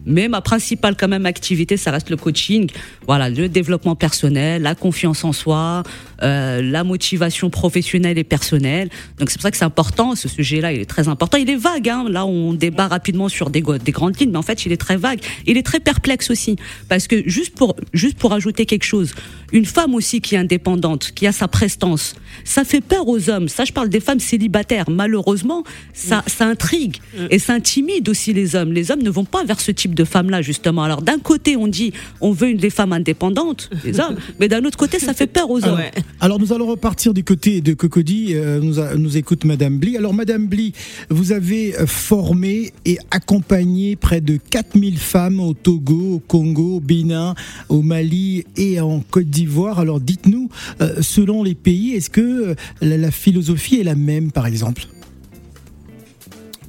Mais 0.06 0.28
ma 0.28 0.40
principale 0.40 0.96
quand 0.96 1.08
même 1.08 1.26
activité, 1.26 1.76
ça 1.76 1.90
reste 1.90 2.10
le 2.10 2.16
coaching. 2.16 2.70
Voilà, 3.06 3.28
le 3.28 3.48
développement 3.48 3.96
personnel, 3.96 4.62
la 4.62 4.74
confiance 4.74 5.24
en 5.24 5.32
soi, 5.32 5.82
euh, 6.22 6.62
la 6.62 6.84
motivation 6.84 7.50
professionnelle 7.50 8.18
et 8.18 8.24
personnelle. 8.24 8.88
Donc 9.18 9.30
c'est 9.30 9.36
pour 9.36 9.42
ça 9.42 9.50
que 9.50 9.56
c'est 9.56 9.64
important. 9.64 10.14
Ce 10.14 10.28
sujet-là, 10.28 10.72
il 10.72 10.80
est 10.80 10.88
très 10.88 11.08
important. 11.08 11.36
Il 11.38 11.50
est 11.50 11.56
vague. 11.56 11.88
Hein. 11.88 12.06
Là, 12.08 12.26
on 12.26 12.54
débat 12.54 12.88
rapidement 12.88 13.28
sur 13.28 13.50
des, 13.50 13.60
grandes 13.60 14.18
lignes, 14.18 14.30
mais 14.30 14.38
en 14.38 14.42
fait, 14.42 14.64
il 14.66 14.72
est 14.72 14.78
très 14.80 14.96
vague. 14.96 15.20
Il 15.46 15.56
est 15.56 15.62
très 15.62 15.80
perplexe 15.80 16.30
aussi, 16.30 16.56
parce 16.88 17.06
que 17.06 17.22
juste 17.28 17.54
pour 17.54 17.76
juste 17.92 18.18
pour 18.18 18.32
ajouter 18.32 18.66
quelque 18.66 18.84
chose, 18.84 19.14
une 19.52 19.66
femme 19.66 19.94
aussi 19.94 20.20
qui 20.20 20.34
est 20.34 20.38
indépendante, 20.38 21.12
qui 21.14 21.26
a 21.26 21.32
sa 21.32 21.48
prestance, 21.48 22.14
ça 22.44 22.64
fait 22.64 22.80
peur 22.80 23.06
aux 23.08 23.30
hommes. 23.30 23.48
Ça, 23.48 23.64
je 23.64 23.72
parle 23.72 23.88
des 23.88 24.00
femmes 24.00 24.20
célibataires. 24.20 24.88
Malheureusement, 24.88 25.64
ça 25.92 26.22
ça 26.26 26.46
intrigue 26.46 26.96
et 27.30 27.38
ça 27.38 27.54
intimide 27.54 28.08
aussi 28.08 28.32
les 28.32 28.56
hommes. 28.56 28.72
Les 28.72 28.90
hommes 28.90 29.02
ne 29.02 29.10
vont 29.10 29.24
pas 29.24 29.44
vers 29.44 29.60
ce 29.60 29.70
type 29.70 29.89
de 29.94 30.04
femmes-là 30.04 30.42
justement. 30.42 30.82
Alors 30.84 31.02
d'un 31.02 31.18
côté, 31.18 31.56
on 31.56 31.66
dit 31.68 31.92
on 32.20 32.32
veut 32.32 32.48
une 32.50 32.56
des 32.58 32.70
femmes 32.70 32.92
indépendantes, 32.92 33.70
les 33.84 34.00
hommes, 34.00 34.16
mais 34.40 34.48
d'un 34.48 34.64
autre 34.64 34.76
côté, 34.78 34.98
ça 34.98 35.14
fait 35.14 35.26
peur 35.26 35.50
aux 35.50 35.64
hommes. 35.64 35.78
Ouais. 35.78 35.90
Alors 36.20 36.38
nous 36.38 36.52
allons 36.52 36.66
repartir 36.66 37.14
du 37.14 37.24
côté 37.24 37.60
de 37.60 37.74
Cocody. 37.74 38.34
Euh, 38.34 38.60
nous, 38.60 38.78
a- 38.78 38.94
nous 38.94 39.16
écoute 39.16 39.44
Madame 39.44 39.78
Bly. 39.78 39.96
Alors 39.96 40.14
Madame 40.14 40.46
Bly, 40.46 40.72
vous 41.08 41.32
avez 41.32 41.76
euh, 41.78 41.86
formé 41.86 42.72
et 42.84 42.98
accompagné 43.10 43.96
près 43.96 44.20
de 44.20 44.36
4000 44.36 44.98
femmes 44.98 45.40
au 45.40 45.54
Togo, 45.54 46.14
au 46.14 46.18
Congo, 46.18 46.76
au 46.76 46.80
Bénin, 46.80 47.34
au 47.68 47.82
Mali 47.82 48.44
et 48.56 48.80
en 48.80 49.00
Côte 49.00 49.26
d'Ivoire. 49.30 49.78
Alors 49.78 50.00
dites-nous, 50.00 50.48
euh, 50.80 51.00
selon 51.02 51.42
les 51.42 51.54
pays, 51.54 51.92
est-ce 51.92 52.10
que 52.10 52.54
la, 52.80 52.96
la 52.96 53.10
philosophie 53.10 53.76
est 53.80 53.84
la 53.84 53.94
même 53.94 54.32
par 54.32 54.46
exemple? 54.46 54.86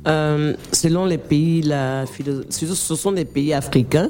Euh, 0.08 0.54
selon 0.72 1.06
les 1.06 1.20
pays, 1.20 1.62
la 1.62 2.06
ce 2.50 2.96
sont 2.96 3.12
des 3.12 3.26
pays 3.26 3.54
africains. 3.54 4.10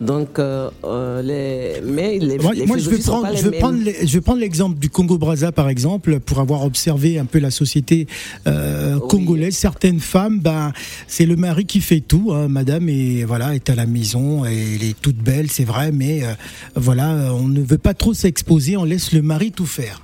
Donc, 0.00 0.38
euh, 0.38 0.70
euh, 0.84 1.20
les, 1.22 1.80
mais 1.84 2.18
les, 2.20 2.38
Moi, 2.38 2.52
les 2.54 2.66
moi, 2.66 2.78
je 2.78 2.88
vais 2.88 2.98
prendre, 2.98 3.26
je 3.36 3.48
vais 3.48 3.58
prendre, 3.58 3.78
les- 3.82 4.06
je 4.06 4.12
vais 4.12 4.20
prendre 4.20 4.38
l'exemple 4.40 4.78
du 4.78 4.88
Congo-Brazza 4.88 5.50
par 5.50 5.68
exemple, 5.68 6.20
pour 6.20 6.38
avoir 6.38 6.64
observé 6.64 7.18
un 7.18 7.24
peu 7.24 7.40
la 7.40 7.50
société 7.50 8.06
euh, 8.46 8.94
Oui. 9.00 9.08
congolaise. 9.08 9.56
Certaines 9.56 9.98
femmes, 10.00 10.38
ben, 10.38 10.72
c'est 11.08 11.26
le 11.26 11.34
mari 11.36 11.64
qui 11.64 11.80
fait 11.80 12.00
tout, 12.00 12.30
hein, 12.32 12.46
Madame, 12.48 12.88
et 12.88 13.24
voilà, 13.24 13.54
est 13.54 13.68
à 13.68 13.74
la 13.74 13.86
maison, 13.86 14.44
et 14.44 14.76
elle 14.76 14.84
est 14.84 15.00
toute 15.00 15.16
belle, 15.16 15.50
c'est 15.50 15.64
vrai, 15.64 15.90
mais 15.92 16.22
euh, 16.22 16.34
voilà, 16.76 17.32
on 17.34 17.48
ne 17.48 17.60
veut 17.62 17.78
pas 17.78 17.94
trop 17.94 18.14
s'exposer, 18.14 18.76
on 18.76 18.84
laisse 18.84 19.12
le 19.12 19.22
mari 19.22 19.50
tout 19.50 19.66
faire. 19.66 20.02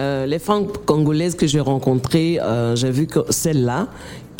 Euh, 0.00 0.24
les 0.24 0.38
femmes 0.38 0.66
congolaises 0.86 1.34
que 1.34 1.46
j'ai 1.46 1.60
rencontrées, 1.60 2.40
euh, 2.40 2.74
j'ai 2.74 2.90
vu 2.90 3.06
que 3.06 3.20
celles-là, 3.28 3.88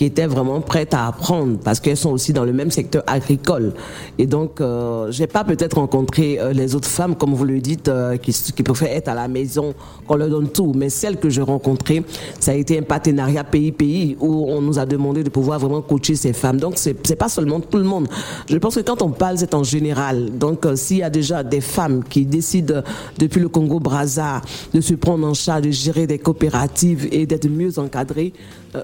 qui 0.01 0.07
étaient 0.07 0.27
vraiment 0.27 0.63
prêtes 0.63 0.95
à 0.95 1.09
apprendre, 1.09 1.59
parce 1.63 1.79
qu'elles 1.79 1.99
sont 1.99 2.13
aussi 2.13 2.33
dans 2.33 2.47
le 2.47 2.55
même 2.55 2.71
secteur 2.71 3.03
agricole. 3.07 3.75
Et 4.17 4.25
donc, 4.25 4.63
euh, 4.63 5.13
j'ai 5.13 5.27
pas 5.27 5.45
peut-être 5.45 5.75
rencontré 5.75 6.41
euh, 6.41 6.55
les 6.55 6.75
autres 6.75 6.89
femmes, 6.89 7.17
comme 7.17 7.35
vous 7.35 7.45
le 7.45 7.61
dites, 7.61 7.89
euh, 7.89 8.17
qui, 8.17 8.33
qui 8.33 8.63
préfèrent 8.63 8.97
être 8.97 9.09
à 9.09 9.15
la 9.15 9.29
maison, 9.29 9.75
qu'on 10.09 10.17
leur 10.17 10.31
donne 10.31 10.49
tout. 10.49 10.73
Mais 10.75 10.89
celles 10.89 11.19
que 11.19 11.29
j'ai 11.29 11.43
rencontrées, 11.43 12.03
ça 12.39 12.53
a 12.53 12.55
été 12.55 12.79
un 12.79 12.83
partenariat 12.83 13.45
pays-pays 13.45 14.17
où 14.21 14.47
on 14.49 14.63
nous 14.63 14.79
a 14.79 14.87
demandé 14.87 15.23
de 15.23 15.29
pouvoir 15.29 15.59
vraiment 15.59 15.83
coacher 15.83 16.15
ces 16.15 16.33
femmes. 16.33 16.59
Donc, 16.59 16.79
c'est 16.79 17.17
pas 17.17 17.29
seulement 17.29 17.61
tout 17.61 17.77
le 17.77 17.85
monde. 17.85 18.09
Je 18.49 18.57
pense 18.57 18.77
que 18.77 18.81
quand 18.81 19.03
on 19.03 19.11
parle, 19.11 19.37
c'est 19.37 19.53
en 19.53 19.65
général. 19.65 20.31
Donc, 20.39 20.65
euh, 20.65 20.77
s'il 20.77 20.97
y 20.97 21.03
a 21.03 21.11
déjà 21.11 21.43
des 21.43 21.61
femmes 21.61 22.05
qui 22.09 22.25
décident 22.25 22.81
depuis 23.19 23.41
le 23.43 23.51
Congo-Brazza 23.51 24.41
de 24.73 24.81
se 24.81 24.95
prendre 24.95 25.27
en 25.27 25.35
charge, 25.35 25.67
de 25.67 25.71
gérer 25.71 26.07
des 26.07 26.19
coopératives 26.19 27.07
et 27.13 27.27
d'être 27.27 27.51
mieux 27.51 27.79
encadrées, 27.79 28.33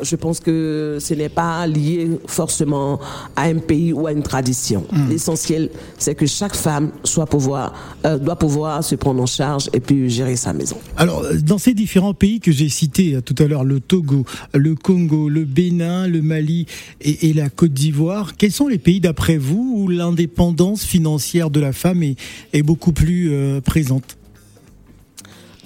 je 0.03 0.17
pense 0.17 0.41
que 0.41 0.99
ce 1.07 1.15
n'est 1.15 1.29
pas 1.29 1.67
lié 1.67 2.11
forcément 2.27 2.99
à 3.37 3.43
un 3.45 3.59
pays 3.59 3.93
ou 3.93 4.07
à 4.07 4.13
une 4.13 4.23
tradition. 4.23 4.85
L'essentiel, 5.09 5.71
c'est 5.99 6.15
que 6.15 6.27
chaque 6.27 6.57
femme 6.57 6.91
soit 7.05 7.27
pouvoir, 7.27 7.73
euh, 8.05 8.19
doit 8.19 8.37
pouvoir 8.37 8.83
se 8.83 8.97
prendre 8.97 9.23
en 9.23 9.27
charge 9.27 9.71
et 9.73 9.81
puis 9.81 10.11
gérer 10.11 10.37
sa 10.37 10.53
maison. 10.53 10.79
Alors, 10.97 11.21
euh, 11.23 11.39
dans 11.41 11.59
ces 11.59 11.75
différents 11.75 12.15
pays 12.15 12.41
que 12.41 12.53
j'ai 12.53 12.69
cités 12.69 13.15
euh, 13.15 13.21
tout 13.21 13.37
à 13.43 13.47
l'heure, 13.47 13.65
le 13.65 13.79
Togo, 13.81 14.25
le 14.55 14.75
Congo, 14.75 15.29
le 15.29 15.45
Bénin, 15.45 16.09
le 16.09 16.23
Mali 16.23 16.67
et, 17.01 17.29
et 17.29 17.33
la 17.33 17.49
Côte 17.49 17.73
d'Ivoire, 17.73 18.37
quels 18.37 18.53
sont 18.53 18.69
les 18.69 18.79
pays 18.79 19.01
d'après 19.01 19.39
vous 19.39 19.75
où 19.77 19.89
l'indépendance 19.89 20.85
financière 20.85 21.51
de 21.51 21.61
la 21.61 21.73
femme 21.73 22.03
est, 22.03 22.17
est 22.53 22.63
beaucoup 22.63 22.93
plus 22.93 23.31
euh, 23.31 23.61
présente? 23.61 24.17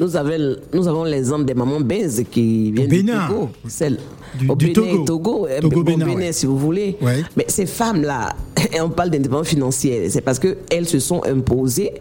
Nous 0.01 0.17
avons, 0.17 0.57
nous 0.73 0.89
avons 0.89 1.05
l'exemple 1.05 1.45
des 1.45 1.53
mamans 1.55 1.81
Benz 1.81 2.23
qui 2.31 2.73
viennent 2.73 2.89
Bénin. 2.89 3.27
du 3.29 3.35
Togo. 3.35 3.49
Celle, 3.69 3.99
Du- 4.39 4.49
au 4.49 4.55
du 4.57 4.67
Bénin 4.73 4.75
Togo. 4.75 5.05
Togo. 5.05 5.47
eh, 5.55 5.61
Togo, 5.61 5.83
Bénin, 5.83 6.07
Bénin, 6.07 6.19
ouais. 6.21 6.33
si 6.33 6.47
vous 6.47 6.57
voulez. 6.59 6.97
Ouais. 7.03 7.23
Mais 7.37 7.45
ces 7.49 7.67
femmes-là, 7.67 8.35
et 8.73 8.81
on 8.81 8.89
parle 8.89 9.11
d'indépendance 9.11 9.49
financière, 9.49 10.09
c'est 10.09 10.23
parce 10.23 10.39
qu'elles 10.39 10.87
se 10.87 10.99
sont 11.01 11.21
imposées 11.27 11.93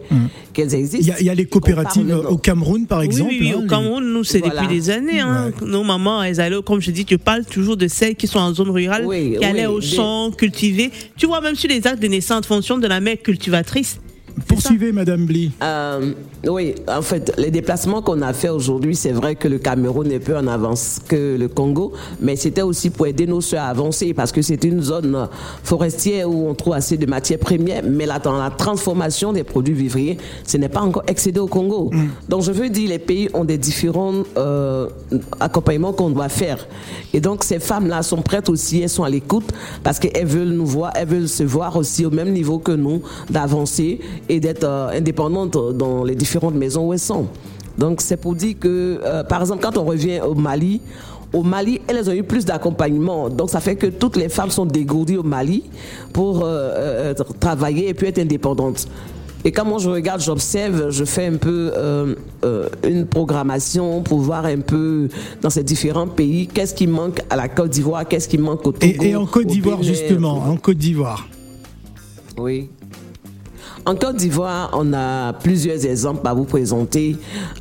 qu'elles 0.54 0.74
existent. 0.74 0.98
Il 1.02 1.08
y 1.08 1.12
a, 1.12 1.20
il 1.20 1.26
y 1.26 1.30
a 1.30 1.34
les 1.34 1.44
coopératives 1.44 2.22
au 2.28 2.38
Cameroun, 2.38 2.86
par 2.86 3.02
exemple. 3.02 3.30
oui, 3.30 3.38
oui, 3.40 3.46
oui, 3.48 3.52
hein, 3.52 3.58
au 3.58 3.62
les- 3.62 3.66
Cameroun, 3.68 4.12
nous, 4.12 4.24
c'est 4.24 4.38
Voilà. 4.38 4.62
depuis 4.62 4.74
des 4.76 4.88
années. 4.90 5.20
Hein. 5.20 5.50
Nos 5.60 5.84
mamans, 5.84 6.22
elles 6.22 6.40
allaient, 6.40 6.62
comme 6.64 6.80
je 6.80 6.90
dis, 6.92 7.04
tu 7.04 7.18
parles 7.18 7.44
toujours 7.44 7.76
de 7.76 7.86
celles 7.86 8.14
qui 8.16 8.26
sont 8.26 8.38
en 8.38 8.54
zone 8.54 8.70
rurale, 8.70 9.04
Oui, 9.06 9.36
qui 9.38 9.44
allaient 9.44 9.66
oui, 9.66 9.74
au 9.74 9.80
des- 9.80 9.86
champ, 9.86 10.30
cultiver. 10.30 10.90
Tu 11.18 11.26
vois, 11.26 11.40
même 11.42 11.54
sur 11.54 11.68
les 11.68 11.86
actes 11.86 12.00
de 12.02 12.08
naissance, 12.08 12.44
en 12.44 12.48
fonction 12.48 12.78
de 12.78 12.86
la 12.86 13.00
mère 13.00 13.20
cultivatrice. 13.22 13.98
Poursuivez, 14.46 14.92
Madame 14.92 15.26
Bly. 15.26 15.52
Euh, 15.62 16.12
oui, 16.46 16.74
en 16.88 17.02
fait, 17.02 17.32
les 17.36 17.50
déplacements 17.50 18.02
qu'on 18.02 18.22
a 18.22 18.32
fait 18.32 18.48
aujourd'hui, 18.48 18.94
c'est 18.96 19.12
vrai 19.12 19.34
que 19.34 19.48
le 19.48 19.58
Cameroun 19.58 20.10
est 20.10 20.20
peu 20.20 20.36
en 20.36 20.46
avance 20.46 21.00
que 21.06 21.36
le 21.38 21.48
Congo, 21.48 21.92
mais 22.20 22.36
c'était 22.36 22.62
aussi 22.62 22.90
pour 22.90 23.06
aider 23.06 23.26
nos 23.26 23.40
soeurs 23.40 23.64
à 23.64 23.68
avancer 23.68 24.14
parce 24.14 24.32
que 24.32 24.42
c'est 24.42 24.64
une 24.64 24.82
zone 24.82 25.28
forestière 25.62 26.30
où 26.30 26.48
on 26.48 26.54
trouve 26.54 26.74
assez 26.74 26.96
de 26.96 27.06
matières 27.06 27.38
premières, 27.38 27.82
mais 27.84 28.06
là, 28.06 28.18
dans 28.18 28.38
la 28.38 28.50
transformation 28.50 29.32
des 29.32 29.44
produits 29.44 29.74
vivriers, 29.74 30.18
ce 30.46 30.56
n'est 30.56 30.68
pas 30.68 30.80
encore 30.80 31.04
excédé 31.06 31.40
au 31.40 31.46
Congo. 31.46 31.90
Donc, 32.28 32.42
je 32.42 32.52
veux 32.52 32.70
dire, 32.70 32.88
les 32.88 32.98
pays 32.98 33.28
ont 33.34 33.44
des 33.44 33.58
différents 33.58 34.22
euh, 34.36 34.88
accompagnements 35.40 35.92
qu'on 35.92 36.10
doit 36.10 36.28
faire. 36.28 36.66
Et 37.12 37.20
donc, 37.20 37.44
ces 37.44 37.58
femmes-là 37.58 38.02
sont 38.02 38.22
prêtes 38.22 38.48
aussi, 38.48 38.80
elles 38.80 38.88
sont 38.88 39.04
à 39.04 39.10
l'écoute 39.10 39.48
parce 39.82 39.98
qu'elles 39.98 40.26
veulent 40.26 40.48
nous 40.48 40.66
voir, 40.66 40.92
elles 40.94 41.08
veulent 41.08 41.28
se 41.28 41.42
voir 41.42 41.76
aussi 41.76 42.06
au 42.06 42.10
même 42.10 42.32
niveau 42.32 42.58
que 42.58 42.72
nous, 42.72 43.02
d'avancer 43.28 44.00
et 44.30 44.38
d'être 44.40 44.64
euh, 44.64 44.96
indépendantes 44.96 45.58
dans 45.76 46.04
les 46.04 46.14
différentes 46.14 46.54
maisons 46.54 46.86
où 46.88 46.92
elles 46.92 46.98
sont. 47.00 47.26
Donc, 47.76 48.00
c'est 48.00 48.16
pour 48.16 48.34
dire 48.34 48.54
que, 48.58 49.00
euh, 49.04 49.24
par 49.24 49.40
exemple, 49.40 49.62
quand 49.62 49.76
on 49.76 49.84
revient 49.84 50.20
au 50.20 50.34
Mali, 50.34 50.80
au 51.32 51.42
Mali, 51.42 51.80
elles 51.88 52.08
ont 52.08 52.12
eu 52.12 52.22
plus 52.22 52.44
d'accompagnement. 52.44 53.28
Donc, 53.28 53.50
ça 53.50 53.60
fait 53.60 53.76
que 53.76 53.86
toutes 53.86 54.16
les 54.16 54.28
femmes 54.28 54.50
sont 54.50 54.66
dégourdies 54.66 55.16
au 55.16 55.22
Mali 55.22 55.64
pour 56.12 56.42
euh, 56.42 57.12
euh, 57.12 57.14
travailler 57.40 57.88
et 57.88 57.94
puis 57.94 58.06
être 58.06 58.18
indépendantes. 58.20 58.86
Et 59.42 59.52
quand 59.52 59.64
moi 59.64 59.78
je 59.78 59.88
regarde, 59.88 60.20
j'observe, 60.20 60.90
je 60.90 61.04
fais 61.04 61.26
un 61.26 61.36
peu 61.36 61.72
euh, 61.74 62.14
euh, 62.44 62.68
une 62.86 63.06
programmation 63.06 64.02
pour 64.02 64.18
voir 64.18 64.44
un 64.44 64.60
peu 64.60 65.08
dans 65.40 65.48
ces 65.48 65.64
différents 65.64 66.08
pays 66.08 66.46
qu'est-ce 66.46 66.74
qui 66.74 66.86
manque 66.86 67.22
à 67.30 67.36
la 67.36 67.48
Côte 67.48 67.70
d'Ivoire, 67.70 68.06
qu'est-ce 68.06 68.28
qui 68.28 68.36
manque 68.36 68.66
au 68.66 68.72
Togo. 68.72 69.02
Et, 69.02 69.08
et 69.08 69.16
en 69.16 69.24
Côte 69.24 69.46
d'Ivoire, 69.46 69.82
justement, 69.82 70.34
en 70.46 70.56
Côte 70.56 70.76
d'Ivoire. 70.76 71.26
Oui. 72.36 72.68
En 73.90 73.96
Côte 73.96 74.14
d'Ivoire, 74.18 74.70
on 74.74 74.92
a 74.92 75.32
plusieurs 75.32 75.84
exemples 75.84 76.24
à 76.28 76.32
vous 76.32 76.44
présenter 76.44 77.16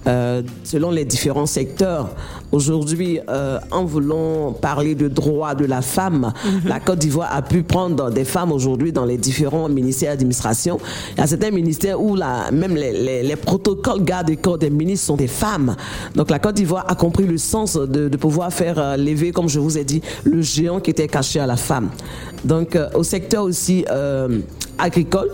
euh, 0.05 0.43
selon 0.63 0.91
les 0.91 1.03
différents 1.03 1.47
secteurs. 1.47 2.11
Aujourd'hui, 2.51 3.19
euh, 3.30 3.57
en 3.71 3.84
voulant 3.84 4.51
parler 4.51 4.93
de 4.93 5.07
droits 5.07 5.55
de 5.55 5.65
la 5.65 5.82
femme, 5.82 6.32
la 6.67 6.80
Côte 6.80 6.99
d'Ivoire 6.99 7.30
a 7.36 7.41
pu 7.41 7.63
prendre 7.63 8.11
des 8.11 8.25
femmes 8.25 8.51
aujourd'hui 8.51 8.91
dans 8.93 9.05
les 9.05 9.17
différents 9.17 9.69
ministères 9.69 10.11
d'administration. 10.11 10.77
Il 11.15 11.21
y 11.21 11.23
a 11.23 11.25
certains 11.25 11.49
ministères 11.49 11.99
où 11.99 12.15
la, 12.15 12.51
même 12.51 12.75
les, 12.75 12.91
les- 12.93 13.23
les 13.23 13.36
protocoles 13.36 14.05
corps 14.39 14.59
des 14.59 14.69
ministres 14.69 15.07
sont 15.07 15.15
des 15.15 15.27
femmes. 15.27 15.75
Donc 16.13 16.30
la 16.30 16.38
Côte 16.38 16.53
d'Ivoire 16.57 16.86
a 16.88 16.93
compris 16.93 17.25
le 17.25 17.39
sens 17.39 17.73
de, 17.75 18.07
de 18.07 18.17
pouvoir 18.17 18.53
faire 18.53 18.77
euh, 18.77 18.97
lever, 18.97 19.32
comme 19.32 19.49
je 19.49 19.57
vous 19.59 19.80
ai 19.80 19.84
dit, 19.84 20.03
le 20.25 20.43
géant 20.43 20.80
qui 20.80 20.91
était 20.91 21.07
caché 21.07 21.39
à 21.39 21.47
la 21.47 21.57
femme. 21.57 21.89
Donc 22.45 22.75
euh, 22.75 22.88
au 22.93 23.01
secteur 23.01 23.45
aussi 23.45 23.84
agricole, 24.77 25.30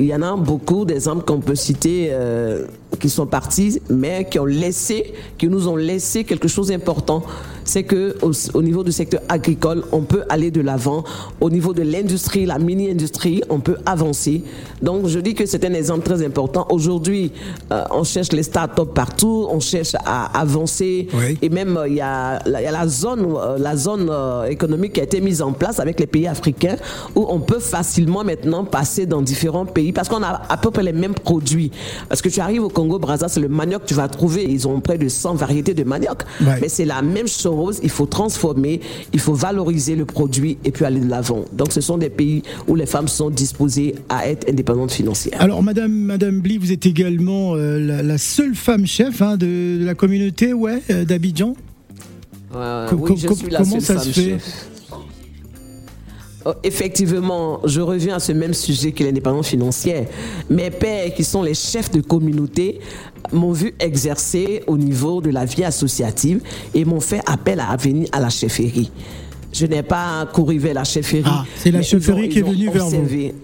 il 0.00 0.06
y 0.06 0.14
en 0.14 0.22
a 0.22 0.34
beaucoup 0.34 0.86
d'exemples 0.86 1.24
qu'on 1.24 1.40
peut 1.40 1.54
citer 1.54 2.08
euh, 2.10 2.66
qui 2.98 3.10
sont 3.10 3.26
partis, 3.26 3.82
mais 3.90 4.26
qui 4.30 4.38
ont 4.38 4.46
laissé, 4.46 5.12
qui 5.36 5.46
nous 5.46 5.68
ont 5.68 5.76
laissé 5.76 6.24
quelque 6.24 6.48
chose 6.48 6.68
d'important. 6.68 7.22
C'est 7.70 7.84
que 7.84 8.16
au, 8.20 8.32
au 8.54 8.62
niveau 8.62 8.82
du 8.82 8.90
secteur 8.90 9.20
agricole, 9.28 9.84
on 9.92 10.00
peut 10.00 10.24
aller 10.28 10.50
de 10.50 10.60
l'avant. 10.60 11.04
Au 11.40 11.50
niveau 11.50 11.72
de 11.72 11.82
l'industrie, 11.82 12.44
la 12.44 12.58
mini-industrie, 12.58 13.42
on 13.48 13.60
peut 13.60 13.76
avancer. 13.86 14.42
Donc, 14.82 15.06
je 15.06 15.20
dis 15.20 15.34
que 15.34 15.46
c'est 15.46 15.64
un 15.64 15.72
exemple 15.74 16.02
très 16.04 16.20
important. 16.24 16.66
Aujourd'hui, 16.70 17.30
euh, 17.70 17.84
on 17.92 18.02
cherche 18.02 18.32
les 18.32 18.42
start-up 18.42 18.92
partout, 18.92 19.46
on 19.48 19.60
cherche 19.60 19.94
à 20.04 20.36
avancer. 20.36 21.06
Oui. 21.14 21.38
Et 21.42 21.48
même, 21.48 21.76
euh, 21.76 21.86
il 21.86 21.94
y, 21.94 22.00
a, 22.00 22.40
il 22.44 22.50
y 22.50 22.66
a 22.66 22.72
la 22.72 22.88
zone, 22.88 23.24
euh, 23.36 23.56
la 23.56 23.76
zone 23.76 24.10
économique 24.48 24.94
qui 24.94 25.00
a 25.00 25.04
été 25.04 25.20
mise 25.20 25.40
en 25.40 25.52
place 25.52 25.78
avec 25.78 26.00
les 26.00 26.08
pays 26.08 26.26
africains 26.26 26.74
où 27.14 27.24
on 27.28 27.38
peut 27.38 27.60
facilement 27.60 28.24
maintenant 28.24 28.64
passer 28.64 29.06
dans 29.06 29.22
différents 29.22 29.64
pays 29.66 29.92
parce 29.92 30.08
qu'on 30.08 30.24
a 30.24 30.42
à 30.48 30.56
peu 30.56 30.72
près 30.72 30.82
les 30.82 30.92
mêmes 30.92 31.14
produits. 31.14 31.70
Parce 32.08 32.20
que 32.20 32.28
tu 32.30 32.40
arrives 32.40 32.64
au 32.64 32.68
Congo, 32.68 32.98
Brazza, 32.98 33.28
c'est 33.28 33.38
le 33.38 33.48
manioc 33.48 33.82
que 33.82 33.86
tu 33.86 33.94
vas 33.94 34.08
trouver. 34.08 34.42
Ils 34.42 34.66
ont 34.66 34.80
près 34.80 34.98
de 34.98 35.08
100 35.08 35.34
variétés 35.34 35.74
de 35.74 35.84
manioc. 35.84 36.22
Mais 36.60 36.68
c'est 36.68 36.84
la 36.84 37.00
même 37.02 37.28
chose. 37.28 37.59
Il 37.82 37.90
faut 37.90 38.06
transformer, 38.06 38.80
il 39.12 39.20
faut 39.20 39.34
valoriser 39.34 39.94
le 39.96 40.04
produit 40.04 40.58
et 40.64 40.70
puis 40.70 40.84
aller 40.84 41.00
de 41.00 41.08
l'avant. 41.08 41.44
Donc, 41.52 41.72
ce 41.72 41.80
sont 41.80 41.98
des 41.98 42.10
pays 42.10 42.42
où 42.68 42.74
les 42.74 42.86
femmes 42.86 43.08
sont 43.08 43.30
disposées 43.30 43.94
à 44.08 44.28
être 44.28 44.48
indépendantes 44.48 44.92
financières. 44.92 45.40
Alors, 45.40 45.62
Madame, 45.62 45.92
Madame 45.92 46.40
Bly, 46.40 46.56
vous 46.58 46.72
êtes 46.72 46.86
également 46.86 47.54
euh, 47.54 47.78
la, 47.78 48.02
la 48.02 48.18
seule 48.18 48.54
femme 48.54 48.86
chef 48.86 49.20
hein, 49.22 49.36
de, 49.36 49.78
de 49.80 49.84
la 49.84 49.94
communauté 49.94 50.52
ouais, 50.52 50.82
euh, 50.90 51.04
d'Abidjan. 51.04 51.54
Euh, 52.54 52.88
Co- 52.88 52.96
oui, 52.96 53.16
je 53.16 53.28
co- 53.28 53.34
suis 53.34 53.50
la 53.50 53.58
comment 53.58 53.80
seule 53.80 53.98
ça 53.98 54.04
se 54.04 54.10
fait 54.10 54.30
chef. 54.30 54.69
Oh, 56.46 56.52
Effectivement, 56.64 57.60
je 57.64 57.80
reviens 57.82 58.16
à 58.16 58.18
ce 58.18 58.32
même 58.32 58.54
sujet 58.54 58.92
que 58.92 59.04
l'indépendance 59.04 59.48
financière. 59.48 60.06
Mes 60.48 60.70
pères, 60.70 61.12
qui 61.14 61.22
sont 61.24 61.42
les 61.42 61.52
chefs 61.54 61.90
de 61.90 62.00
communauté, 62.00 62.80
m'ont 63.32 63.52
vu 63.52 63.74
exercer 63.78 64.62
au 64.66 64.78
niveau 64.78 65.20
de 65.20 65.30
la 65.30 65.44
vie 65.44 65.64
associative 65.64 66.40
et 66.74 66.84
m'ont 66.84 67.00
fait 67.00 67.20
appel 67.26 67.60
à 67.60 67.76
venir 67.76 68.08
à 68.12 68.20
la 68.20 68.30
chefferie. 68.30 68.90
Je 69.52 69.66
n'ai 69.66 69.82
pas 69.82 70.26
couru 70.32 70.58
vers 70.58 70.74
la 70.74 70.84
chefferie. 70.84 71.22
Ah, 71.26 71.44
c'est 71.56 71.70
la 71.70 71.82
chefferie 71.82 72.24
ont- 72.24 72.28
qui 72.28 72.38
est 72.38 72.42
venue 72.42 72.70
vers 72.70 72.86
vous. 72.86 72.96
observé. 72.96 73.34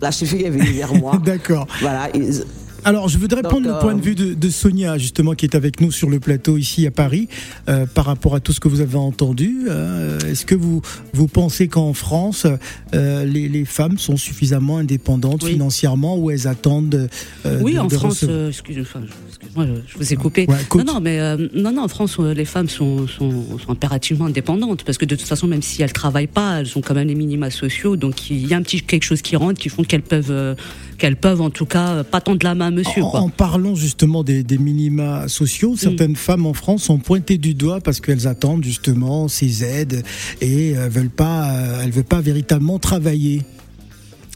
La 0.00 0.10
chefferie 0.10 0.44
est 0.44 0.50
venue 0.50 0.72
vers 0.72 0.94
moi. 0.94 1.16
D'accord. 1.24 1.66
Voilà. 1.80 2.08
ils- 2.14 2.44
Alors, 2.84 3.08
je 3.08 3.16
voudrais 3.18 3.42
Donc, 3.42 3.50
prendre 3.50 3.66
le 3.66 3.74
euh, 3.74 3.80
point 3.80 3.94
de 3.94 4.00
vue 4.02 4.14
de, 4.14 4.34
de 4.34 4.48
Sonia, 4.50 4.98
justement, 4.98 5.32
qui 5.34 5.46
est 5.46 5.54
avec 5.54 5.80
nous 5.80 5.90
sur 5.90 6.10
le 6.10 6.20
plateau 6.20 6.58
ici 6.58 6.86
à 6.86 6.90
Paris, 6.90 7.28
euh, 7.68 7.86
par 7.86 8.04
rapport 8.04 8.34
à 8.34 8.40
tout 8.40 8.52
ce 8.52 8.60
que 8.60 8.68
vous 8.68 8.80
avez 8.80 8.96
entendu. 8.96 9.64
Euh, 9.68 10.18
Est-ce 10.20 10.44
que 10.44 10.54
vous, 10.54 10.82
vous 11.14 11.26
pensez 11.28 11.68
qu'en 11.68 11.94
France, 11.94 12.46
euh, 12.94 13.24
les, 13.24 13.48
les 13.48 13.64
femmes 13.64 13.96
sont 13.98 14.16
suffisamment 14.16 14.76
indépendantes 14.78 15.42
Oui. 15.44 15.52
financièrement 15.52 16.18
ou 16.18 16.30
elles 16.30 16.46
attendent 16.46 17.08
euh, 17.46 17.60
Oui, 17.62 17.74
de- 17.74 17.78
en 17.78 17.86
de 17.86 17.94
France, 17.94 18.12
recevoir- 18.14 18.36
euh, 18.38 18.48
excuse- 18.50 18.80
enfin, 18.82 19.00
je- 19.06 19.33
excuse-moi, 19.44 19.66
je, 19.86 19.98
vous 19.98 20.12
ai 20.12 20.16
coupé. 20.16 20.46
Ouais, 20.48 20.56
non, 20.84 20.94
non, 20.94 21.00
mais 21.00 21.20
euh, 21.20 21.48
non, 21.54 21.72
non, 21.72 21.84
en 21.84 21.88
France, 21.88 22.16
euh, 22.18 22.34
les 22.34 22.44
femmes 22.44 22.68
sont, 22.68 23.06
sont, 23.06 23.58
sont 23.58 23.70
impérativement 23.70 24.26
indépendantes 24.26 24.84
parce 24.84 24.98
que 24.98 25.04
de 25.04 25.14
toute 25.14 25.26
façon, 25.26 25.46
même 25.46 25.62
si 25.62 25.82
elles 25.82 25.92
travaillent 25.92 26.26
pas, 26.26 26.60
elles 26.60 26.76
ont 26.76 26.80
quand 26.80 26.94
même 26.94 27.08
les 27.08 27.14
minima 27.14 27.50
sociaux, 27.50 27.96
donc 27.96 28.30
il 28.30 28.46
y 28.46 28.54
a 28.54 28.56
un 28.56 28.62
petit 28.62 28.80
quelque 28.80 29.04
chose 29.04 29.22
qui 29.22 29.36
rentre 29.36 29.60
qui 29.60 29.68
font 29.68 29.84
qu'elles 29.84 30.02
peuvent, 30.02 30.30
euh, 30.30 30.54
qu'elles 30.98 31.16
peuvent 31.16 31.40
en 31.40 31.50
tout 31.50 31.66
cas 31.66 32.04
pas 32.04 32.20
tendre 32.20 32.40
la 32.42 32.54
main 32.54 32.66
à 32.66 32.70
monsieur. 32.70 33.02
En, 33.02 33.10
quoi. 33.10 33.20
en 33.20 33.28
parlant 33.28 33.74
justement 33.74 34.24
des, 34.24 34.42
des 34.42 34.58
minima 34.58 35.24
Mm. 35.24 35.28
sociaux, 35.28 35.76
certaines 35.76 36.16
femmes 36.16 36.46
en 36.46 36.54
France 36.54 36.84
sont 36.84 36.98
pointées 36.98 37.38
du 37.38 37.54
doigt 37.54 37.80
parce 37.80 38.00
qu'elles 38.00 38.26
attendent 38.26 38.64
justement 38.64 39.28
ces 39.28 39.64
aides 39.64 40.02
et 40.40 40.76
euh, 40.76 40.88
veulent 40.88 41.10
pas, 41.10 41.52
elles 41.82 41.90
veulent 41.90 42.04
pas 42.04 42.20
véritablement 42.20 42.78
travailler. 42.78 43.42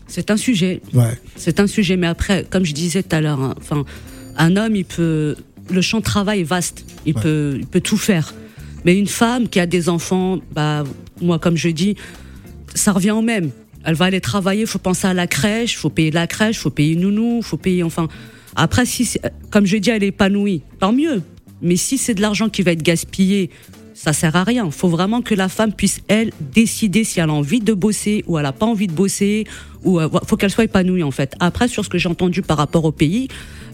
C'est 0.06 0.30
un 0.30 0.36
sujet. 0.36 0.80
Ouais. 0.94 1.18
C'est 1.36 1.61
un 1.61 1.66
sujet, 1.66 1.96
mais 1.96 2.06
après, 2.06 2.46
comme 2.48 2.64
je 2.64 2.72
disais 2.72 3.02
tout 3.02 3.14
à 3.14 3.20
l'heure, 3.20 3.40
hein, 3.40 3.54
enfin, 3.59 3.84
un 4.39 4.57
homme, 4.57 4.74
il 4.76 4.84
peut, 4.84 5.36
le 5.70 5.80
champ 5.82 5.99
de 5.99 6.05
travail 6.05 6.41
est 6.41 6.45
vaste, 6.45 6.84
il 7.05 7.14
Ouais. 7.14 7.22
peut, 7.22 7.57
il 7.59 7.66
peut 7.66 7.80
tout 7.80 7.97
faire. 7.99 8.34
Mais 8.84 8.97
une 8.97 9.07
femme 9.09 9.49
qui 9.49 9.61
a 9.61 9.66
des 9.66 9.89
enfants, 9.89 10.39
bah, 10.53 10.84
moi, 11.20 11.39
comme 11.39 11.57
je 11.57 11.68
dis, 11.68 11.97
ça 12.74 12.93
revient 12.93 13.11
au 13.11 13.22
même. 13.22 13.51
Elle 13.84 13.95
va 13.95 14.07
aller 14.07 14.20
travailler, 14.20 14.66
faut 14.66 14.78
penser 14.78 15.07
à 15.07 15.14
la 15.14 15.26
crèche, 15.26 15.76
faut 15.76 15.91
payer 15.91 16.11
la 16.11 16.26
crèche, 16.26 16.59
faut 16.59 16.70
payer 16.70 16.97
nounou, 16.97 17.43
faut 17.43 17.57
payer, 17.57 17.82
enfin. 17.82 18.09
Après, 18.57 18.86
si, 18.86 19.18
comme 19.51 19.66
je 19.66 19.76
dis, 19.76 19.91
elle 19.91 20.03
est 20.03 20.09
épanouie, 20.09 20.62
tant 20.80 20.93
mieux. 20.93 21.22
Mais 21.62 21.76
si 21.76 21.99
c'est 21.99 22.14
de 22.14 22.20
l'argent 22.20 22.49
qui 22.49 22.62
va 22.62 22.72
être 22.72 22.82
gaspillé, 22.82 23.51
ça 23.95 24.12
sert 24.12 24.36
à 24.36 24.45
rien. 24.45 24.70
Faut 24.70 24.89
vraiment 24.89 25.22
que 25.22 25.34
la 25.34 25.49
femme 25.49 25.72
puisse, 25.72 26.01
elle, 26.09 26.32
décider 26.55 27.03
si 27.05 27.18
elle 27.20 27.30
a 27.30 27.32
envie 27.32 27.61
de 27.61 27.72
bosser 27.72 28.24
ou 28.26 28.39
elle 28.39 28.47
a 28.47 28.53
pas 28.53 28.66
envie 28.66 28.86
de 28.86 28.93
bosser, 28.93 29.45
ou 29.85 30.01
euh, 30.01 30.09
faut 30.26 30.37
qu'elle 30.37 30.51
soit 30.51 30.64
épanouie, 30.64 31.03
en 31.03 31.11
fait. 31.11 31.35
Après, 31.41 31.68
sur 31.68 31.85
ce 31.85 31.89
que 31.89 31.99
j'ai 31.99 32.09
entendu 32.09 32.43
par 32.43 32.57
rapport 32.57 32.85
au 32.85 32.93
pays, 32.93 33.29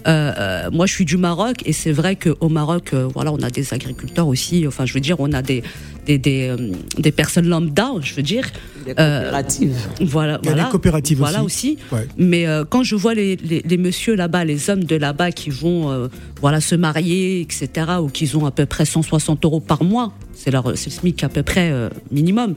euh, 0.07 0.33
euh, 0.39 0.71
moi, 0.71 0.85
je 0.87 0.93
suis 0.93 1.05
du 1.07 1.17
Maroc 1.17 1.63
et 1.65 1.73
c'est 1.73 1.93
vrai 1.93 2.17
qu'au 2.17 2.49
Maroc, 2.51 2.91
euh, 2.93 3.09
voilà, 3.15 3.33
on 3.33 3.39
a 3.43 3.49
des 3.51 3.73
agriculteurs 3.73 4.27
aussi. 4.29 4.67
Enfin, 4.67 4.85
je 4.85 4.93
veux 4.93 5.01
dire, 5.01 5.17
on 5.19 5.33
a 5.33 5.41
des 5.43 5.63
des, 6.05 6.19
des, 6.19 6.49
euh, 6.51 6.73
des 6.99 7.13
personnes 7.13 7.49
lambda, 7.49 7.93
je 8.03 8.13
veux 8.15 8.23
dire. 8.23 8.45
Des 8.85 8.93
Euh, 8.99 9.23
coopératives. 9.23 9.77
Voilà, 10.03 10.39
Il 10.43 10.47
y 10.47 10.49
a 10.49 10.53
voilà. 10.53 10.65
des 10.67 10.71
coopératives 10.71 11.17
voilà 11.17 11.43
aussi. 11.43 11.79
aussi. 11.79 11.95
Ouais. 11.95 12.07
Mais 12.19 12.47
euh, 12.47 12.65
quand 12.69 12.83
je 12.83 12.95
vois 12.95 13.15
les, 13.15 13.37
les, 13.37 13.63
les 13.65 13.77
messieurs 13.79 14.15
là-bas, 14.15 14.45
les 14.45 14.69
hommes 14.69 14.85
de 14.85 14.97
là-bas 14.97 15.33
qui 15.33 15.49
vont 15.49 15.91
euh, 15.91 16.09
voilà 16.43 16.61
se 16.61 16.75
marier, 16.75 17.41
etc., 17.41 17.71
ou 18.03 18.09
qu'ils 18.09 18.37
ont 18.37 18.45
à 18.45 18.51
peu 18.51 18.67
près 18.67 18.85
160 18.85 19.43
euros 19.47 19.61
par 19.61 19.83
mois, 19.83 20.13
c'est 20.35 20.51
leur 20.51 20.77
c'est 20.77 20.91
le 20.91 20.97
SMIC 20.97 21.25
à 21.25 21.31
peu 21.31 21.43
près 21.43 21.71
euh, 21.73 21.89
minimum, 22.11 22.55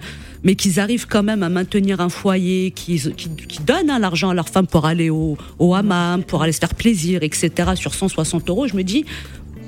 mais 0.48 0.56
qu'ils 0.56 0.80
arrivent 0.80 1.08
quand 1.08 1.24
même 1.24 1.44
à 1.44 1.50
maintenir 1.50 2.00
un 2.00 2.08
foyer, 2.08 2.72
qu'ils 2.72 3.14
qui, 3.16 3.30
qui 3.30 3.60
donnent 3.64 3.90
hein, 3.90 4.00
l'argent 4.00 4.30
à 4.30 4.34
leur 4.34 4.48
femme 4.48 4.66
pour 4.66 4.86
aller 4.86 5.10
au, 5.10 5.38
au 5.60 5.76
hammam, 5.76 6.24
pour 6.24 6.42
aller 6.42 6.54
se 6.54 6.60
faire 6.60 6.74
plaisir, 6.74 7.22
etc., 7.22 7.72
sur 7.76 7.94
160 7.94 8.50
euros, 8.50 8.66
je 8.66 8.78
me 8.78 8.84
dis, 8.84 9.04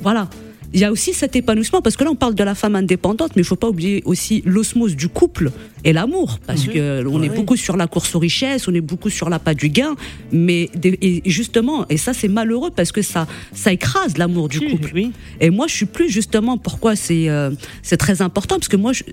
voilà. 0.02 0.30
Il 0.72 0.80
y 0.80 0.86
a 0.86 0.92
aussi 0.92 1.14
cet 1.14 1.36
épanouissement, 1.36 1.82
parce 1.82 1.98
que 1.98 2.04
là 2.04 2.12
on 2.12 2.16
parle 2.16 2.36
de 2.36 2.44
la 2.44 2.56
femme 2.56 2.76
indépendante, 2.76 3.32
mais 3.36 3.42
il 3.42 3.46
faut 3.46 3.58
pas 3.58 3.68
oublier 3.68 4.04
aussi 4.06 4.42
l'osmose 4.46 4.96
du 4.96 5.10
couple 5.10 5.52
et 5.84 5.94
l'amour, 5.94 6.38
parce 6.46 6.66
que 6.66 7.06
on 7.08 7.24
est 7.24 7.30
beaucoup 7.30 7.56
sur 7.56 7.76
la 7.76 7.88
course 7.88 8.14
aux 8.16 8.20
richesses, 8.20 8.68
on 8.68 8.74
est 8.74 8.80
beaucoup 8.80 9.10
sur 9.10 9.30
l'appât 9.30 9.56
du 9.56 9.70
gain, 9.70 9.96
mais 10.32 10.70
et 10.84 11.24
justement, 11.26 11.88
et 11.90 11.98
ça 11.98 12.14
c'est 12.14 12.28
malheureux 12.28 12.70
parce 12.74 12.92
que 12.92 13.02
ça 13.02 13.28
ça 13.52 13.74
écrase 13.74 14.18
l'amour 14.18 14.48
du 14.48 14.60
couple. 14.62 14.92
Oui. 14.94 15.12
Et 15.42 15.50
moi, 15.50 15.66
je 15.68 15.74
suis 15.74 15.88
plus 15.88 16.10
justement 16.10 16.60
pourquoi 16.60 16.96
c'est 16.96 17.30
euh, 17.30 17.50
c'est 17.82 17.98
très 17.98 18.22
important 18.22 18.58
parce 18.58 18.68
que 18.68 18.78
moi, 18.78 18.94
je, 18.94 19.04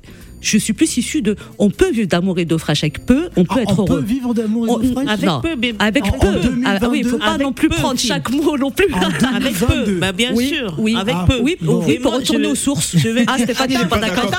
je 0.46 0.58
suis 0.58 0.72
plus 0.72 0.96
issue 0.96 1.22
de. 1.22 1.36
On 1.58 1.70
peut 1.70 1.90
vivre 1.90 2.08
d'amour 2.08 2.38
et 2.38 2.44
d'eau 2.44 2.58
fraîche 2.58 2.84
avec 2.84 3.04
peu, 3.04 3.28
on 3.36 3.44
peut 3.44 3.54
Ah, 3.58 3.62
être 3.62 3.78
on 3.78 3.82
heureux. 3.82 4.00
peut 4.00 4.04
vivre 4.06 4.32
d'amour 4.34 4.66
et 4.66 4.70
On- 4.70 4.78
d'eau 4.78 4.92
fraîche 4.92 5.08
Avec 5.08 5.26
non, 5.26 5.40
peu, 5.40 5.56
mais- 5.60 5.74
avec 5.78 6.04
en- 6.06 6.10
peu. 6.18 6.28
en 6.28 6.32
2022, 6.32 6.86
Ah, 6.86 6.88
oui, 6.90 7.00
il 7.04 7.08
faut 7.08 7.18
pas 7.18 7.38
non 7.38 7.52
plus 7.52 7.68
peu, 7.68 7.76
prendre 7.76 7.98
chaque 7.98 8.30
mot 8.30 8.56
non 8.56 8.70
plus. 8.70 8.86
En 8.94 8.98
Avec 8.98 9.18
2022. 9.20 9.84
peu, 9.84 9.92
bah 9.98 10.12
bien 10.12 10.30
Oui, 10.34 10.48
sûr. 10.48 10.74
oui. 10.78 10.96
avec 10.96 11.14
Ah, 11.18 11.24
peu. 11.28 11.38
Oui, 11.42 11.56
Bon. 11.60 11.82
oui, 11.86 11.98
pour 11.98 12.14
retourner 12.14 12.44
je- 12.44 12.50
aux 12.50 12.54
sources. 12.54 12.96
je 12.96 13.08
vais- 13.08 13.24
Ah, 13.26 13.38
Stéphane, 13.38 13.66
il 13.70 13.78
n'est 13.78 13.84
pas 13.86 13.98
d'accord. 13.98 14.30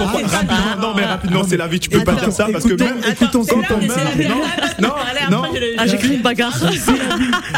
non, 0.82 0.94
mais 0.96 1.04
rapidement, 1.06 1.44
c'est 1.48 1.58
la 1.58 1.68
vie, 1.68 1.80
tu 1.80 1.90
peux 1.90 2.04
pas 2.04 2.14
dire 2.14 2.32
ça 2.32 2.48
parce 2.52 2.64
que 2.64 2.70
écoutons- 2.74 2.86
même. 2.86 2.98
écoutons 3.12 3.44
c'est 3.44 3.52
quand 3.52 3.60
on 3.76 3.82
c'est 3.82 3.88
meurt. 3.88 4.80
Non, 4.80 4.88
non, 5.32 5.44
je- 5.54 5.60
Ah, 5.78 5.88
j'ai 5.88 5.98
créé 5.98 6.16
une 6.16 6.22
bagarre. 6.22 6.58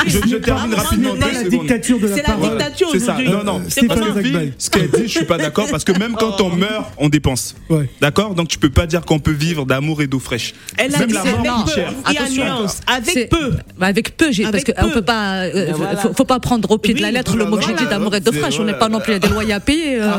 Je, 0.08 0.12
je 0.28 0.36
termine 0.38 0.74
rapidement. 0.74 1.14
Deux 1.14 1.20
la 1.32 1.44
dictature 1.44 2.00
de 2.00 2.08
la 2.08 2.16
C'est 2.16 2.22
la 2.22 2.28
parole. 2.34 2.50
dictature 2.58 2.88
C'est 2.92 3.00
ça. 3.00 3.14
aujourd'hui. 3.18 3.30
Non, 3.32 3.44
non. 3.44 3.62
C'est 3.68 3.82
ce 4.58 4.70
qu'elle 4.70 4.90
dit, 4.90 5.04
je 5.04 5.08
suis 5.08 5.26
pas 5.26 5.38
d'accord 5.38 5.68
parce 5.70 5.84
que 5.84 5.92
même 5.98 6.16
quand 6.20 6.40
on 6.42 6.50
meurt, 6.56 6.86
on 6.98 7.10
dépense. 7.10 7.56
D'accord 8.02 8.36
Donc 8.40 8.48
tu 8.48 8.58
peux 8.58 8.70
pas 8.70 8.86
dire 8.88 9.02
qu'on 9.02 9.20
peut 9.20 9.34
vivre 9.34 9.66
d'amour 9.66 10.02
et 10.02 10.08
d'eau 10.08 10.18
fraîche. 10.20 10.54
Elle 10.78 10.96
a 10.96 11.00
Même 11.00 11.10
dit 11.10 11.14
la 11.14 11.24
c'est 11.24 11.32
mort 11.34 11.40
avec 11.42 11.52
coûte 11.52 11.66
peu. 11.66 11.72
cher. 11.82 11.94
Il 12.08 12.14
y 12.14 12.18
a 12.18 12.22
Attention. 12.22 12.44
nuance. 12.46 12.78
Avec 12.88 13.30
peu. 13.30 13.52
Bah, 13.78 13.88
avec 13.88 14.16
peu, 14.16 14.28
parce 14.50 14.64
qu'on 14.64 14.88
peu. 14.88 14.92
peut 14.94 15.02
pas, 15.02 15.40
euh, 15.44 15.74
voilà. 15.76 15.98
faut, 15.98 16.14
faut 16.14 16.24
pas 16.24 16.40
prendre 16.40 16.72
au 16.72 16.78
pied 16.78 16.94
de 16.94 17.02
la 17.02 17.12
lettre 17.12 17.36
le 17.36 17.44
mot 17.44 17.58
que 17.58 17.66
j'ai 17.66 17.74
dit 17.74 17.86
d'amour 17.86 18.16
et 18.16 18.22
de 18.22 18.32
c'est- 18.32 18.40
fraîche. 18.40 18.58
On 18.62 18.64
n'est 18.64 18.74
pas 18.80 18.88
non 18.88 19.02
plus, 19.02 19.12
il 19.12 19.16
y 19.16 19.18
a 19.18 19.20
des 19.20 19.28
loyers 19.28 19.52
à 19.54 19.60
payer. 19.60 20.00
euh, 20.02 20.10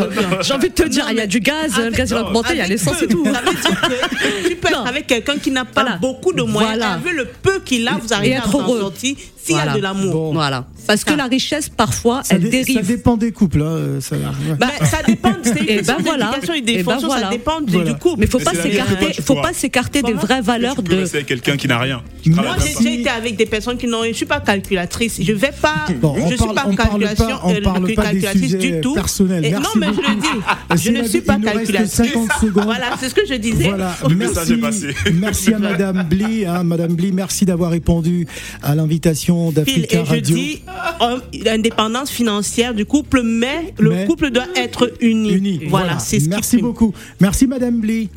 J'ai 0.42 0.52
envie 0.52 0.68
de 0.68 0.74
te 0.74 0.86
dire, 0.86 1.06
il 1.10 1.16
y 1.16 1.20
a 1.22 1.26
du 1.26 1.40
gaz, 1.40 1.78
le 1.82 1.90
gaz 1.90 2.10
il 2.10 2.16
a 2.18 2.24
augmenté, 2.26 2.50
il 2.52 2.58
y 2.58 2.60
a 2.60 2.66
l'essence 2.66 3.00
et 3.00 3.08
tout. 3.08 3.24
Ça 3.24 3.40
veut 3.40 3.54
dire 3.54 3.80
que 3.80 4.48
tu 4.50 4.56
peux 4.56 4.68
Non. 4.70 4.80
être 4.82 4.88
avec 4.88 5.06
quelqu'un 5.06 5.38
qui 5.38 5.50
n'a 5.50 5.64
pas 5.64 5.80
Voilà. 5.80 5.96
beaucoup 5.96 6.34
de 6.34 6.42
moyens. 6.42 6.82
Avec 6.82 7.14
le 7.14 7.24
peu 7.24 7.60
qu'il 7.64 7.88
a, 7.88 7.92
vous 7.92 8.12
arrivez 8.12 8.36
à 8.36 8.44
heureux. 8.46 8.80
sortir 8.80 9.16
s'il 9.50 9.56
y 9.56 9.60
a 9.60 9.64
Voilà. 9.64 9.76
de 9.78 9.82
l'amour. 9.82 10.12
Bon. 10.12 10.32
Voilà. 10.32 10.66
Parce 10.86 11.04
que 11.04 11.12
la 11.14 11.26
richesse, 11.26 11.68
parfois, 11.68 12.22
Ça, 12.24 12.34
elle 12.36 12.42
dé- 12.48 12.64
ça 12.64 12.72
dérive. 12.72 12.86
dépend 12.86 13.16
des 13.16 13.32
couples. 13.32 13.62
hein, 13.62 13.66
euh, 13.66 14.00
ça- 14.00 14.16
ouais. 14.16 14.22
Bah, 14.58 14.68
ça 14.84 14.98
dépend, 15.06 15.32
c'est 15.42 15.50
une 15.60 15.62
Et 15.68 15.76
question 15.76 15.94
ben 15.98 16.02
voilà. 16.04 16.32
et 16.56 16.60
des 16.62 16.72
Et 16.72 16.82
fonctions, 16.82 17.08
voilà. 17.08 17.26
ça 17.26 17.30
dépend 17.30 17.60
du- 17.60 17.72
Voilà. 17.72 17.92
du 17.92 17.98
couple. 17.98 18.20
Mais 18.20 18.26
faut 18.26 18.38
Mais 18.38 18.44
pas 18.44 18.50
c'est 18.54 18.62
s'écarter, 18.62 19.22
faut 19.22 19.34
pas 19.36 19.52
s'écarter 19.52 20.02
des 20.02 20.12
vraies 20.14 20.40
valeurs 20.42 20.82
de. 20.82 20.94
avec 20.94 21.26
quelqu'un 21.26 21.56
qui 21.56 21.68
n'a 21.68 21.78
rien. 21.78 22.02
Moi, 22.26 22.44
j'ai 22.64 22.74
déjà 22.76 22.90
été 22.90 23.08
avec 23.10 23.36
des 23.36 23.46
personnes 23.46 23.76
qui 23.78 23.86
n'ont. 23.86 24.04
Je 24.04 24.12
suis 24.12 24.26
pas 24.26 24.40
calculatrice. 24.40 25.18
Je 25.22 25.32
vais 25.32 25.52
pas. 25.60 25.86
Bon, 26.00 26.14
je 26.16 26.36
parle- 26.36 26.68
suis 26.68 26.76
pas 26.76 26.84
calculation, 26.84 27.26
pas- 27.26 27.40
on 27.44 27.50
euh, 27.54 27.60
parle 27.62 27.80
pas 27.82 27.86
des 27.86 27.94
calculatrice 27.94 28.50
sujets 28.50 28.72
du 28.72 28.80
tout. 28.80 28.96
Et 29.42 29.50
non, 29.52 29.60
mais 29.76 29.86
je 29.86 30.00
le 30.00 30.20
dis. 30.20 30.28
Je 30.72 30.76
C'est 30.76 30.90
ne 30.92 31.02
suis 31.04 31.20
pas 31.20 31.36
calculatrice. 31.38 31.92
50 31.92 32.28
secondes. 32.40 32.64
Voilà, 32.64 32.86
c'est 32.98 33.08
ce 33.08 33.14
que 33.14 33.26
je 33.28 33.34
disais. 33.34 33.68
Voilà, 33.68 33.96
Le 34.08 34.14
message 34.14 34.50
est 34.50 34.56
merci, 34.56 34.86
passé. 34.86 34.94
merci 35.12 35.54
à 35.54 35.58
Madame 35.70 36.02
Bly, 36.08 36.44
hein, 36.46 36.62
Madame 36.64 36.94
Bly, 36.94 37.12
merci 37.12 37.44
d'avoir 37.44 37.70
répondu 37.70 38.26
à 38.62 38.74
l'invitation 38.74 39.39
D'Africa 39.50 40.00
et 40.00 40.04
je 40.04 40.16
dis 40.16 40.62
euh, 41.00 41.18
l'indépendance 41.44 42.10
financière 42.10 42.74
du 42.74 42.84
couple, 42.84 43.22
mais 43.22 43.72
le 43.78 44.06
couple 44.06 44.30
doit 44.30 44.46
être 44.54 44.92
uni. 45.00 45.32
Uni. 45.32 45.60
Voilà, 45.68 45.98
c'est 45.98 46.20
ce 46.20 46.24
qui 46.24 46.30
Merci 46.30 46.58
beaucoup. 46.58 46.92
Merci 47.20 47.46
Madame 47.46 47.80
Bly. 47.80 48.08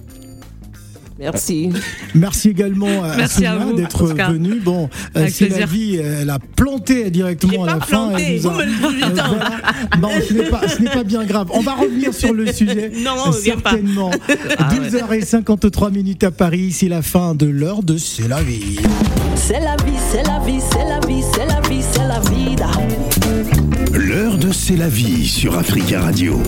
Merci. 1.23 1.69
Merci 2.15 2.49
également 2.49 3.03
à 3.03 3.15
Merci 3.17 3.45
à 3.45 3.51
Sonia 3.53 3.65
vous, 3.65 3.73
d'être 3.73 4.05
venue. 4.05 4.59
Bon, 4.59 4.89
euh, 5.15 5.27
c'est 5.31 5.49
la 5.49 5.65
vie, 5.65 5.95
elle 5.97 6.29
a 6.29 6.39
planté 6.39 7.09
directement 7.09 7.63
à 7.63 7.67
pas 7.67 7.73
la 7.75 7.79
fin. 7.81 8.07
planté, 8.09 8.23
elle 8.23 8.41
nous 8.41 8.47
a- 8.47 8.51
vous 8.51 8.57
me 8.59 8.63
le 8.65 8.71
dites 8.71 9.03
Euh, 9.19 9.23
voilà. 9.27 9.49
Non, 10.01 10.09
ce 10.27 10.33
n'est 10.33 10.49
pas, 10.49 10.61
ce 10.67 10.81
n'est 10.81 10.89
pas 10.89 11.03
bien 11.03 11.23
grave. 11.25 11.47
On 11.53 11.61
va 11.61 11.73
revenir 11.73 12.13
sur 12.13 12.33
le 12.33 12.51
sujet. 12.51 12.91
Non, 13.03 13.11
on 13.25 13.31
revient 13.31 13.51
pas. 13.63 13.71
certainement. 13.71 14.11
12h53 14.71 15.91
minutes 15.91 16.23
à 16.23 16.31
Paris, 16.31 16.71
c'est 16.71 16.87
la 16.89 17.01
fin 17.01 17.35
de 17.35 17.45
l'heure 17.45 17.83
de 17.83 17.97
C'est 17.97 18.27
la 18.27 18.41
vie. 18.41 18.77
C'est 19.35 19.59
la 19.59 19.75
vie, 19.77 19.97
c'est 20.11 20.23
la 20.23 20.39
vie, 20.39 20.59
c'est 20.71 20.85
la 20.87 20.99
vie, 21.07 21.23
c'est 21.33 21.45
la 21.45 21.61
vie, 21.69 21.83
c'est 21.91 22.07
la 22.07 22.19
vida. 22.19 22.67
L'heure 23.93 24.37
de 24.37 24.51
C'est 24.51 24.75
la 24.77 24.87
vie 24.87 25.27
sur 25.27 25.57
Africa 25.57 26.01
Radio. 26.01 26.41